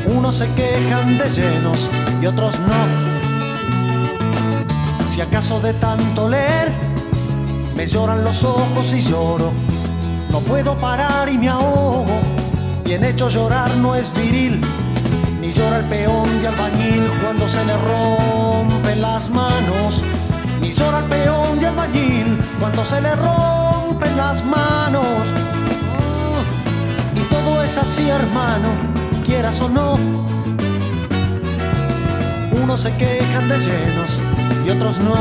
Unos 0.07 0.35
se 0.35 0.51
quejan 0.53 1.17
de 1.17 1.29
llenos 1.29 1.89
y 2.21 2.25
otros 2.25 2.59
no. 2.59 3.15
Si 5.09 5.21
acaso 5.21 5.59
de 5.61 5.73
tanto 5.73 6.29
leer 6.29 6.71
me 7.75 7.85
lloran 7.85 8.23
los 8.23 8.43
ojos 8.43 8.93
y 8.93 9.01
lloro, 9.01 9.51
no 10.31 10.39
puedo 10.39 10.75
parar 10.75 11.29
y 11.29 11.37
me 11.37 11.49
ahogo. 11.49 12.05
Bien 12.83 13.03
hecho 13.03 13.29
llorar 13.29 13.75
no 13.77 13.95
es 13.95 14.13
viril, 14.13 14.61
ni 15.41 15.51
llora 15.51 15.79
el 15.79 15.85
peón 15.85 16.41
de 16.41 16.47
albañil 16.47 17.09
cuando 17.21 17.47
se 17.49 17.65
le 17.65 17.75
rompen 17.77 19.01
las 19.01 19.29
manos, 19.29 20.03
ni 20.61 20.71
llora 20.71 20.99
el 20.99 21.05
peón 21.05 21.59
de 21.59 21.67
albañil 21.67 22.39
cuando 22.59 22.85
se 22.85 23.01
le 23.01 23.15
rompen 23.15 24.15
las 24.17 24.43
manos. 24.45 25.05
Y 27.15 27.19
todo 27.33 27.63
es 27.63 27.77
así, 27.77 28.09
hermano, 28.09 28.69
quieras 29.25 29.59
o 29.61 29.69
no. 29.69 29.95
Unos 32.63 32.81
se 32.81 32.95
quejan 32.97 33.49
de 33.49 33.57
llenos 33.59 34.19
y 34.65 34.69
otros 34.69 34.99
no. 34.99 35.15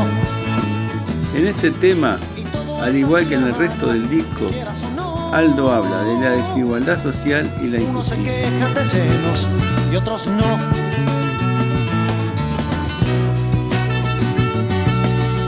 En 1.35 1.47
este 1.49 1.71
tema, 1.73 2.19
al 2.81 2.95
igual 2.95 3.27
que 3.29 3.35
en 3.35 3.45
el 3.45 3.55
resto 3.55 3.87
del 3.89 4.09
disco, 4.09 4.51
Aldo 5.33 5.73
habla 5.73 6.05
de 6.05 6.21
la 6.21 6.31
desigualdad 6.31 7.03
social 7.03 7.51
y 7.63 7.67
la 7.67 7.81
Unos 7.83 8.07
se 8.07 8.15
injusticia. 8.17 8.51
quejan 8.51 8.75
de 8.75 8.85
llenos 8.85 9.49
y 9.93 9.97
otros 9.97 10.27
no. 10.29 10.59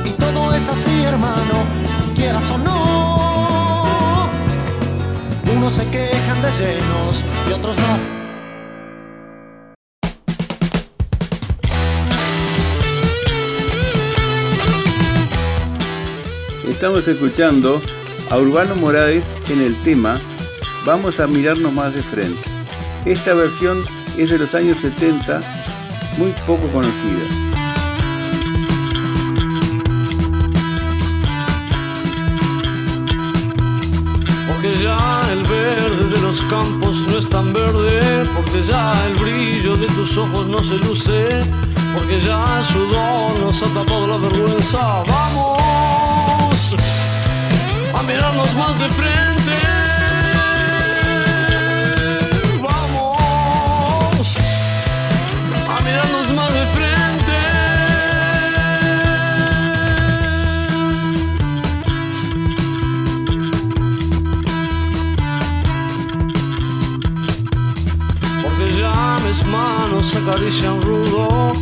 Y 0.04 0.10
todo 0.10 0.54
es 0.54 0.68
así, 0.68 1.02
hermano, 1.04 1.64
quieras 2.14 2.50
o 2.50 2.58
no. 2.58 4.28
Unos 5.56 5.72
se 5.74 5.88
quejan 5.90 6.42
de 6.42 6.50
llenos 6.50 7.22
y 7.48 7.52
otros 7.52 7.76
no. 7.76 8.16
Estamos 16.68 17.06
escuchando 17.08 17.80
a 18.30 18.38
Urbano 18.38 18.76
Morales 18.76 19.24
en 19.48 19.62
el 19.62 19.74
tema 19.82 20.20
Vamos 20.86 21.18
a 21.18 21.26
mirarnos 21.26 21.72
más 21.72 21.94
de 21.94 22.00
frente. 22.00 22.48
Esta 23.04 23.34
versión 23.34 23.84
es 24.16 24.30
de 24.30 24.38
los 24.38 24.54
años 24.54 24.78
70, 24.80 25.40
muy 26.16 26.32
poco 26.46 26.68
conocida. 26.68 27.26
Porque 34.46 34.76
ya 34.76 35.22
el 35.32 35.42
verde 35.42 36.08
de 36.08 36.22
los 36.22 36.40
campos 36.42 37.04
no 37.08 37.18
es 37.18 37.28
tan 37.28 37.52
verde, 37.52 38.30
porque 38.36 38.62
ya 38.62 38.92
el 39.08 39.16
brillo 39.16 39.76
de 39.76 39.88
tus 39.88 40.16
ojos 40.16 40.46
no 40.46 40.62
se 40.62 40.76
luce, 40.76 41.26
porque 41.96 42.20
ya 42.20 42.58
el 42.58 42.64
sudor 42.64 43.40
nos 43.40 43.60
ha 43.60 43.66
tapado 43.74 44.06
la 44.06 44.18
vergüenza. 44.18 45.02
Vamos 45.02 45.65
mirarnos 48.06 48.54
más 48.54 48.78
de 48.78 48.88
frente. 48.90 49.52
Vamos 52.62 54.36
a 55.68 55.80
mirarnos 55.82 56.30
más 56.34 56.54
de 56.54 56.66
frente. 56.76 57.36
Porque 68.42 68.72
ya 68.72 69.16
mis 69.26 69.44
manos 69.46 70.14
acarician 70.16 70.80
rudo 70.82 71.52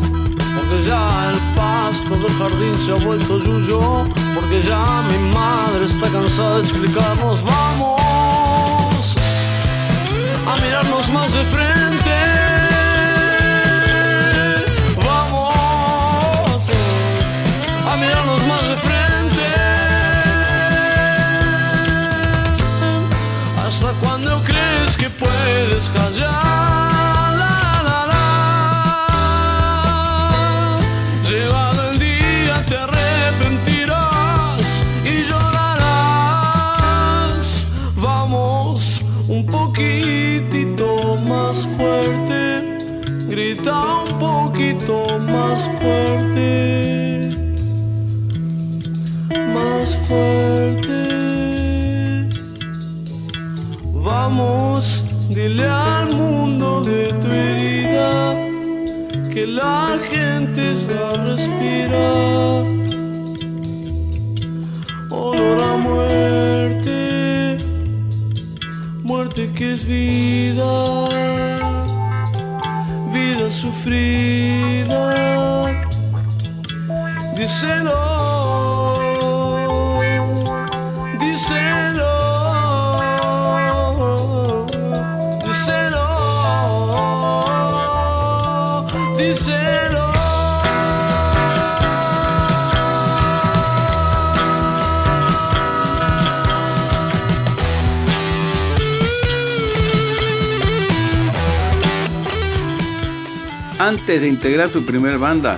Porque 0.55 0.83
ya 0.87 1.31
el 1.31 1.39
pasto 1.55 2.15
del 2.17 2.33
jardín 2.39 2.75
se 2.75 2.93
ha 2.93 2.97
vuelto 2.97 3.39
yuyo 3.39 4.05
Porque 4.35 4.61
ya 4.63 5.03
mi 5.09 5.19
madre 5.33 5.85
está 5.87 6.09
cansada 6.11 6.57
de 6.57 6.63
explicarnos 6.63 7.41
Vamos 7.43 9.17
a 10.47 10.57
mirarnos 10.61 11.09
más 11.11 11.33
de 11.33 11.45
frente 11.45 12.17
Vamos 14.97 16.69
a 17.91 17.97
mirarnos 17.97 18.47
más 18.47 18.63
de 18.63 18.77
frente 18.77 19.47
¿Hasta 23.65 23.93
cuándo 24.03 24.43
crees 24.45 24.97
que 24.97 25.09
puedes 25.11 25.89
callar? 25.91 26.94
Poquito 44.55 45.19
más 45.19 45.69
fuerte, 45.81 47.29
más 49.53 49.97
fuerte. 50.07 50.93
Vamos, 53.93 55.03
dile 55.31 55.67
al 55.67 56.15
mundo 56.15 56.83
de 56.83 57.13
tu 57.21 57.27
herida 57.33 58.37
que 59.33 59.45
la 59.47 59.99
gente 60.13 60.75
ya 60.89 61.13
respira. 61.25 62.13
Olor 65.11 65.63
a 65.63 65.77
muerte, 65.77 67.57
muerte 69.03 69.51
que 69.53 69.73
es 69.75 69.85
vida, 69.85 71.09
vida 73.13 73.51
sufrida. 73.51 74.44
Antes 104.05 104.21
de 104.21 104.29
integrar 104.29 104.69
su 104.69 104.85
primer 104.85 105.17
banda, 105.17 105.57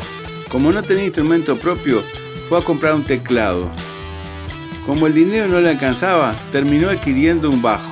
como 0.48 0.70
no 0.70 0.80
tenía 0.80 1.06
instrumento 1.06 1.56
propio, 1.56 2.00
fue 2.48 2.60
a 2.60 2.62
comprar 2.62 2.94
un 2.94 3.02
teclado. 3.02 3.68
Como 4.86 5.08
el 5.08 5.14
dinero 5.14 5.48
no 5.48 5.60
le 5.60 5.70
alcanzaba, 5.70 6.32
terminó 6.52 6.88
adquiriendo 6.88 7.50
un 7.50 7.60
bajo, 7.60 7.90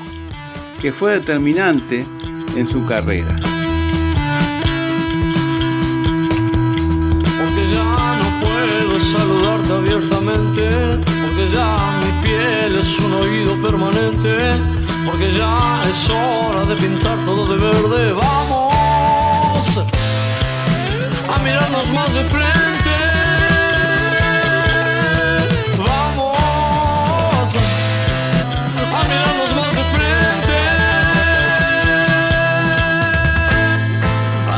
que 0.81 0.93
fue 0.93 1.15
determinante 1.15 2.07
en 2.55 2.69
su 2.69 2.87
carrera. 2.87 3.35
Porque 7.37 7.65
ya 7.75 8.21
no 8.21 8.41
puedo 8.41 9.01
saludarte 9.01 9.73
abiertamente, 9.73 10.71
porque 11.21 11.51
ya 11.53 12.01
mi 12.01 12.29
piel 12.29 12.79
es 12.79 12.97
un 13.01 13.13
oído 13.13 13.61
permanente, 13.61 14.37
porque 15.05 15.33
ya 15.33 15.83
es 15.91 16.09
hora 16.11 16.65
de 16.65 16.77
pintar 16.77 17.25
todo 17.25 17.45
de 17.45 17.57
verde. 17.57 18.13
Vamos 18.13 18.65
a 21.35 21.39
mirarnos 21.39 21.91
más 21.91 22.13
de 22.15 22.25
frente. 22.25 22.95
Vamos 25.79 27.55
a 28.99 29.03
mirarnos 29.09 29.55
más 29.57 29.75
de 29.77 29.85
frente. 29.95 30.59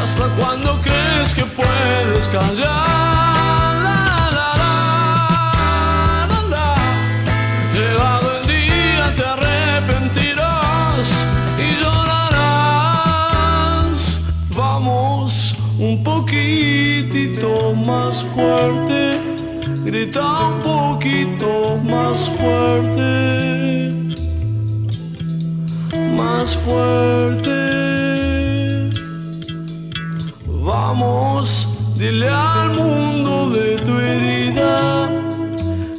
¿Hasta 0.03 0.24
cuándo 0.39 0.81
crees 0.82 1.35
que 1.35 1.44
puedes 1.44 2.28
callar? 2.28 2.95
Grita 19.97 20.48
un 20.48 20.60
poquito 20.60 21.81
más 21.89 22.28
fuerte, 22.36 23.93
más 26.18 26.55
fuerte. 26.64 27.59
Vamos, 30.47 31.66
dile 31.98 32.28
al 32.28 32.70
mundo 32.74 33.51
de 33.56 33.77
tu 33.86 33.98
herida 33.98 35.09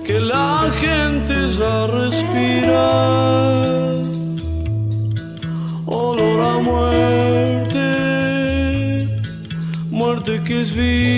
que 0.05 0.19
la 0.19 0.71
gente 0.79 1.35
ya 1.59 1.87
respira. 1.87 2.87
Olor 5.87 6.39
a 6.53 6.55
muerte, 6.69 7.87
muerte 9.89 10.43
que 10.45 10.61
es 10.61 10.71
vida, 10.71 11.16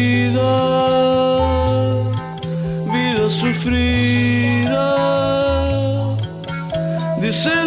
Listen. 7.29 7.58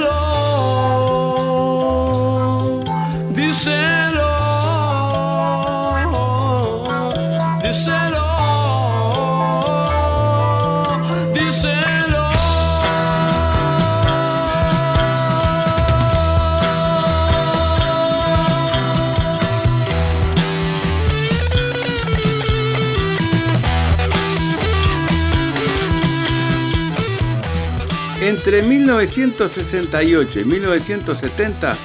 Entre 28.44 28.60
1968 28.60 30.40
y 30.40 30.44
1970 30.44 31.76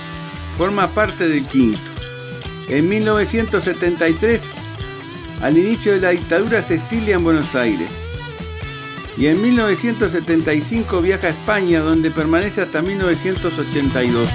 forma 0.57 0.87
parte 0.87 1.27
del 1.29 1.45
quinto. 1.45 1.79
En 2.67 2.89
1973, 2.89 4.41
al 5.39 5.55
inicio 5.55 5.93
de 5.93 5.99
la 5.99 6.09
dictadura, 6.09 6.63
se 6.63 6.81
en 6.89 7.23
Buenos 7.23 7.53
Aires. 7.53 7.91
Y 9.19 9.27
en 9.27 9.39
1975 9.39 10.99
viaja 10.99 11.27
a 11.27 11.29
España, 11.29 11.79
donde 11.81 12.09
permanece 12.09 12.63
hasta 12.63 12.81
1982. 12.81 14.27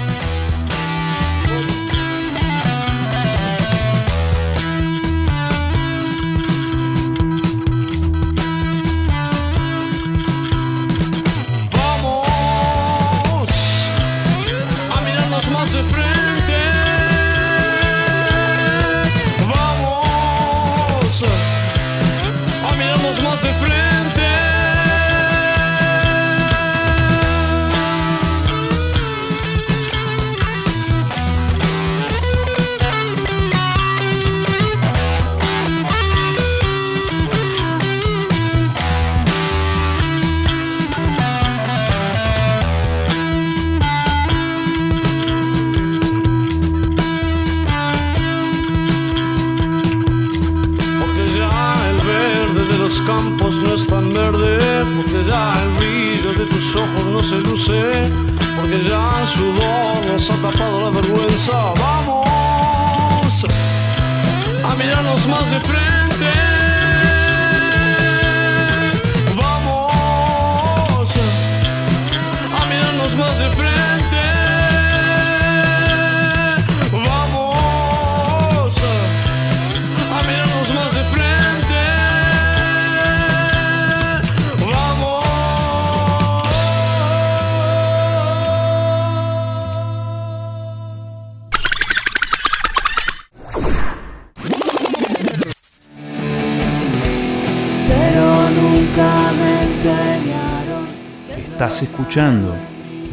Estás 101.35 101.81
escuchando 101.81 102.55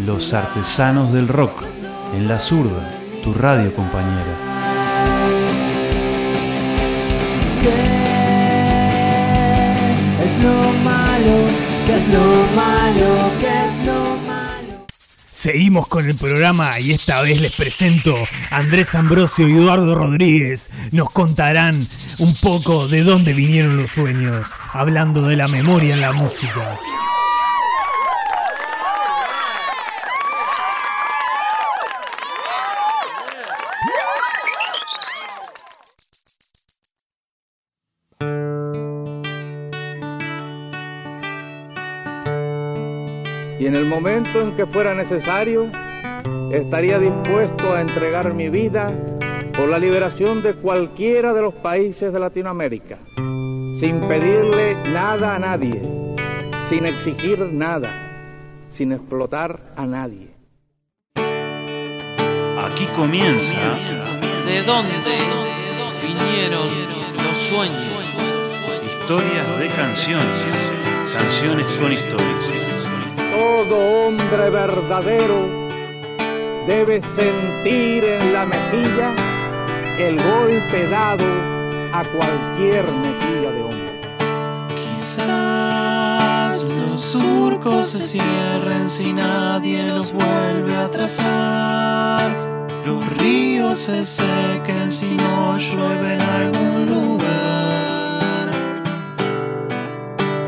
Los 0.05 0.35
Artesanos 0.35 1.11
del 1.11 1.27
Rock 1.27 1.65
en 2.15 2.29
La 2.29 2.39
Zurda, 2.39 2.91
tu 3.23 3.33
radio 3.33 3.75
compañera. 3.75 4.37
¿Qué 7.63 7.69
es 10.25 10.39
lo 10.43 10.73
malo? 10.85 11.47
¿Qué 11.87 11.97
es 11.97 12.09
lo 12.09 12.47
malo? 12.55 13.31
¿Qué 13.41 13.65
es 13.65 13.87
lo 13.87 14.17
malo? 14.27 14.87
Seguimos 15.33 15.89
con 15.89 16.07
el 16.07 16.17
programa 16.17 16.79
y 16.79 16.93
esta 16.93 17.23
vez 17.23 17.41
les 17.41 17.53
presento 17.53 18.15
a 18.51 18.59
Andrés 18.59 18.95
Ambrosio 18.95 19.49
y 19.49 19.53
Eduardo 19.53 19.95
Rodríguez. 19.95 20.69
Nos 20.93 21.11
contarán 21.11 21.87
un 22.19 22.35
poco 22.37 22.87
de 22.87 23.03
dónde 23.03 23.33
vinieron 23.33 23.79
los 23.79 23.93
sueños, 23.93 24.47
hablando 24.73 25.23
de 25.23 25.37
la 25.37 25.49
memoria 25.49 25.95
en 25.95 26.01
la 26.01 26.13
música. 26.13 26.79
y 43.61 43.67
en 43.67 43.77
el 43.77 43.85
momento 43.85 44.41
en 44.41 44.57
que 44.57 44.65
fuera 44.65 44.95
necesario, 44.95 45.67
estaría 46.51 46.99
dispuesto 46.99 47.75
a 47.75 47.83
entregar 47.83 48.33
mi 48.33 48.49
vida 48.49 48.91
por 49.55 49.69
la 49.69 49.79
liberación 49.79 50.43
de 50.43 50.55
cualquiera 50.55 51.35
de 51.35 51.43
los 51.43 51.53
países 51.53 52.11
de 52.11 52.19
Latinoamérica, 52.19 52.97
sin 53.81 53.99
pedirle 54.01 54.75
nada 54.93 55.37
a 55.37 55.39
nadie, 55.39 55.81
sin 56.69 56.85
exigir 56.85 57.39
nada, 57.51 57.89
sin 58.71 58.93
explotar 58.93 59.73
a 59.75 59.87
nadie. 59.87 60.29
Aquí 62.67 62.85
comienza 62.95 63.57
¿De 64.45 64.63
dónde 64.65 65.17
vinieron 66.05 66.69
los 67.25 67.39
sueños? 67.39 68.05
Historias 68.85 69.59
de 69.59 69.69
canciones, 69.69 70.53
canciones 71.17 71.65
con 71.81 71.91
historias. 71.91 72.85
Todo 73.33 73.79
hombre 73.79 74.51
verdadero 74.51 75.39
debe 76.67 77.01
sentir 77.01 78.05
en 78.05 78.33
la 78.35 78.45
mejilla 78.45 79.15
el 79.99 80.17
golpe 80.17 80.87
dado 80.91 81.60
a 81.93 82.05
cualquier 82.05 82.85
mejilla 82.85 83.51
de 83.51 83.63
hombre. 83.63 83.93
Quizás 84.97 86.63
los 86.75 87.01
surcos 87.01 87.89
se 87.89 88.01
cierren 88.01 88.89
si 88.89 89.13
nadie 89.13 89.89
los 89.89 90.13
vuelve 90.13 90.77
a 90.77 90.89
trazar. 90.89 92.31
Los 92.87 93.05
ríos 93.19 93.79
se 93.79 94.05
sequen 94.05 94.91
si 94.91 95.11
no 95.17 95.57
llueve 95.59 96.15
en 96.15 96.23
algún 96.23 96.87
lugar. 96.87 98.51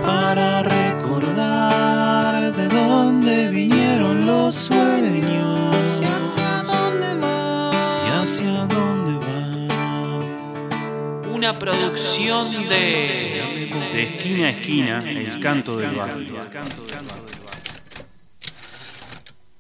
Para 0.03 0.63
recordar 0.63 2.53
de 2.53 2.69
dónde 2.69 3.51
vinieron 3.51 4.27
los 4.27 4.55
sueños 4.55 5.32
Una 11.43 11.59
producción 11.59 12.53
de... 12.69 13.69
De 13.93 14.03
esquina 14.05 14.47
a 14.47 14.51
esquina, 14.51 15.11
el 15.11 15.41
canto 15.41 15.77
del 15.77 15.91
barrio. 15.91 16.37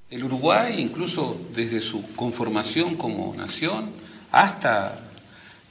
El 0.08 0.22
Uruguay, 0.22 0.76
incluso 0.78 1.36
desde 1.52 1.80
su 1.80 2.14
conformación 2.14 2.94
como 2.94 3.34
nación 3.34 3.90
hasta, 4.30 4.96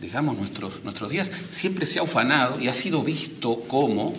digamos, 0.01 0.37
nuestros, 0.37 0.83
nuestros 0.83 1.09
días, 1.09 1.31
siempre 1.49 1.85
se 1.85 1.99
ha 1.99 2.03
ufanado 2.03 2.59
y 2.59 2.67
ha 2.67 2.73
sido 2.73 3.03
visto 3.03 3.61
como 3.69 4.13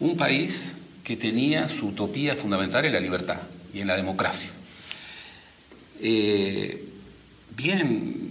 un 0.00 0.16
país 0.16 0.76
que 1.04 1.18
tenía 1.18 1.68
su 1.68 1.88
utopía 1.88 2.36
fundamental 2.36 2.86
en 2.86 2.94
la 2.94 3.00
libertad 3.00 3.40
y 3.74 3.80
en 3.80 3.88
la 3.88 3.96
democracia. 3.96 4.50
Eh, 6.00 6.88
bien, 7.54 8.27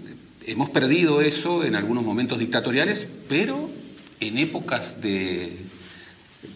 hemos 0.47 0.69
perdido 0.69 1.21
eso 1.21 1.63
en 1.63 1.75
algunos 1.75 2.03
momentos 2.03 2.39
dictatoriales, 2.39 3.05
pero 3.29 3.69
en 4.19 4.37
épocas 4.37 5.01
de, 5.01 5.57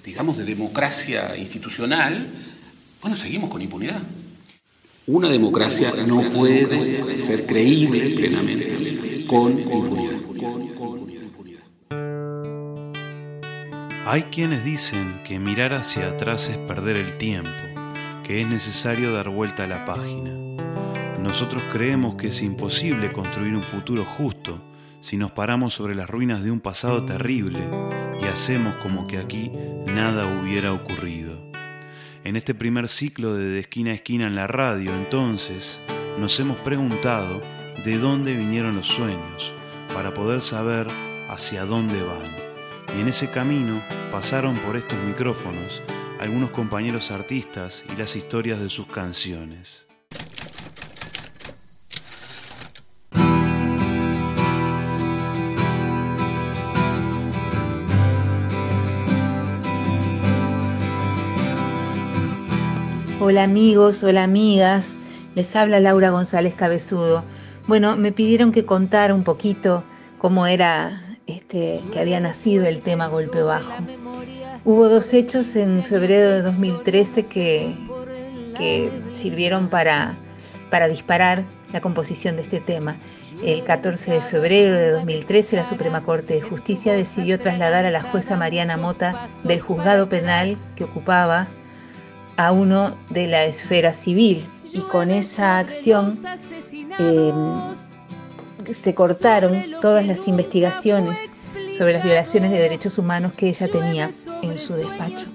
digamos, 0.04 0.38
de 0.38 0.46
democracia 0.46 1.38
institucional, 1.38 2.26
bueno, 3.02 3.18
seguimos 3.18 3.50
con 3.50 3.62
impunidad. 3.62 4.02
Una 5.08 5.30
democracia 5.30 5.94
no 6.08 6.30
puede 6.32 7.18
ser 7.18 7.46
creíble 7.46 8.12
plenamente 8.12 9.26
con 9.28 9.60
impunidad. 9.60 10.12
Hay 14.06 14.24
quienes 14.24 14.64
dicen 14.66 15.22
que 15.28 15.40
mirar 15.40 15.74
hacia 15.74 16.08
atrás 16.10 16.50
es 16.50 16.58
perder 16.58 16.98
el 16.98 17.18
tiempo, 17.18 17.50
que 18.24 18.42
es 18.42 18.48
necesario 18.48 19.12
dar 19.12 19.30
vuelta 19.30 19.66
a 19.66 19.68
la 19.68 19.86
página. 19.86 20.41
Nosotros 21.22 21.62
creemos 21.72 22.16
que 22.16 22.28
es 22.28 22.42
imposible 22.42 23.12
construir 23.12 23.56
un 23.56 23.62
futuro 23.62 24.04
justo 24.04 24.60
si 25.02 25.18
nos 25.18 25.32
paramos 25.32 25.74
sobre 25.74 25.94
las 25.94 26.10
ruinas 26.10 26.44
de 26.44 26.50
un 26.50 26.60
pasado 26.60 27.06
terrible 27.06 27.60
y 28.22 28.26
hacemos 28.26 28.74
como 28.76 29.06
que 29.06 29.20
aquí 29.20 29.52
nada 29.86 30.26
hubiera 30.26 30.74
ocurrido. 30.74 31.40
En 32.24 32.36
este 32.36 32.56
primer 32.56 32.88
ciclo 32.88 33.36
de 33.36 33.50
De 33.50 33.60
esquina 33.60 33.92
a 33.92 33.94
esquina 33.94 34.26
en 34.26 34.36
la 34.36 34.48
radio, 34.48 34.96
entonces, 34.96 35.80
nos 36.20 36.40
hemos 36.40 36.58
preguntado 36.58 37.40
de 37.86 38.00
dónde 38.00 38.36
vinieron 38.36 38.76
los 38.76 38.88
sueños, 38.88 39.54
para 39.94 40.12
poder 40.12 40.42
saber 40.42 40.88
hacia 41.30 41.66
dónde 41.66 42.02
van. 42.02 42.98
Y 42.98 43.02
en 43.02 43.08
ese 43.08 43.30
camino 43.30 43.80
pasaron 44.12 44.56
por 44.58 44.76
estos 44.76 44.98
micrófonos 45.04 45.84
algunos 46.20 46.50
compañeros 46.50 47.12
artistas 47.12 47.84
y 47.94 47.96
las 47.96 48.16
historias 48.16 48.60
de 48.60 48.70
sus 48.70 48.88
canciones. 48.88 49.91
Hola 63.24 63.44
amigos, 63.44 64.04
hola 64.04 64.24
amigas, 64.24 64.98
les 65.36 65.56
habla 65.56 65.80
Laura 65.80 66.10
González 66.10 66.56
Cabezudo. 66.56 67.24
Bueno, 67.68 67.96
me 67.96 68.12
pidieron 68.12 68.52
que 68.52 68.66
contara 68.66 69.14
un 69.14 69.24
poquito 69.24 69.84
cómo 70.18 70.48
era 70.48 71.04
este, 71.28 71.82
que 71.94 72.00
había 72.00 72.20
nacido 72.20 72.66
el 72.66 72.82
tema 72.82 73.06
Golpe 73.10 73.44
Bajo. 73.44 73.74
Hubo 74.66 74.90
dos 74.90 75.14
hechos 75.14 75.56
en 75.56 75.84
febrero 75.84 76.32
de 76.32 76.42
2013 76.42 77.22
que, 77.22 77.76
que 78.58 78.90
sirvieron 79.14 79.70
para, 79.70 80.16
para 80.72 80.88
disparar 80.88 81.44
la 81.74 81.80
composición 81.80 82.38
de 82.38 82.42
este 82.42 82.60
tema. 82.60 82.96
El 83.44 83.64
14 83.64 84.14
de 84.14 84.22
febrero 84.22 84.76
de 84.76 84.90
2013 84.90 85.58
la 85.58 85.66
Suprema 85.66 86.02
Corte 86.02 86.34
de 86.34 86.42
Justicia 86.42 86.94
decidió 86.94 87.38
trasladar 87.38 87.86
a 87.86 87.92
la 87.92 88.02
jueza 88.02 88.36
Mariana 88.36 88.78
Mota 88.78 89.28
del 89.44 89.62
juzgado 89.62 90.10
penal 90.10 90.58
que 90.76 90.86
ocupaba 90.86 91.48
a 92.38 92.52
uno 92.52 92.96
de 93.10 93.28
la 93.28 93.46
esfera 93.46 93.94
civil 93.94 94.46
y 94.74 94.80
con 94.82 95.12
esa 95.12 95.60
acción 95.60 96.14
eh, 97.00 97.34
se 98.74 98.96
cortaron 98.96 99.64
todas 99.82 100.06
las 100.06 100.28
investigaciones 100.28 101.20
sobre 101.78 101.94
las 101.94 102.04
violaciones 102.04 102.52
de 102.52 102.60
derechos 102.60 102.98
humanos 102.98 103.34
que 103.34 103.50
ella 103.50 103.68
tenía 103.68 104.10
en 104.42 104.58
su 104.58 104.74
despacho. 104.76 105.28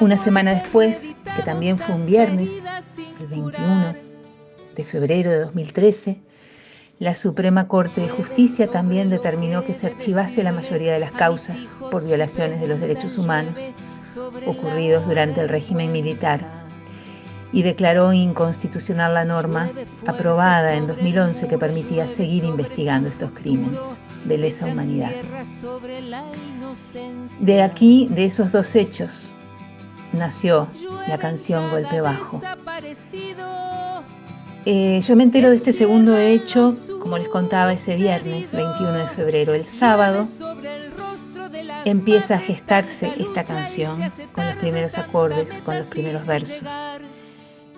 Una 0.00 0.16
semana 0.16 0.54
después, 0.54 1.14
que 1.36 1.42
también 1.42 1.78
fue 1.78 1.94
un 1.94 2.06
viernes, 2.06 2.62
el 3.20 3.26
21 3.26 3.94
de 4.76 4.84
febrero 4.84 5.30
de 5.30 5.38
2013, 5.40 6.20
la 6.98 7.14
Suprema 7.14 7.68
Corte 7.68 8.00
de 8.00 8.08
Justicia 8.08 8.68
también 8.68 9.08
determinó 9.08 9.64
que 9.64 9.72
se 9.72 9.86
archivase 9.86 10.42
la 10.42 10.52
mayoría 10.52 10.92
de 10.92 10.98
las 10.98 11.12
causas 11.12 11.68
por 11.90 12.04
violaciones 12.04 12.60
de 12.60 12.66
los 12.66 12.80
derechos 12.80 13.18
humanos 13.18 13.54
ocurridos 14.46 15.06
durante 15.06 15.40
el 15.40 15.48
régimen 15.48 15.92
militar 15.92 16.40
y 17.52 17.62
declaró 17.62 18.12
inconstitucional 18.12 19.14
la 19.14 19.24
norma 19.24 19.70
aprobada 20.06 20.74
en 20.74 20.86
2011 20.86 21.48
que 21.48 21.58
permitía 21.58 22.06
seguir 22.06 22.44
investigando 22.44 23.08
estos 23.08 23.30
crímenes 23.30 23.78
de 24.24 24.38
lesa 24.38 24.66
humanidad. 24.66 25.10
De 27.40 27.62
aquí, 27.62 28.08
de 28.10 28.24
esos 28.24 28.52
dos 28.52 28.74
hechos, 28.76 29.32
nació 30.12 30.68
la 31.08 31.18
canción 31.18 31.70
Golpe 31.70 32.00
Bajo. 32.00 32.42
Eh, 34.64 35.00
yo 35.00 35.16
me 35.16 35.22
entero 35.22 35.48
de 35.50 35.56
este 35.56 35.72
segundo 35.72 36.18
hecho, 36.18 36.76
como 37.00 37.16
les 37.16 37.28
contaba, 37.28 37.72
ese 37.72 37.96
viernes 37.96 38.52
21 38.52 38.92
de 38.92 39.08
febrero. 39.08 39.54
El 39.54 39.64
sábado 39.64 40.26
empieza 41.84 42.36
a 42.36 42.38
gestarse 42.38 43.12
esta 43.18 43.44
canción 43.44 44.00
con 44.32 44.46
los 44.46 44.56
primeros 44.56 44.98
acordes, 44.98 45.54
con 45.64 45.78
los 45.78 45.86
primeros 45.86 46.26
versos. 46.26 46.68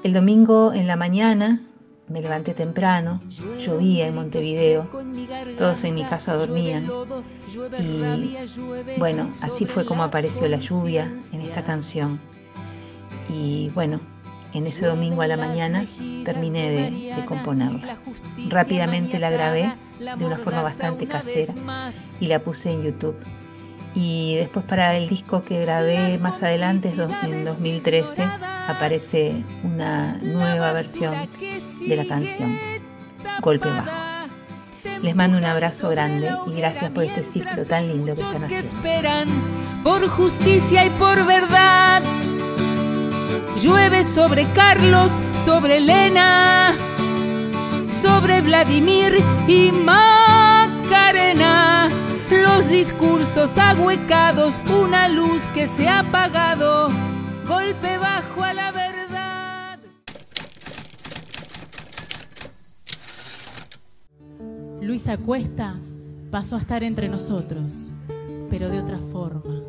El 0.02 0.12
domingo 0.12 0.72
en 0.72 0.86
la 0.86 0.96
mañana 0.96 1.60
me 2.08 2.20
levanté 2.20 2.54
temprano, 2.54 3.20
llovía 3.60 4.08
en 4.08 4.14
Montevideo, 4.16 4.88
todos 5.56 5.84
en 5.84 5.94
mi 5.94 6.04
casa 6.04 6.34
dormían 6.34 6.88
y 7.78 8.98
bueno, 8.98 9.30
así 9.42 9.66
fue 9.66 9.84
como 9.84 10.02
apareció 10.02 10.48
la 10.48 10.56
lluvia 10.56 11.10
en 11.32 11.40
esta 11.42 11.62
canción. 11.62 12.18
Y 13.28 13.70
bueno, 13.74 14.00
en 14.52 14.66
ese 14.66 14.86
domingo 14.86 15.22
a 15.22 15.28
la 15.28 15.36
mañana 15.36 15.86
terminé 16.24 16.70
de, 16.70 17.14
de 17.14 17.24
componerla. 17.26 17.98
Rápidamente 18.48 19.20
la 19.20 19.30
grabé 19.30 19.72
de 20.00 20.24
una 20.24 20.36
forma 20.36 20.62
bastante 20.62 21.06
casera 21.06 21.54
y 22.18 22.26
la 22.26 22.40
puse 22.40 22.72
en 22.72 22.82
YouTube 22.82 23.16
y 23.94 24.36
después 24.36 24.64
para 24.64 24.96
el 24.96 25.08
disco 25.08 25.42
que 25.42 25.60
grabé 25.60 26.18
más 26.18 26.42
adelante, 26.42 26.92
en 27.22 27.44
2013, 27.44 28.22
aparece 28.68 29.42
una 29.64 30.18
nueva 30.18 30.72
versión 30.72 31.28
de 31.80 31.96
la 31.96 32.04
canción, 32.04 32.56
Golpe 33.40 33.68
Bajo. 33.68 33.90
Les 35.02 35.16
mando 35.16 35.38
un 35.38 35.44
abrazo 35.44 35.88
grande 35.88 36.30
y 36.46 36.52
gracias 36.52 36.90
por 36.90 37.04
este 37.04 37.22
ciclo 37.22 37.64
tan 37.64 37.88
lindo 37.88 38.14
que 38.14 38.20
están 38.22 38.44
haciendo. 38.44 38.68
esperan 38.68 39.28
por 39.82 40.06
justicia 40.08 40.84
y 40.84 40.90
por 40.90 41.26
verdad. 41.26 42.02
Llueve 43.60 44.04
sobre 44.04 44.46
Carlos, 44.52 45.18
sobre 45.32 45.78
Elena, 45.78 46.74
sobre 47.88 48.42
Vladimir 48.42 49.14
y 49.48 49.72
Macarena 49.72 51.60
los 52.30 52.68
discursos 52.68 53.58
ahuecados, 53.58 54.54
una 54.70 55.08
luz 55.08 55.42
que 55.54 55.66
se 55.66 55.88
ha 55.88 56.00
apagado, 56.00 56.88
golpe 57.46 57.98
bajo 57.98 58.44
a 58.44 58.54
la 58.54 58.70
verdad. 58.70 59.78
Luisa 64.80 65.18
Cuesta 65.18 65.76
pasó 66.30 66.56
a 66.56 66.60
estar 66.60 66.84
entre 66.84 67.08
nosotros, 67.08 67.90
pero 68.48 68.68
de 68.68 68.80
otra 68.80 68.98
forma. 68.98 69.60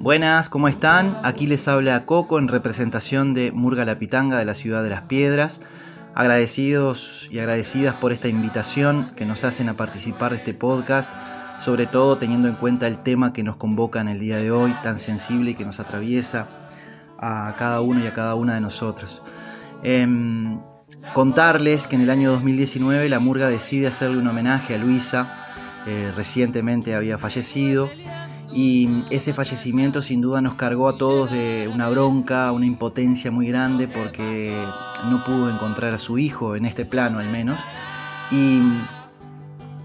Buenas, 0.00 0.48
¿cómo 0.48 0.68
están? 0.68 1.16
Aquí 1.22 1.46
les 1.46 1.68
habla 1.68 2.04
Coco 2.04 2.38
en 2.38 2.48
representación 2.48 3.34
de 3.34 3.52
Murga 3.52 3.84
La 3.84 3.98
Pitanga 3.98 4.38
de 4.38 4.44
la 4.44 4.54
ciudad 4.54 4.82
de 4.82 4.88
Las 4.88 5.02
Piedras. 5.02 5.60
Agradecidos 6.18 7.28
y 7.30 7.38
agradecidas 7.38 7.94
por 7.94 8.10
esta 8.10 8.26
invitación 8.26 9.12
que 9.14 9.24
nos 9.24 9.44
hacen 9.44 9.68
a 9.68 9.74
participar 9.74 10.32
de 10.32 10.38
este 10.38 10.52
podcast, 10.52 11.08
sobre 11.60 11.86
todo 11.86 12.18
teniendo 12.18 12.48
en 12.48 12.56
cuenta 12.56 12.88
el 12.88 12.98
tema 12.98 13.32
que 13.32 13.44
nos 13.44 13.54
convoca 13.54 14.00
en 14.00 14.08
el 14.08 14.18
día 14.18 14.38
de 14.38 14.50
hoy, 14.50 14.74
tan 14.82 14.98
sensible 14.98 15.52
y 15.52 15.54
que 15.54 15.64
nos 15.64 15.78
atraviesa 15.78 16.48
a 17.20 17.54
cada 17.56 17.82
uno 17.82 18.02
y 18.02 18.08
a 18.08 18.14
cada 18.14 18.34
una 18.34 18.54
de 18.54 18.60
nosotros. 18.60 19.22
Em, 19.84 20.58
contarles 21.14 21.86
que 21.86 21.94
en 21.94 22.02
el 22.02 22.10
año 22.10 22.32
2019 22.32 23.08
la 23.08 23.20
Murga 23.20 23.46
decide 23.46 23.86
hacerle 23.86 24.18
un 24.18 24.26
homenaje 24.26 24.74
a 24.74 24.78
Luisa, 24.78 25.46
eh, 25.86 26.12
recientemente 26.16 26.96
había 26.96 27.16
fallecido, 27.16 27.88
y 28.52 29.04
ese 29.10 29.32
fallecimiento 29.32 30.02
sin 30.02 30.20
duda 30.20 30.40
nos 30.40 30.56
cargó 30.56 30.88
a 30.88 30.98
todos 30.98 31.30
de 31.30 31.70
una 31.72 31.88
bronca, 31.88 32.50
una 32.50 32.66
impotencia 32.66 33.30
muy 33.30 33.46
grande 33.46 33.86
porque 33.86 34.52
no 35.06 35.24
pudo 35.24 35.50
encontrar 35.50 35.92
a 35.94 35.98
su 35.98 36.18
hijo 36.18 36.56
en 36.56 36.66
este 36.66 36.84
plano 36.84 37.18
al 37.18 37.28
menos. 37.28 37.60
Y 38.30 38.60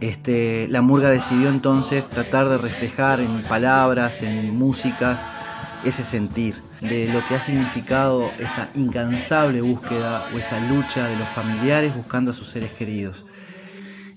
este, 0.02 0.68
la 0.68 0.82
murga 0.82 1.10
decidió 1.10 1.50
entonces 1.50 2.10
tratar 2.10 2.50
de 2.50 2.58
reflejar 2.58 3.22
en 3.22 3.44
palabras, 3.44 4.22
en 4.22 4.56
músicas, 4.56 5.26
ese 5.86 6.04
sentir 6.04 6.56
de 6.82 7.12
lo 7.12 7.26
que 7.28 7.36
ha 7.36 7.40
significado 7.40 8.32
esa 8.40 8.70
incansable 8.76 9.62
búsqueda 9.62 10.28
o 10.34 10.38
esa 10.38 10.60
lucha 10.60 11.08
de 11.08 11.16
los 11.16 11.28
familiares 11.30 11.96
buscando 11.96 12.32
a 12.32 12.34
sus 12.34 12.48
seres 12.48 12.72
queridos. 12.74 13.26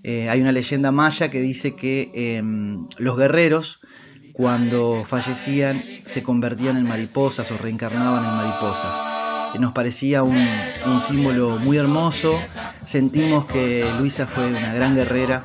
Eh, 0.03 0.29
hay 0.29 0.41
una 0.41 0.53
leyenda 0.53 0.93
maya 0.93 1.31
que 1.31 1.41
dice 1.41 1.75
que 1.75 2.11
em, 2.15 2.87
los 2.99 3.17
guerreros 3.17 3.81
cuando 4.33 5.03
fallecían 5.05 5.83
se 6.05 6.23
convertían 6.23 6.77
en 6.77 6.87
mariposas 6.87 7.51
o 7.51 7.59
reencarnaban 7.59 8.25
en 8.25 8.37
mariposas. 8.37 9.16
Nos 9.59 9.73
parecía 9.73 10.23
un, 10.23 10.37
símbolo 11.07 11.59
muy 11.59 11.77
hermoso, 11.77 12.39
sentimos 12.85 13.47
que 13.47 13.85
Luisa 13.99 14.27
fue 14.27 14.47
una 14.47 14.73
gran 14.75 14.95
guerrera 14.95 15.43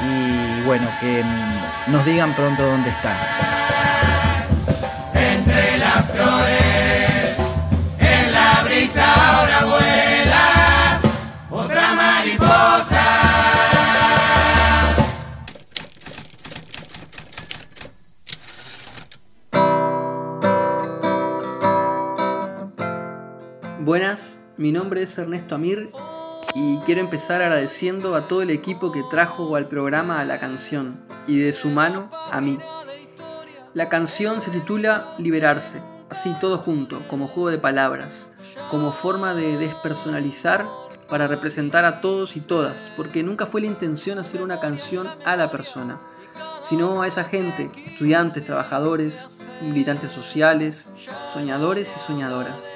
y 0.00 0.66
bueno, 0.66 0.88
que 1.00 1.22
mm, 1.22 1.92
nos 1.92 2.04
digan 2.04 2.34
pronto 2.34 2.62
dónde 2.66 2.90
están. 2.90 3.49
Mi 24.60 24.72
nombre 24.72 25.00
es 25.00 25.16
Ernesto 25.16 25.54
Amir 25.54 25.90
y 26.54 26.76
quiero 26.80 27.00
empezar 27.00 27.40
agradeciendo 27.40 28.14
a 28.14 28.28
todo 28.28 28.42
el 28.42 28.50
equipo 28.50 28.92
que 28.92 29.02
trajo 29.10 29.56
al 29.56 29.68
programa 29.68 30.20
a 30.20 30.26
la 30.26 30.38
canción 30.38 31.00
y 31.26 31.38
de 31.38 31.54
su 31.54 31.70
mano 31.70 32.10
a 32.30 32.42
mí. 32.42 32.58
La 33.72 33.88
canción 33.88 34.42
se 34.42 34.50
titula 34.50 35.14
Liberarse, 35.16 35.80
así 36.10 36.34
todo 36.42 36.58
junto, 36.58 37.00
como 37.08 37.26
juego 37.26 37.48
de 37.48 37.56
palabras, 37.56 38.28
como 38.70 38.92
forma 38.92 39.32
de 39.32 39.56
despersonalizar 39.56 40.68
para 41.08 41.26
representar 41.26 41.86
a 41.86 42.02
todos 42.02 42.36
y 42.36 42.42
todas, 42.42 42.92
porque 42.98 43.22
nunca 43.22 43.46
fue 43.46 43.62
la 43.62 43.66
intención 43.66 44.18
hacer 44.18 44.42
una 44.42 44.60
canción 44.60 45.08
a 45.24 45.36
la 45.36 45.50
persona, 45.50 46.02
sino 46.60 47.00
a 47.00 47.06
esa 47.06 47.24
gente, 47.24 47.72
estudiantes, 47.86 48.44
trabajadores, 48.44 49.48
militantes 49.62 50.10
sociales, 50.10 50.86
soñadores 51.32 51.96
y 51.96 51.98
soñadoras 51.98 52.68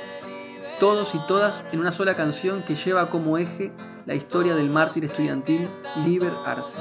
todos 0.85 1.15
y 1.15 1.19
todas 1.21 1.65
en 1.73 1.81
una 1.81 1.91
sola 1.91 2.13
canción 2.13 2.63
que 2.63 2.75
lleva 2.75 3.09
como 3.09 3.39
eje 3.39 3.73
la 4.05 4.15
historia 4.15 4.55
del 4.55 4.69
mártir 4.69 5.07
estudiantil 5.07 5.67
Liber 6.05 6.35
Arce. 6.45 6.79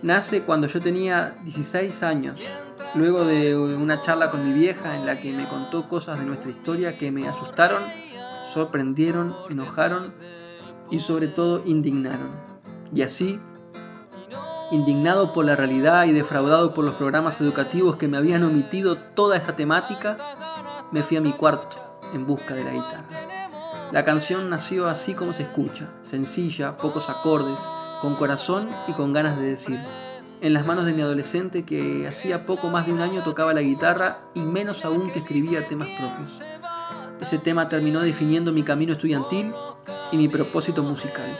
Nace 0.00 0.42
cuando 0.44 0.68
yo 0.68 0.80
tenía 0.80 1.36
16 1.44 2.02
años, 2.02 2.40
luego 2.94 3.26
de 3.26 3.54
una 3.56 4.00
charla 4.00 4.30
con 4.30 4.42
mi 4.42 4.54
vieja 4.54 4.96
en 4.96 5.04
la 5.04 5.20
que 5.20 5.34
me 5.34 5.46
contó 5.46 5.86
cosas 5.86 6.18
de 6.18 6.24
nuestra 6.24 6.50
historia 6.50 6.96
que 6.96 7.12
me 7.12 7.28
asustaron, 7.28 7.82
sorprendieron, 8.50 9.36
enojaron 9.50 10.14
y 10.90 10.98
sobre 10.98 11.28
todo 11.28 11.60
indignaron. 11.66 12.30
Y 12.94 13.02
así, 13.02 13.38
indignado 14.70 15.34
por 15.34 15.44
la 15.44 15.56
realidad 15.56 16.06
y 16.06 16.12
defraudado 16.12 16.72
por 16.72 16.86
los 16.86 16.94
programas 16.94 17.38
educativos 17.42 17.96
que 17.96 18.08
me 18.08 18.16
habían 18.16 18.44
omitido 18.44 18.96
toda 18.96 19.36
esta 19.36 19.54
temática, 19.54 20.16
me 20.90 21.02
fui 21.02 21.18
a 21.18 21.20
mi 21.20 21.34
cuarto 21.34 21.84
en 22.14 22.26
busca 22.26 22.54
de 22.54 22.64
la 22.64 22.72
guitarra. 22.72 23.34
La 23.92 24.04
canción 24.04 24.50
nació 24.50 24.88
así 24.88 25.14
como 25.14 25.32
se 25.32 25.42
escucha, 25.42 25.90
sencilla, 26.02 26.76
pocos 26.76 27.10
acordes, 27.10 27.58
con 28.00 28.14
corazón 28.16 28.68
y 28.88 28.92
con 28.92 29.12
ganas 29.12 29.38
de 29.38 29.44
decir. 29.44 29.78
En 30.40 30.52
las 30.52 30.66
manos 30.66 30.84
de 30.84 30.92
mi 30.92 31.02
adolescente 31.02 31.64
que 31.64 32.06
hacía 32.08 32.40
poco 32.40 32.70
más 32.70 32.86
de 32.86 32.92
un 32.92 33.00
año 33.00 33.22
tocaba 33.22 33.54
la 33.54 33.62
guitarra 33.62 34.20
y 34.34 34.40
menos 34.40 34.84
aún 34.84 35.10
que 35.10 35.20
escribía 35.20 35.68
temas 35.68 35.88
propios. 35.98 36.42
Ese 37.20 37.38
tema 37.38 37.68
terminó 37.68 38.00
definiendo 38.00 38.52
mi 38.52 38.62
camino 38.62 38.92
estudiantil 38.92 39.52
y 40.10 40.16
mi 40.16 40.28
propósito 40.28 40.82
musical. 40.82 41.38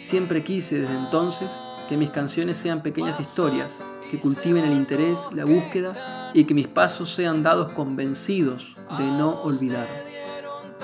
Siempre 0.00 0.42
quise 0.42 0.80
desde 0.80 0.94
entonces 0.94 1.50
que 1.88 1.96
mis 1.96 2.10
canciones 2.10 2.56
sean 2.56 2.82
pequeñas 2.82 3.20
historias, 3.20 3.84
que 4.10 4.18
cultiven 4.18 4.64
el 4.64 4.72
interés, 4.72 5.28
la 5.32 5.44
búsqueda 5.44 6.23
y 6.34 6.44
que 6.44 6.52
mis 6.52 6.66
pasos 6.66 7.14
sean 7.14 7.42
dados 7.42 7.72
convencidos 7.72 8.76
de 8.98 9.04
no 9.04 9.40
olvidar. 9.42 9.86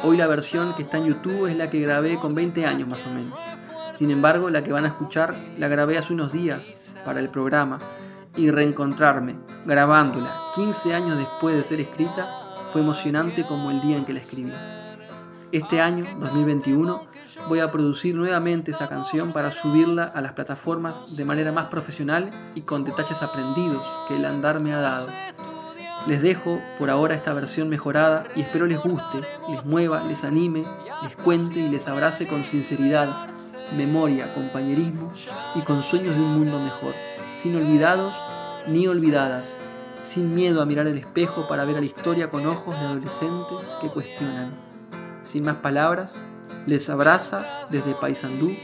Hoy 0.04 0.16
la 0.16 0.28
versión 0.28 0.74
que 0.74 0.82
está 0.82 0.96
en 0.98 1.06
YouTube 1.06 1.46
es 1.46 1.56
la 1.56 1.68
que 1.68 1.80
grabé 1.80 2.18
con 2.18 2.34
20 2.34 2.64
años 2.64 2.88
más 2.88 3.04
o 3.06 3.10
menos. 3.10 3.38
Sin 3.94 4.10
embargo, 4.10 4.48
la 4.48 4.62
que 4.62 4.72
van 4.72 4.84
a 4.84 4.88
escuchar 4.88 5.34
la 5.58 5.68
grabé 5.68 5.98
hace 5.98 6.14
unos 6.14 6.32
días 6.32 6.96
para 7.04 7.20
el 7.20 7.28
programa 7.28 7.78
y 8.36 8.50
reencontrarme 8.50 9.36
grabándola 9.66 10.32
15 10.54 10.94
años 10.94 11.18
después 11.18 11.56
de 11.56 11.64
ser 11.64 11.80
escrita 11.80 12.28
fue 12.72 12.80
emocionante 12.80 13.44
como 13.44 13.70
el 13.72 13.80
día 13.80 13.98
en 13.98 14.04
que 14.04 14.12
la 14.12 14.20
escribí. 14.20 14.52
Este 15.50 15.80
año, 15.80 16.06
2021, 16.20 17.09
voy 17.48 17.60
a 17.60 17.70
producir 17.70 18.14
nuevamente 18.14 18.70
esa 18.70 18.88
canción 18.88 19.32
para 19.32 19.50
subirla 19.50 20.04
a 20.04 20.20
las 20.20 20.32
plataformas 20.32 21.16
de 21.16 21.24
manera 21.24 21.52
más 21.52 21.66
profesional 21.66 22.30
y 22.54 22.62
con 22.62 22.84
detalles 22.84 23.22
aprendidos 23.22 23.82
que 24.08 24.16
el 24.16 24.24
andar 24.24 24.62
me 24.62 24.72
ha 24.72 24.80
dado. 24.80 25.08
Les 26.06 26.22
dejo 26.22 26.60
por 26.78 26.88
ahora 26.88 27.14
esta 27.14 27.34
versión 27.34 27.68
mejorada 27.68 28.24
y 28.34 28.40
espero 28.40 28.66
les 28.66 28.78
guste, 28.78 29.20
les 29.50 29.64
mueva, 29.64 30.02
les 30.04 30.24
anime, 30.24 30.64
les 31.02 31.14
cuente 31.14 31.60
y 31.60 31.68
les 31.68 31.88
abrace 31.88 32.26
con 32.26 32.44
sinceridad, 32.44 33.08
memoria, 33.76 34.32
compañerismo 34.34 35.12
y 35.54 35.60
con 35.60 35.82
sueños 35.82 36.14
de 36.14 36.22
un 36.22 36.38
mundo 36.38 36.58
mejor, 36.58 36.94
sin 37.36 37.54
olvidados 37.56 38.14
ni 38.66 38.86
olvidadas, 38.86 39.58
sin 40.00 40.34
miedo 40.34 40.62
a 40.62 40.66
mirar 40.66 40.86
el 40.86 40.96
espejo 40.96 41.46
para 41.48 41.64
ver 41.64 41.76
a 41.76 41.80
la 41.80 41.86
historia 41.86 42.30
con 42.30 42.46
ojos 42.46 42.74
de 42.78 42.86
adolescentes 42.86 43.76
que 43.80 43.88
cuestionan. 43.88 44.54
Sin 45.22 45.44
más 45.44 45.56
palabras, 45.56 46.20
les 46.70 46.88
abraza 46.88 47.66
desde 47.68 47.96
Paysandú 47.96 48.54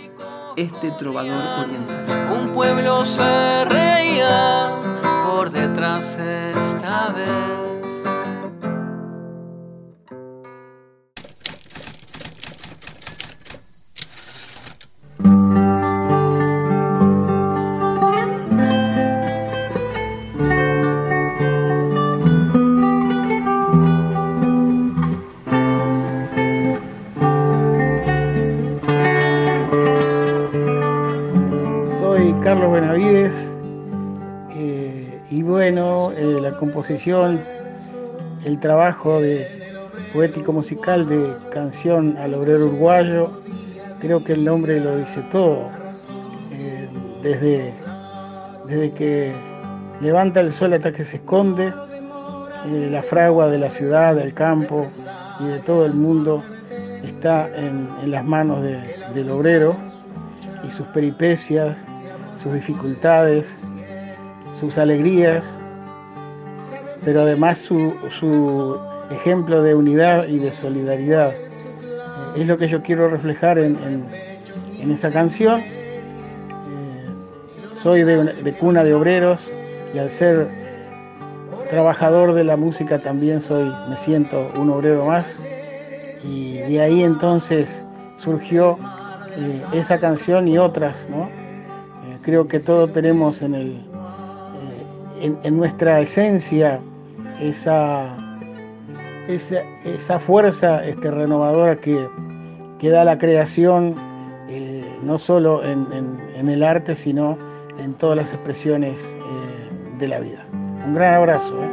este 0.54 0.92
trovador 0.92 1.64
oriental. 1.64 2.30
Un 2.30 2.52
pueblo 2.52 3.04
se 3.04 3.64
reía 3.64 4.70
por 5.24 5.50
detrás 5.50 6.16
esta 6.16 7.08
vez. 7.08 7.75
El 37.14 38.58
trabajo 38.60 39.20
de 39.20 39.46
poético 40.12 40.52
musical 40.52 41.08
de 41.08 41.32
canción 41.52 42.16
al 42.18 42.34
obrero 42.34 42.66
uruguayo, 42.66 43.30
creo 44.00 44.24
que 44.24 44.32
el 44.32 44.44
nombre 44.44 44.80
lo 44.80 44.96
dice 44.96 45.22
todo. 45.30 45.68
Eh, 46.50 46.88
desde, 47.22 47.74
desde 48.66 48.90
que 48.92 49.32
levanta 50.00 50.40
el 50.40 50.50
sol 50.52 50.72
hasta 50.72 50.90
que 50.90 51.04
se 51.04 51.16
esconde, 51.16 51.72
eh, 52.66 52.88
la 52.90 53.02
fragua 53.04 53.48
de 53.48 53.58
la 53.58 53.70
ciudad, 53.70 54.16
del 54.16 54.34
campo 54.34 54.84
y 55.38 55.44
de 55.46 55.58
todo 55.60 55.86
el 55.86 55.94
mundo 55.94 56.42
está 57.04 57.48
en, 57.56 57.88
las 58.10 58.24
manos 58.24 58.62
de- 58.62 58.82
del 59.14 59.30
obrero 59.30 59.76
y 60.66 60.70
sus 60.70 60.86
peripecias, 60.88 61.76
sus 62.42 62.52
dificultades, 62.52 63.54
sus 64.58 64.76
alegrías, 64.76 65.46
pero 67.06 67.20
además 67.22 67.60
su, 67.60 67.94
su 68.18 68.76
ejemplo 69.12 69.62
de 69.62 69.76
unidad 69.76 70.26
y 70.26 70.40
de 70.40 70.50
solidaridad. 70.50 71.30
Eh, 71.30 72.40
es 72.42 72.48
lo 72.48 72.58
que 72.58 72.66
yo 72.66 72.82
quiero 72.82 73.08
reflejar 73.08 73.58
en, 73.60 73.78
en- 74.80 74.90
esa 74.90 75.10
canción. 75.10 75.60
Eh, 75.60 77.06
soy 77.74 78.02
de, 78.02 78.24
de 78.24 78.52
cuna 78.54 78.82
de 78.84 78.92
obreros 78.94 79.52
y 79.94 79.98
al 79.98 80.10
ser 80.10 80.48
trabajador 81.70 82.32
de 82.34 82.42
la 82.42 82.56
música 82.56 83.00
también 83.00 83.40
soy, 83.40 83.72
me 83.88 83.96
siento 83.96 84.50
un 84.56 84.70
obrero 84.70 85.04
más. 85.06 85.36
Y 86.24 86.54
de 86.58 86.80
ahí 86.80 87.04
entonces 87.04 87.84
surgió 88.16 88.78
eh, 89.36 89.62
esa 89.74 89.98
canción 89.98 90.48
y 90.48 90.58
otras, 90.58 91.06
¿no? 91.08 91.28
Creo 92.22 92.48
que 92.48 92.58
todos 92.58 92.92
tenemos 92.92 93.42
en, 93.42 93.54
el, 93.54 93.80
en 95.20 95.56
nuestra 95.56 96.00
esencia 96.00 96.80
esa, 97.40 98.06
esa, 99.28 99.62
esa 99.84 100.18
fuerza 100.18 100.84
este, 100.84 101.10
renovadora 101.10 101.76
que, 101.76 102.08
que 102.78 102.90
da 102.90 103.04
la 103.04 103.18
creación, 103.18 103.94
eh, 104.48 104.84
no 105.02 105.18
solo 105.18 105.64
en, 105.64 105.86
en- 105.92 106.48
el 106.48 106.62
arte, 106.62 106.94
sino 106.94 107.36
en 107.78 107.92
todas 107.94 108.16
las 108.16 108.32
expresiones 108.32 109.16
eh, 109.18 109.98
de 109.98 110.08
la 110.08 110.20
vida. 110.20 110.44
Un 110.84 110.94
gran 110.94 111.14
abrazo. 111.14 111.54
¿eh? 111.60 111.68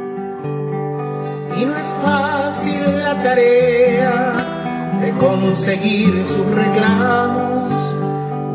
Y 1.60 1.64
no 1.64 1.76
es 1.76 1.94
fácil 2.02 2.80
la 2.98 3.22
tarea 3.22 4.98
de 5.00 5.10
conseguir 5.12 6.24
sus 6.26 6.46
reclamos, 6.54 7.72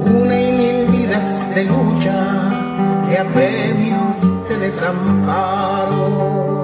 una 0.05 0.41
y 0.41 0.51
mil 0.51 0.87
vidas 0.97 1.55
de 1.55 1.63
lucha, 1.63 2.13
de 3.09 3.17
apremios, 3.17 4.49
de 4.49 4.57
desamparos. 4.57 6.58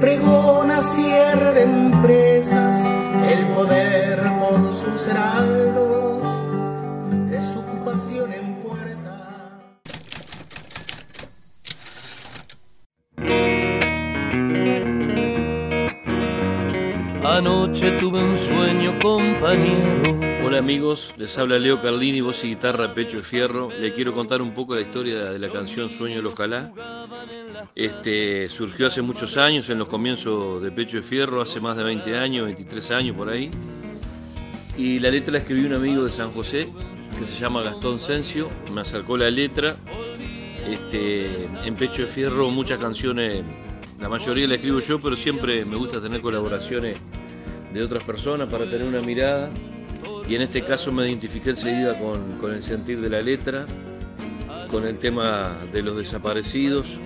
Pregona 0.00 0.80
cierre 0.80 1.52
de 1.54 1.62
empresas, 1.64 2.86
el 3.28 3.48
poder 3.48 4.20
por 4.38 4.72
sus 4.76 5.08
heraldos, 5.08 6.22
desocupación 7.28 8.32
en 8.32 8.54
puerta. 8.62 9.50
Anoche 17.24 17.90
tuve 17.98 18.22
un 18.22 18.36
sueño, 18.36 18.96
compañero. 19.00 20.27
Hola 20.48 20.60
amigos, 20.60 21.12
les 21.18 21.36
habla 21.36 21.58
Leo 21.58 21.82
Carlini, 21.82 22.22
voz 22.22 22.42
y 22.42 22.48
guitarra 22.48 22.94
Pecho 22.94 23.18
de 23.18 23.22
Fierro. 23.22 23.68
Le 23.68 23.92
quiero 23.92 24.14
contar 24.14 24.40
un 24.40 24.54
poco 24.54 24.74
la 24.74 24.80
historia 24.80 25.24
de 25.24 25.38
la 25.38 25.52
canción 25.52 25.90
Sueño 25.90 26.16
de 26.16 26.22
los 26.22 26.34
Calá. 26.34 26.72
Este, 27.74 28.48
surgió 28.48 28.86
hace 28.86 29.02
muchos 29.02 29.36
años, 29.36 29.68
en 29.68 29.78
los 29.78 29.90
comienzos 29.90 30.62
de 30.62 30.70
Pecho 30.70 30.96
de 30.96 31.02
Fierro, 31.02 31.42
hace 31.42 31.60
más 31.60 31.76
de 31.76 31.84
20 31.84 32.16
años, 32.16 32.46
23 32.46 32.90
años 32.92 33.14
por 33.14 33.28
ahí. 33.28 33.50
Y 34.78 34.98
la 35.00 35.10
letra 35.10 35.32
la 35.34 35.40
escribió 35.40 35.66
un 35.66 35.74
amigo 35.74 36.04
de 36.04 36.10
San 36.10 36.32
José, 36.32 36.66
que 37.18 37.26
se 37.26 37.38
llama 37.38 37.60
Gastón 37.60 37.98
Sencio, 37.98 38.48
me 38.72 38.80
acercó 38.80 39.18
la 39.18 39.30
letra. 39.30 39.76
Este, 40.66 41.44
en 41.66 41.74
Pecho 41.74 42.00
de 42.00 42.08
Fierro 42.08 42.48
muchas 42.48 42.78
canciones, 42.78 43.44
la 44.00 44.08
mayoría 44.08 44.48
la 44.48 44.54
escribo 44.54 44.80
yo, 44.80 44.98
pero 44.98 45.14
siempre 45.14 45.66
me 45.66 45.76
gusta 45.76 46.00
tener 46.00 46.22
colaboraciones 46.22 46.96
de 47.70 47.82
otras 47.82 48.02
personas 48.02 48.48
para 48.48 48.64
tener 48.64 48.88
una 48.88 49.02
mirada. 49.02 49.50
Y 50.28 50.34
en 50.34 50.42
este 50.42 50.62
caso 50.62 50.92
me 50.92 51.06
identifiqué 51.06 51.50
enseguida 51.50 51.98
con, 51.98 52.52
el 52.52 52.62
sentir 52.62 53.00
de 53.00 53.08
la 53.08 53.22
letra, 53.22 53.66
con 54.68 54.86
el 54.86 54.98
tema 54.98 55.56
de 55.72 55.82
los 55.82 55.96
desaparecidos, 55.96 56.98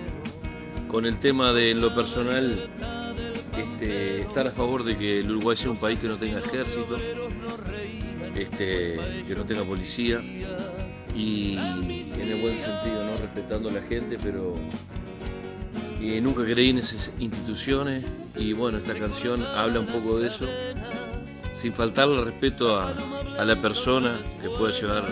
con 0.87 1.05
el 1.05 1.17
tema 1.19 1.53
de 1.53 1.71
en 1.71 1.81
lo 1.81 1.95
personal 1.95 2.69
este, 3.57 4.21
estar 4.21 4.47
a 4.47 4.51
favor 4.51 4.83
de 4.83 4.97
que 4.97 5.19
el 5.19 5.31
Uruguay 5.31 5.55
sea 5.55 5.71
un 5.71 5.77
país 5.77 5.99
que 5.99 6.07
no 6.07 6.17
tenga 6.17 6.39
ejército, 6.39 6.97
este, 8.35 8.99
que 9.27 9.35
no 9.35 9.45
tenga 9.45 9.63
policía 9.63 10.21
y 11.15 11.55
en 11.55 12.31
el 12.31 12.41
buen 12.41 12.57
sentido, 12.57 13.05
¿no? 13.05 13.17
respetando 13.17 13.69
a 13.69 13.73
la 13.73 13.81
gente, 13.81 14.17
pero 14.21 14.55
y 16.03 16.19
nunca 16.19 16.43
creí 16.43 16.71
en 16.71 16.79
esas 16.79 17.11
instituciones 17.19 18.03
y 18.35 18.53
bueno, 18.53 18.77
esta 18.77 18.93
canción 18.93 19.43
habla 19.43 19.79
un 19.79 19.87
poco 19.87 20.19
de 20.19 20.27
eso, 20.27 20.45
sin 21.63 21.73
faltarle 21.73 22.25
respeto 22.25 22.77
a, 22.77 22.93
a 23.39 23.45
la 23.45 23.55
persona 23.55 24.19
que 24.41 24.49
puede 24.49 24.73
llevar 24.73 25.05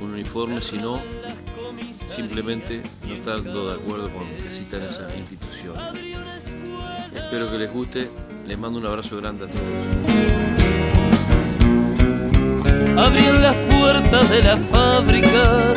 un 0.00 0.12
uniforme, 0.12 0.60
sino 0.60 1.02
simplemente 2.08 2.80
no 3.04 3.12
estando 3.12 3.70
de 3.70 3.74
acuerdo 3.74 4.08
con 4.12 4.28
que 4.36 4.46
existan 4.46 4.84
esas 4.84 5.12
instituciones. 5.16 6.00
Espero 7.12 7.50
que 7.50 7.58
les 7.58 7.72
guste, 7.72 8.08
les 8.46 8.56
mando 8.56 8.78
un 8.78 8.86
abrazo 8.86 9.16
grande 9.16 9.46
a 9.46 9.48
todos. 9.48 9.64
Abrían 12.96 13.42
las 13.42 13.56
puertas 13.56 14.30
de 14.30 14.42
las 14.44 14.60
fábricas, 14.66 15.74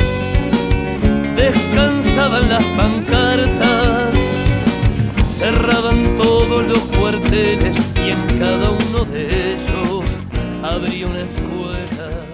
descansaban 1.34 2.48
las 2.48 2.64
pancartas, 2.64 4.14
cerraban 5.26 6.16
todos 6.18 6.68
los 6.68 6.82
cuarteles 6.82 7.89
y 8.06 8.10
en 8.10 8.38
cada 8.38 8.70
uno 8.70 9.04
de 9.04 9.54
ellos 9.54 10.04
habría 10.62 11.06
una 11.06 11.20
escuela. 11.20 12.26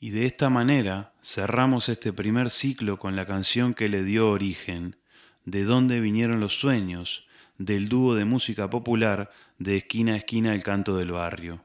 Y 0.00 0.10
de 0.10 0.26
esta 0.26 0.50
manera 0.50 1.14
cerramos 1.22 1.88
este 1.88 2.12
primer 2.12 2.50
ciclo 2.50 2.98
con 2.98 3.16
la 3.16 3.26
canción 3.26 3.74
que 3.74 3.88
le 3.88 4.04
dio 4.04 4.30
origen, 4.30 4.96
De 5.44 5.64
dónde 5.64 5.98
vinieron 5.98 6.38
los 6.38 6.60
sueños, 6.60 7.26
del 7.58 7.88
dúo 7.88 8.14
de 8.14 8.24
música 8.24 8.70
popular 8.70 9.30
de 9.58 9.76
esquina 9.76 10.12
a 10.12 10.16
esquina 10.16 10.54
el 10.54 10.62
canto 10.62 10.96
del 10.96 11.10
barrio. 11.10 11.64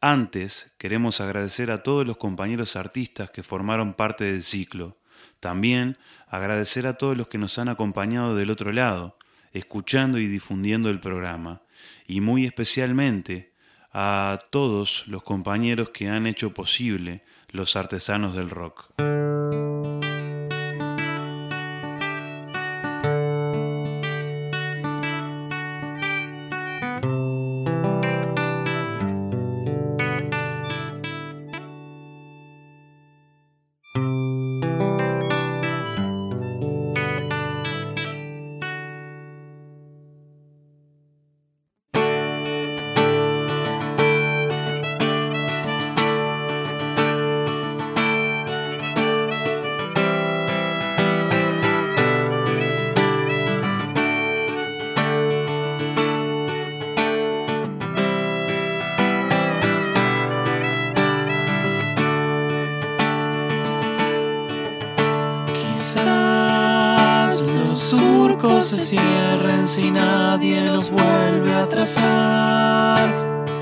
Antes 0.00 0.72
queremos 0.78 1.20
agradecer 1.20 1.72
a 1.72 1.82
todos 1.82 2.06
los 2.06 2.16
compañeros 2.16 2.76
artistas 2.76 3.30
que 3.30 3.42
formaron 3.42 3.94
parte 3.94 4.24
del 4.24 4.44
ciclo. 4.44 4.98
También 5.40 5.98
agradecer 6.28 6.86
a 6.86 6.94
todos 6.94 7.16
los 7.16 7.26
que 7.26 7.38
nos 7.38 7.58
han 7.58 7.68
acompañado 7.68 8.36
del 8.36 8.50
otro 8.50 8.70
lado, 8.70 9.16
escuchando 9.52 10.18
y 10.18 10.26
difundiendo 10.26 10.90
el 10.90 11.00
programa. 11.00 11.62
Y 12.08 12.22
muy 12.22 12.46
especialmente 12.46 13.52
a 13.92 14.38
todos 14.50 15.06
los 15.08 15.22
compañeros 15.22 15.90
que 15.90 16.08
han 16.08 16.26
hecho 16.26 16.54
posible 16.54 17.22
los 17.50 17.76
artesanos 17.76 18.34
del 18.34 18.48
rock. 18.48 18.90
Cierren 69.68 69.68
si 69.68 69.90
nadie 69.90 70.62
los 70.62 70.90
vuelve 70.90 71.54
a 71.54 71.68
trazar. 71.68 73.08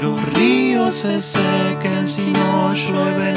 Los 0.00 0.22
ríos 0.34 0.94
se 0.94 1.20
sequen 1.20 2.06
si 2.06 2.30
no 2.30 2.72
llueve 2.72 3.30
en 3.30 3.36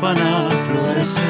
van 0.00 0.18
a 0.18 0.50
florecer. 0.50 1.24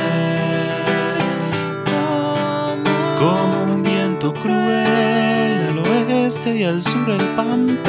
Como 3.21 3.75
un 3.75 3.83
viento 3.85 4.33
cruel 4.33 5.69
al 5.69 5.79
oeste 5.79 6.57
y 6.57 6.65
al 6.65 6.83
sur 6.83 7.09
el 7.09 7.25
pampero. 7.37 7.86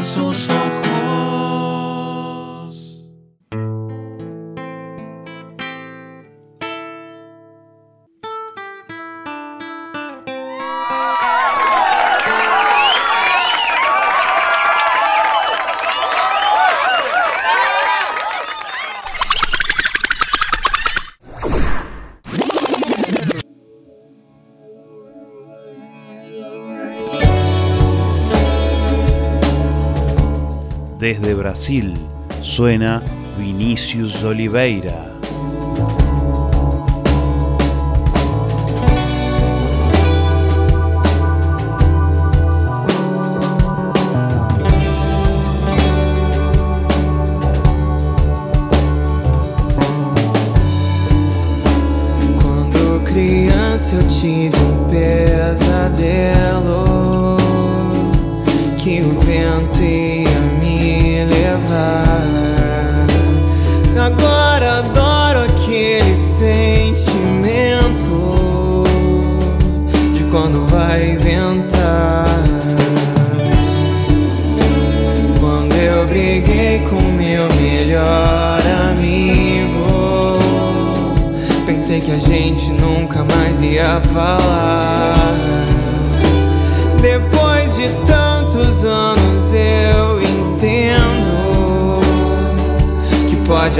Creyó 0.00 0.32
que 0.82 0.89
Brasil 31.50 31.92
suena 32.42 33.02
Vinicius 33.36 34.22
Oliveira. 34.22 35.09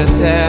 Até 0.00 0.39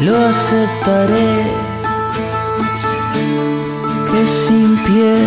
lo 0.00 0.16
aceptaré, 0.16 1.34
que 4.10 4.26
sin 4.26 4.76
piel 4.84 5.26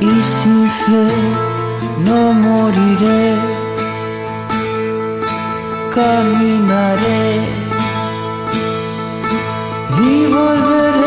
y 0.00 0.22
sin 0.22 0.70
fe 0.70 1.08
no 2.04 2.32
moriré, 2.32 3.34
caminaré 5.94 7.40
y 10.06 10.26
volveré. 10.26 10.99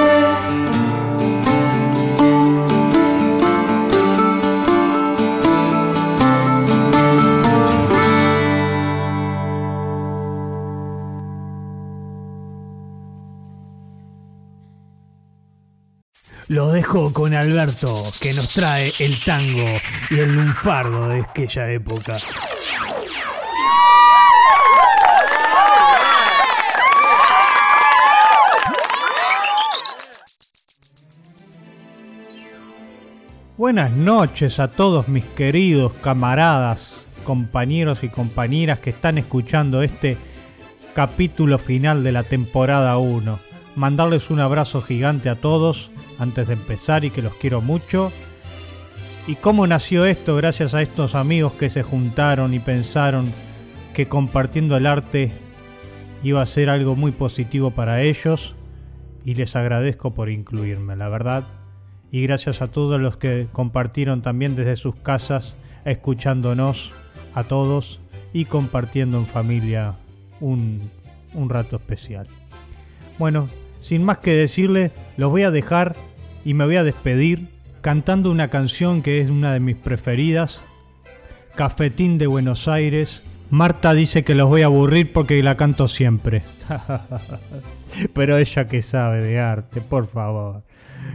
dejo 16.84 17.14
con 17.14 17.34
Alberto, 17.34 18.03
que 18.19 18.34
nos 18.34 18.49
trae 18.49 18.91
el 18.99 19.18
tango 19.23 19.65
y 20.10 20.19
el 20.19 20.35
lunfardo 20.35 21.07
de 21.07 21.22
aquella 21.22 21.72
época. 21.72 22.18
Buenas 33.55 33.91
noches 33.91 34.60
a 34.60 34.68
todos 34.68 35.07
mis 35.07 35.23
queridos 35.23 35.93
camaradas, 36.03 37.05
compañeros 37.23 38.03
y 38.03 38.10
compañeras 38.10 38.80
que 38.80 38.89
están 38.89 39.18
escuchando 39.18 39.84
este 39.84 40.18
capítulo 40.93 41.57
final 41.60 42.03
de 42.03 42.11
la 42.11 42.23
temporada 42.23 42.97
1 42.97 43.52
Mandarles 43.75 44.29
un 44.29 44.39
abrazo 44.39 44.81
gigante 44.81 45.29
a 45.29 45.35
todos 45.35 45.89
antes 46.19 46.47
de 46.47 46.53
empezar 46.53 47.05
y 47.05 47.09
que 47.09 47.21
los 47.21 47.33
quiero 47.33 47.61
mucho. 47.61 48.11
¿Y 49.25 49.35
cómo 49.35 49.65
nació 49.65 50.05
esto? 50.05 50.35
Gracias 50.35 50.73
a 50.73 50.81
estos 50.81 51.15
amigos 51.15 51.53
que 51.53 51.69
se 51.69 51.81
juntaron 51.81 52.53
y 52.53 52.59
pensaron 52.59 53.31
que 53.93 54.07
compartiendo 54.07 54.75
el 54.77 54.85
arte 54.85 55.31
iba 56.23 56.41
a 56.41 56.45
ser 56.45 56.69
algo 56.69 56.95
muy 56.95 57.11
positivo 57.11 57.71
para 57.71 58.01
ellos 58.01 58.53
y 59.25 59.35
les 59.35 59.55
agradezco 59.55 60.13
por 60.13 60.29
incluirme, 60.29 60.95
la 60.95 61.09
verdad. 61.09 61.43
Y 62.11 62.21
gracias 62.21 62.61
a 62.61 62.67
todos 62.67 62.99
los 63.01 63.17
que 63.17 63.47
compartieron 63.51 64.21
también 64.21 64.55
desde 64.55 64.75
sus 64.75 64.95
casas, 64.95 65.55
escuchándonos 65.85 66.91
a 67.33 67.43
todos 67.43 67.99
y 68.33 68.45
compartiendo 68.45 69.17
en 69.17 69.25
familia 69.25 69.95
un, 70.39 70.91
un 71.33 71.49
rato 71.49 71.77
especial. 71.77 72.27
Bueno, 73.17 73.47
sin 73.84 74.03
más 74.03 74.19
que 74.19 74.34
decirle, 74.34 74.91
los 75.18 75.30
voy 75.30 75.43
a 75.43 75.51
dejar 75.51 75.95
y 76.45 76.53
me 76.53 76.65
voy 76.65 76.77
a 76.77 76.84
despedir 76.84 77.49
cantando 77.81 78.31
una 78.31 78.47
canción 78.47 79.01
que 79.01 79.19
es 79.19 79.30
una 79.30 79.53
de 79.53 79.60
mis 79.60 79.76
preferidas, 79.76 80.61
Cafetín 81.55 82.18
de 82.18 82.27
Buenos 82.27 82.69
Aires. 82.69 83.22
Marta 83.49 83.93
dice 83.93 84.23
que 84.23 84.35
los 84.35 84.47
voy 84.47 84.61
a 84.61 84.68
aburrir 84.68 85.11
porque 85.11 85.43
la 85.43 85.57
canto 85.57 85.89
siempre. 85.89 86.43
Pero 88.14 88.38
ella 88.38 88.68
que 88.68 88.81
sabe 88.81 89.22
de 89.22 89.39
arte, 89.39 89.81
por 89.81 90.07
favor. 90.07 90.64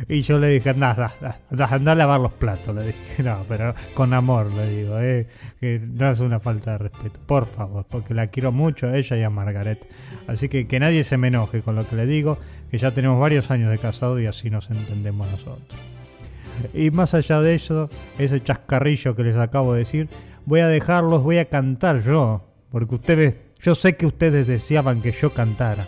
Y 0.08 0.22
yo 0.22 0.38
le 0.38 0.48
dije, 0.48 0.74
nada, 0.74 1.12
anda 1.50 1.92
a 1.92 1.94
lavar 1.94 2.20
los 2.20 2.32
platos, 2.32 2.74
le 2.74 2.88
dije, 2.88 3.22
no, 3.22 3.38
pero 3.48 3.74
con 3.94 4.12
amor 4.14 4.52
le 4.52 4.68
digo, 4.68 4.98
eh, 5.00 5.26
que 5.60 5.80
no 5.80 6.10
es 6.10 6.20
una 6.20 6.40
falta 6.40 6.72
de 6.72 6.78
respeto, 6.78 7.18
por 7.26 7.46
favor, 7.46 7.84
porque 7.88 8.14
la 8.14 8.28
quiero 8.28 8.52
mucho 8.52 8.88
a 8.88 8.96
ella 8.96 9.16
y 9.16 9.22
a 9.22 9.30
Margaret. 9.30 9.86
Así 10.26 10.48
que 10.48 10.66
que 10.66 10.80
nadie 10.80 11.04
se 11.04 11.16
me 11.16 11.28
enoje 11.28 11.62
con 11.62 11.74
lo 11.74 11.86
que 11.86 11.96
le 11.96 12.06
digo, 12.06 12.38
que 12.70 12.78
ya 12.78 12.90
tenemos 12.90 13.20
varios 13.20 13.50
años 13.50 13.70
de 13.70 13.78
casado 13.78 14.20
y 14.20 14.26
así 14.26 14.50
nos 14.50 14.70
entendemos 14.70 15.30
nosotros. 15.30 15.78
Y 16.74 16.90
más 16.90 17.14
allá 17.14 17.40
de 17.40 17.54
eso, 17.54 17.88
ese 18.18 18.42
chascarrillo 18.42 19.14
que 19.14 19.22
les 19.22 19.36
acabo 19.36 19.74
de 19.74 19.80
decir, 19.80 20.08
voy 20.44 20.60
a 20.60 20.68
dejarlos, 20.68 21.22
voy 21.22 21.38
a 21.38 21.48
cantar 21.48 22.02
yo, 22.02 22.42
porque 22.70 22.96
ustedes, 22.96 23.34
yo 23.60 23.74
sé 23.74 23.96
que 23.96 24.06
ustedes 24.06 24.46
deseaban 24.46 25.02
que 25.02 25.12
yo 25.12 25.30
cantara. 25.30 25.86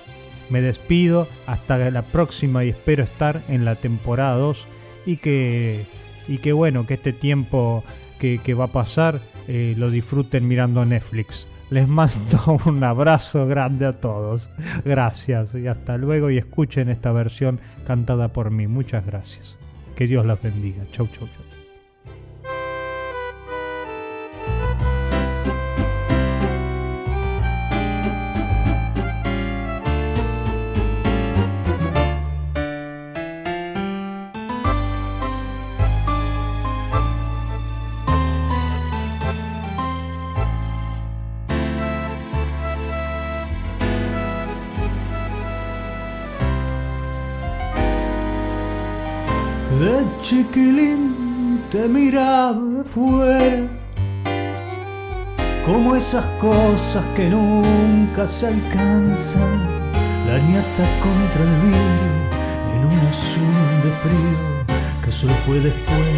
Me 0.49 0.61
despido 0.61 1.29
hasta 1.47 1.91
la 1.91 2.03
próxima 2.03 2.65
y 2.65 2.71
espero 2.71 3.05
estar 3.05 3.41
en 3.49 3.65
la 3.65 3.77
temporada 3.77 4.37
2 4.37 4.67
y 5.07 5.17
que, 5.17 5.85
y 6.29 6.39
que 6.39 6.53
bueno, 6.53 6.87
que 6.87 6.95
este 6.95 7.13
tiempo 7.13 7.85
que, 8.19 8.55
va 8.55 8.65
a 8.65 8.69
pasar 8.69 9.21
eh, 9.49 9.75
lo 9.77 9.91
disfruten 9.91 10.47
mirando 10.47 10.85
Netflix. 10.85 11.49
Les 11.71 11.87
mando 11.87 12.61
un 12.67 12.83
abrazo 12.83 13.47
grande 13.47 13.87
a 13.87 13.93
todos. 13.93 14.51
Gracias 14.85 15.55
y 15.55 15.69
hasta 15.69 15.97
luego 15.97 16.31
y 16.31 16.39
escuchen 16.39 16.89
esta 16.89 17.13
versión 17.13 17.61
cantada 17.87 18.29
por 18.29 18.51
mí. 18.51 18.67
Muchas 18.67 19.07
gracias. 19.07 19.57
Que 19.97 20.07
Dios 20.07 20.27
las 20.27 20.43
bendiga. 20.43 20.83
Chau, 20.93 21.07
chau, 21.07 21.29
chau. 21.29 21.50
Chiquilín 50.31 51.61
te 51.73 51.89
miraba 51.89 52.63
de 52.77 52.85
fuera 52.85 53.67
Como 55.67 55.97
esas 55.97 56.25
cosas 56.41 57.05
que 57.17 57.29
nunca 57.29 58.29
se 58.29 58.47
alcanzan. 58.47 59.59
La 60.29 60.39
ñata 60.39 60.85
contra 61.05 61.43
el 61.49 61.55
vidrio 61.65 62.13
en 62.75 62.81
un 62.93 62.99
azul 63.13 63.57
de 63.85 63.91
frío 64.03 64.39
Que 65.05 65.11
solo 65.11 65.35
fue 65.45 65.59
después 65.59 66.15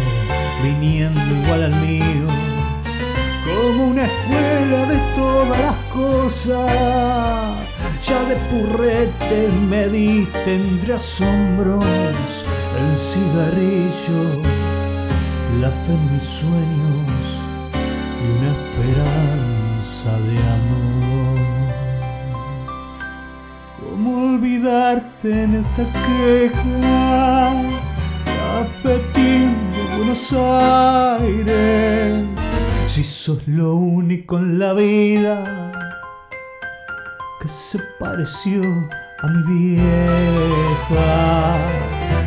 viniendo 0.61 1.19
igual 1.19 1.63
al 1.63 1.75
mío. 1.87 2.27
Como 3.47 3.87
una 3.87 4.03
escuela 4.05 4.79
de 4.91 4.97
todas 5.15 5.59
las 5.59 5.77
cosas 5.91 7.73
Ya 8.07 8.25
de 8.25 8.35
purrete 8.35 9.47
me 9.69 9.87
diste 9.87 10.55
entre 10.55 10.95
asombros 10.95 11.85
el 12.77 12.97
cigarrillo, 12.97 14.41
la 15.61 15.69
fe 15.69 15.93
en 15.93 16.13
mis 16.13 16.23
sueños 16.23 17.23
y 18.19 18.25
una 18.35 18.49
esperanza 18.57 20.11
de 20.27 20.35
amor. 20.57 21.39
¿Cómo 23.79 24.09
olvidarte 24.33 25.43
en 25.43 25.55
esta 25.55 25.83
queja? 26.05 27.53
Cafetín 28.25 29.55
de 29.71 29.97
Buenos 29.97 30.33
Aires, 31.21 32.25
si 32.87 33.03
sos 33.05 33.47
lo 33.47 33.75
único 33.75 34.37
en 34.39 34.59
la 34.59 34.73
vida 34.73 35.63
se 37.73 37.79
pareció 37.99 38.61
a 39.23 39.27
mi 39.27 39.41
vieja 39.73 41.57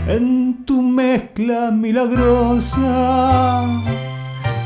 en 0.09 0.65
tu 0.65 0.83
mezcla 0.83 1.71
milagrosa 1.71 2.83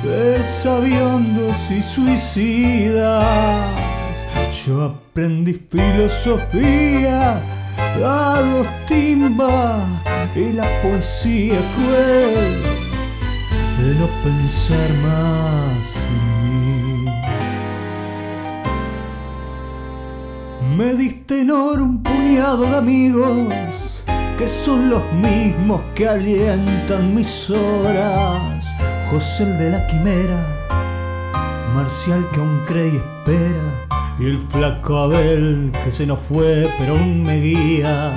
de 0.03 0.43
sabiondos 0.43 1.55
y 1.71 1.83
suicidas. 1.83 3.27
Yo 4.65 4.85
aprendí 4.87 5.53
filosofía, 5.71 7.43
dados 8.01 8.67
timba 8.89 9.85
y 10.35 10.55
la 10.55 10.65
poesía 10.81 11.61
cruel 11.75 12.63
de 13.81 13.95
no 14.01 14.07
pensar 14.25 14.91
más 15.03 16.10
Me 20.81 20.95
diste 20.95 21.43
en 21.43 21.51
oro 21.51 21.85
un 21.85 22.03
puñado 22.03 22.63
de 22.63 22.75
amigos 22.75 24.03
que 24.39 24.49
son 24.49 24.89
los 24.89 25.03
mismos 25.13 25.83
que 25.95 26.09
alientan 26.09 27.15
mis 27.15 27.51
horas. 27.51 28.65
José 29.11 29.43
el 29.43 29.59
de 29.59 29.71
la 29.73 29.87
quimera, 29.89 30.43
Marcial 31.75 32.25
que 32.33 32.41
aún 32.41 32.61
cree 32.67 32.95
y 32.95 32.97
espera, 32.97 33.89
y 34.19 34.25
el 34.25 34.39
flaco 34.39 34.97
Abel 34.97 35.71
que 35.85 35.93
se 35.93 36.07
nos 36.07 36.19
fue 36.21 36.67
pero 36.79 36.97
aún 36.97 37.25
me 37.25 37.39
guía. 37.43 38.11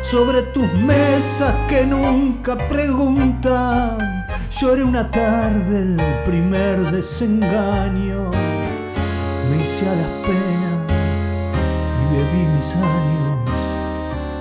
Sobre 0.00 0.40
tus 0.54 0.72
mesas 0.72 1.54
que 1.68 1.84
nunca 1.84 2.56
preguntan, 2.66 3.98
lloré 4.58 4.84
una 4.84 5.10
tarde 5.10 5.82
el 5.82 5.96
primer 6.24 6.78
desengaño. 6.90 8.30
Me 9.50 9.56
hice 9.62 9.86
a 9.86 9.94
las 9.94 10.08
penas 10.26 10.63
bebí 12.34 12.46
mis 12.46 12.70
años 12.76 13.38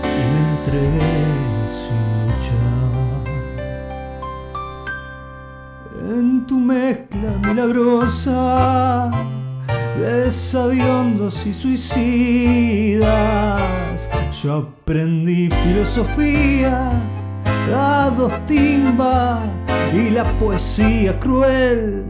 y 0.03 0.05
me 0.31 0.39
entregué 0.55 1.15
sin 1.81 2.03
luchar. 2.27 2.93
En 6.17 6.27
tu 6.47 6.55
mezcla 6.59 7.29
milagrosa 7.47 9.11
de 9.99 10.31
sabiondos 10.31 11.45
y 11.45 11.53
suicidas, 11.53 13.11
yo 14.41 14.53
aprendí 14.57 15.49
filosofía, 15.63 16.91
dados 17.69 18.33
timba 18.47 19.41
y 19.93 20.09
la 20.09 20.23
poesía 20.39 21.19
cruel 21.19 22.03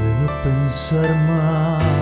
de 0.00 0.10
no 0.20 0.28
pensar 0.42 1.10
más 1.28 1.97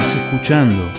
Estás 0.00 0.16
escuchando 0.16 0.90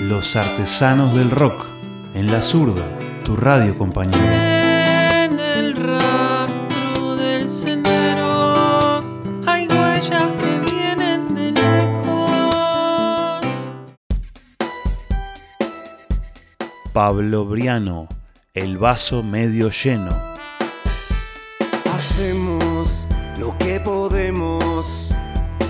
Los 0.00 0.34
Artesanos 0.34 1.14
del 1.14 1.30
Rock 1.30 1.66
en 2.14 2.32
la 2.32 2.40
zurda, 2.40 2.82
tu 3.22 3.36
radio 3.36 3.76
compañero. 3.76 4.24
En 4.24 5.38
el 5.38 5.76
rastro 5.76 7.16
del 7.16 7.50
sendero 7.50 9.04
hay 9.46 9.68
huellas 9.68 10.32
que 10.40 10.58
vienen 10.70 11.34
de 11.34 11.52
lejos. 11.52 13.40
Pablo 16.94 17.44
Briano, 17.44 18.08
el 18.54 18.78
vaso 18.78 19.22
medio 19.22 19.68
lleno. 19.68 20.16
Hacemos 21.92 23.06
lo 23.38 23.56
que 23.58 23.80
podemos 23.80 25.12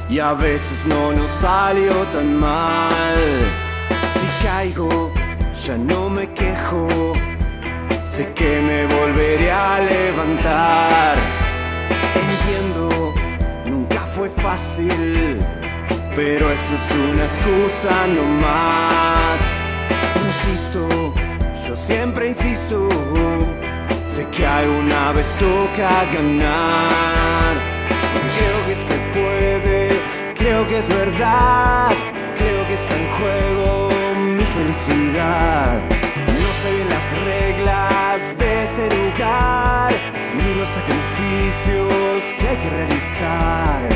y 0.09 0.19
a 0.19 0.33
veces 0.35 0.87
no 0.87 1.13
nos 1.13 1.31
salió 1.31 1.93
tan 2.13 2.39
mal. 2.39 3.19
Si 4.13 4.47
caigo, 4.47 5.13
ya 5.65 5.77
no 5.77 6.09
me 6.09 6.33
quejo. 6.33 6.89
Sé 8.03 8.33
que 8.35 8.61
me 8.61 8.87
volveré 8.87 9.51
a 9.51 9.81
levantar. 9.81 11.19
Entiendo, 12.15 13.15
nunca 13.67 14.01
fue 14.15 14.31
fácil, 14.31 15.41
pero 16.15 16.51
eso 16.51 16.75
es 16.75 16.93
una 16.93 17.25
excusa 17.25 18.07
no 18.07 18.23
más. 18.23 19.41
Insisto, 20.25 21.13
yo 21.67 21.75
siempre 21.75 22.29
insisto. 22.29 22.89
Sé 24.05 24.27
que 24.31 24.47
alguna 24.47 25.13
vez 25.13 25.35
toca 25.35 26.05
ganar. 26.15 27.55
Creo 28.37 28.59
que 28.67 28.75
se 28.75 28.97
puede, 29.15 29.76
creo 30.47 30.65
que 30.65 30.79
es 30.79 30.89
verdad. 30.89 31.91
Creo 32.37 32.65
que 32.67 32.75
está 32.75 32.95
en 32.97 33.11
juego 33.19 33.89
mi 34.37 34.45
felicidad. 34.45 35.83
No 36.45 36.49
sé 36.61 36.69
bien 36.77 36.89
las 36.89 37.07
reglas 37.33 38.39
de 38.39 38.63
este 38.63 38.85
lugar, 38.97 39.93
ni 40.37 40.55
los 40.55 40.69
sacrificios 40.69 42.23
que 42.39 42.49
hay 42.49 42.59
que 42.59 42.71
realizar. 42.71 43.89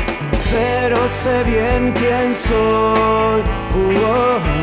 Pero 0.51 0.97
sé 1.07 1.43
bien 1.45 1.93
quién 1.93 2.35
soy. 2.35 3.41
Uh-oh. 3.75 4.61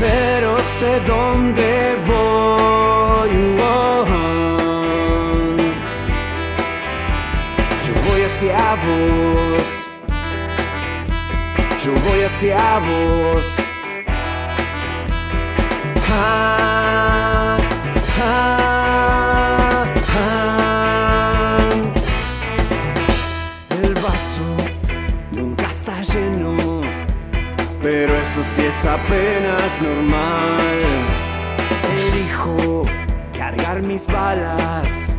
pero 0.00 0.58
sé 0.60 1.00
dónde 1.00 1.96
voy. 2.06 2.63
Yo 11.84 11.92
voy 11.92 12.22
hacia 12.22 12.78
vos. 12.78 13.46
El 23.70 23.94
vaso 23.94 24.56
nunca 25.32 25.68
está 25.70 26.02
lleno 26.02 26.82
pero 27.82 28.16
eso 28.16 28.42
sí 28.42 28.62
es 28.62 28.86
apenas 28.86 29.82
normal. 29.82 30.84
Elijo 31.94 32.84
cargar 33.38 33.82
mis 33.82 34.06
balas 34.06 35.13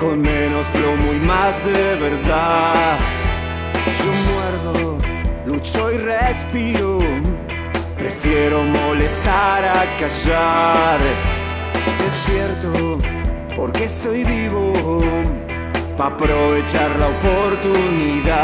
con 0.00 0.22
menos 0.22 0.66
plomo 0.68 1.12
y 1.12 1.18
más 1.26 1.62
de 1.64 1.94
verdad. 1.96 2.96
Yo 3.98 4.10
muerdo, 4.32 4.98
lucho 5.44 5.92
y 5.92 5.98
respiro. 5.98 7.00
Prefiero 7.98 8.62
molestar 8.62 9.64
a 9.64 9.84
callar. 9.98 11.00
Despierto 11.98 12.98
porque 13.54 13.84
estoy 13.84 14.24
vivo. 14.24 14.72
Pa' 15.98 16.06
aprovechar 16.06 16.90
la 16.98 17.08
oportunidad. 17.08 18.40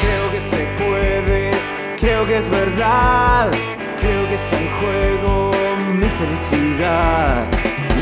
Creo 0.00 0.30
que 0.32 0.40
se 0.40 0.66
puede, 0.82 1.52
creo 1.98 2.26
que 2.26 2.38
es 2.38 2.48
verdad, 2.48 3.50
creo 3.96 4.26
que 4.26 4.34
está 4.34 4.58
en 4.58 4.70
juego 4.80 5.52
mi 6.00 6.08
felicidad. 6.08 7.46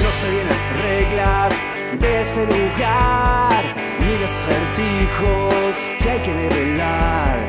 No 0.07 0.31
bien 0.31 0.47
las 0.49 0.56
reglas 0.77 1.53
de 2.01 2.21
este 2.21 2.47
lugar, 2.47 3.63
ni 4.01 4.19
los 4.19 4.31
certijos 4.31 5.97
que 5.99 6.11
hay 6.11 6.21
que 6.21 6.33
develar, 6.33 7.49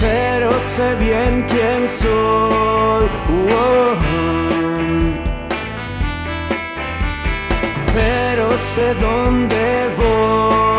pero 0.00 0.50
sé 0.60 0.94
bien 0.96 1.46
quién 1.48 1.88
soy. 1.88 2.76
Pero 7.94 8.52
sé 8.58 8.94
dónde 8.94 9.88
voy. 9.96 10.76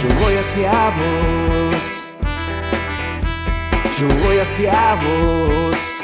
Yo 0.00 0.08
voy 0.20 0.34
hacia 0.36 0.90
vos. 0.98 2.04
Yo 3.98 4.06
voy 4.24 4.38
hacia 4.38 4.94
vos. 4.94 5.97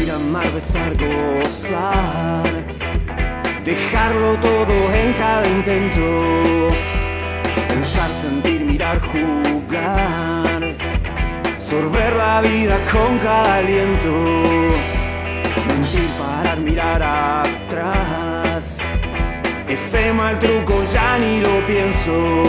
Ir 0.00 0.10
a 0.10 0.18
gozar. 1.02 2.52
Dejarlo 3.64 4.36
todo 4.40 4.74
en 4.94 5.12
cada 5.14 5.46
intento. 5.48 6.68
Pensar, 7.68 8.10
sentir, 8.20 8.60
mirar, 8.60 9.00
jugar 9.00 10.20
sorber 11.70 12.16
la 12.16 12.40
vida 12.40 12.76
con 12.90 13.16
cada 13.18 13.58
aliento, 13.58 14.10
mentir, 15.68 16.10
parar, 16.18 16.58
mirar 16.58 17.00
atrás. 17.00 18.19
Ese 19.70 20.12
mal 20.12 20.36
truco 20.40 20.82
ya 20.92 21.16
ni 21.16 21.40
lo 21.40 21.64
pienso. 21.64 22.42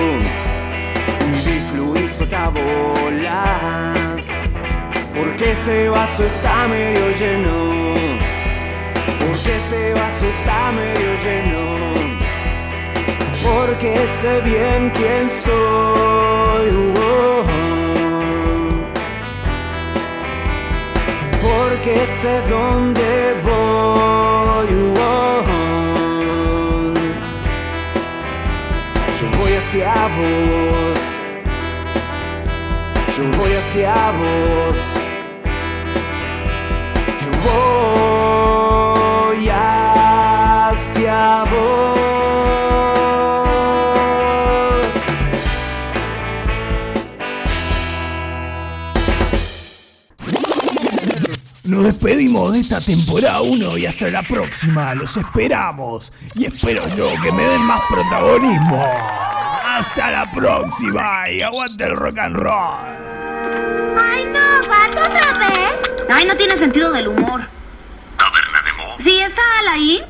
Vivir, 1.31 1.61
fluir, 1.71 2.09
soltar, 2.09 2.51
volar. 2.51 4.19
Porque 5.15 5.51
ese 5.51 5.87
vaso 5.89 6.23
está 6.23 6.67
medio 6.67 7.11
lleno. 7.11 7.93
Porque 9.19 9.55
ese 9.55 9.93
vaso 9.93 10.25
está 10.25 10.71
medio 10.71 11.15
lleno. 11.23 11.61
Porque 13.43 14.07
sé 14.07 14.41
bien 14.41 14.89
quién 14.89 15.29
soy. 15.29 16.71
Porque 21.39 22.03
sé 22.07 22.41
dónde 22.49 23.35
voy. 23.43 24.30
Hacia 29.71 29.93
vos. 30.17 30.99
Yo 33.15 33.23
voy 33.37 33.53
hacia 33.53 33.95
vos. 34.11 34.77
Yo 37.21 37.31
voy 39.31 39.47
hacia 39.49 41.19
vos. 41.45 41.99
Nos 51.63 51.85
despedimos 51.85 52.51
de 52.51 52.59
esta 52.59 52.81
temporada 52.81 53.41
1 53.41 53.77
y 53.77 53.85
hasta 53.85 54.09
la 54.09 54.23
próxima. 54.23 54.93
Los 54.95 55.15
esperamos. 55.15 56.11
Y 56.35 56.43
espero 56.43 56.83
yo 56.97 57.07
que 57.23 57.31
me 57.31 57.43
den 57.43 57.61
más 57.61 57.79
protagonismo. 57.89 59.30
Hasta 59.81 60.11
la 60.11 60.29
próxima 60.31 61.27
y 61.31 61.41
aguante 61.41 61.85
el 61.85 61.95
rock 61.95 62.19
and 62.19 62.35
roll. 62.35 62.77
¡Ay, 63.99 64.25
no, 64.25 64.69
Bart, 64.69 64.91
otra 64.91 65.39
vez! 65.39 65.81
Ay, 66.07 66.25
no 66.25 66.35
tiene 66.35 66.55
sentido 66.55 66.91
del 66.91 67.07
humor. 67.07 67.41
¿Taberna 68.15 68.61
de 68.63 68.73
Mo? 68.73 68.95
Sí, 68.99 69.19
¿está 69.19 69.41
Al 69.59 69.67
ahí? 69.69 70.03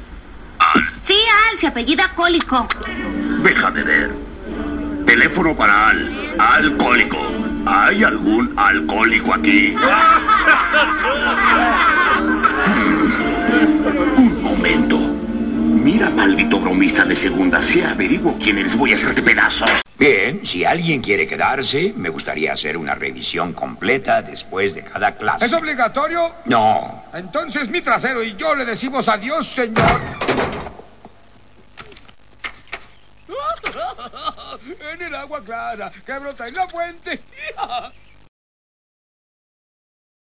¿Al? 0.59 0.89
Sí, 1.01 1.17
Al, 1.49 1.57
se 1.57 1.67
apellida 1.67 2.11
Cólico. 2.15 2.67
Déjame 3.43 3.83
ver. 3.83 4.11
Teléfono 5.05 5.55
para 5.55 5.87
Al. 5.87 6.35
Alcohólico. 6.37 7.17
¿Hay 7.65 8.03
algún 8.03 8.53
alcohólico 8.57 9.33
aquí? 9.33 9.73
Mira, 15.83 16.11
maldito 16.11 16.59
bromista 16.59 17.03
de 17.05 17.15
segunda, 17.15 17.59
si 17.59 17.81
averiguo 17.81 18.37
quién 18.37 18.59
eres, 18.59 18.77
voy 18.77 18.91
a 18.91 18.95
hacerte 18.95 19.23
pedazos. 19.23 19.81
Bien, 19.97 20.45
si 20.45 20.63
alguien 20.63 21.01
quiere 21.01 21.25
quedarse, 21.25 21.91
me 21.95 22.09
gustaría 22.09 22.53
hacer 22.53 22.77
una 22.77 22.93
revisión 22.93 23.53
completa 23.53 24.21
después 24.21 24.75
de 24.75 24.83
cada 24.83 25.15
clase. 25.15 25.43
¿Es 25.43 25.53
obligatorio? 25.53 26.35
No. 26.45 27.05
Entonces 27.15 27.67
mi 27.69 27.81
trasero 27.81 28.21
y 28.21 28.35
yo 28.35 28.53
le 28.53 28.63
decimos 28.63 29.07
adiós, 29.07 29.47
señor. 29.47 29.99
en 34.93 35.01
el 35.01 35.15
agua 35.15 35.43
clara 35.43 35.91
que 36.05 36.19
brota 36.19 36.47
en 36.47 36.53
la 36.53 36.67
fuente. 36.67 37.21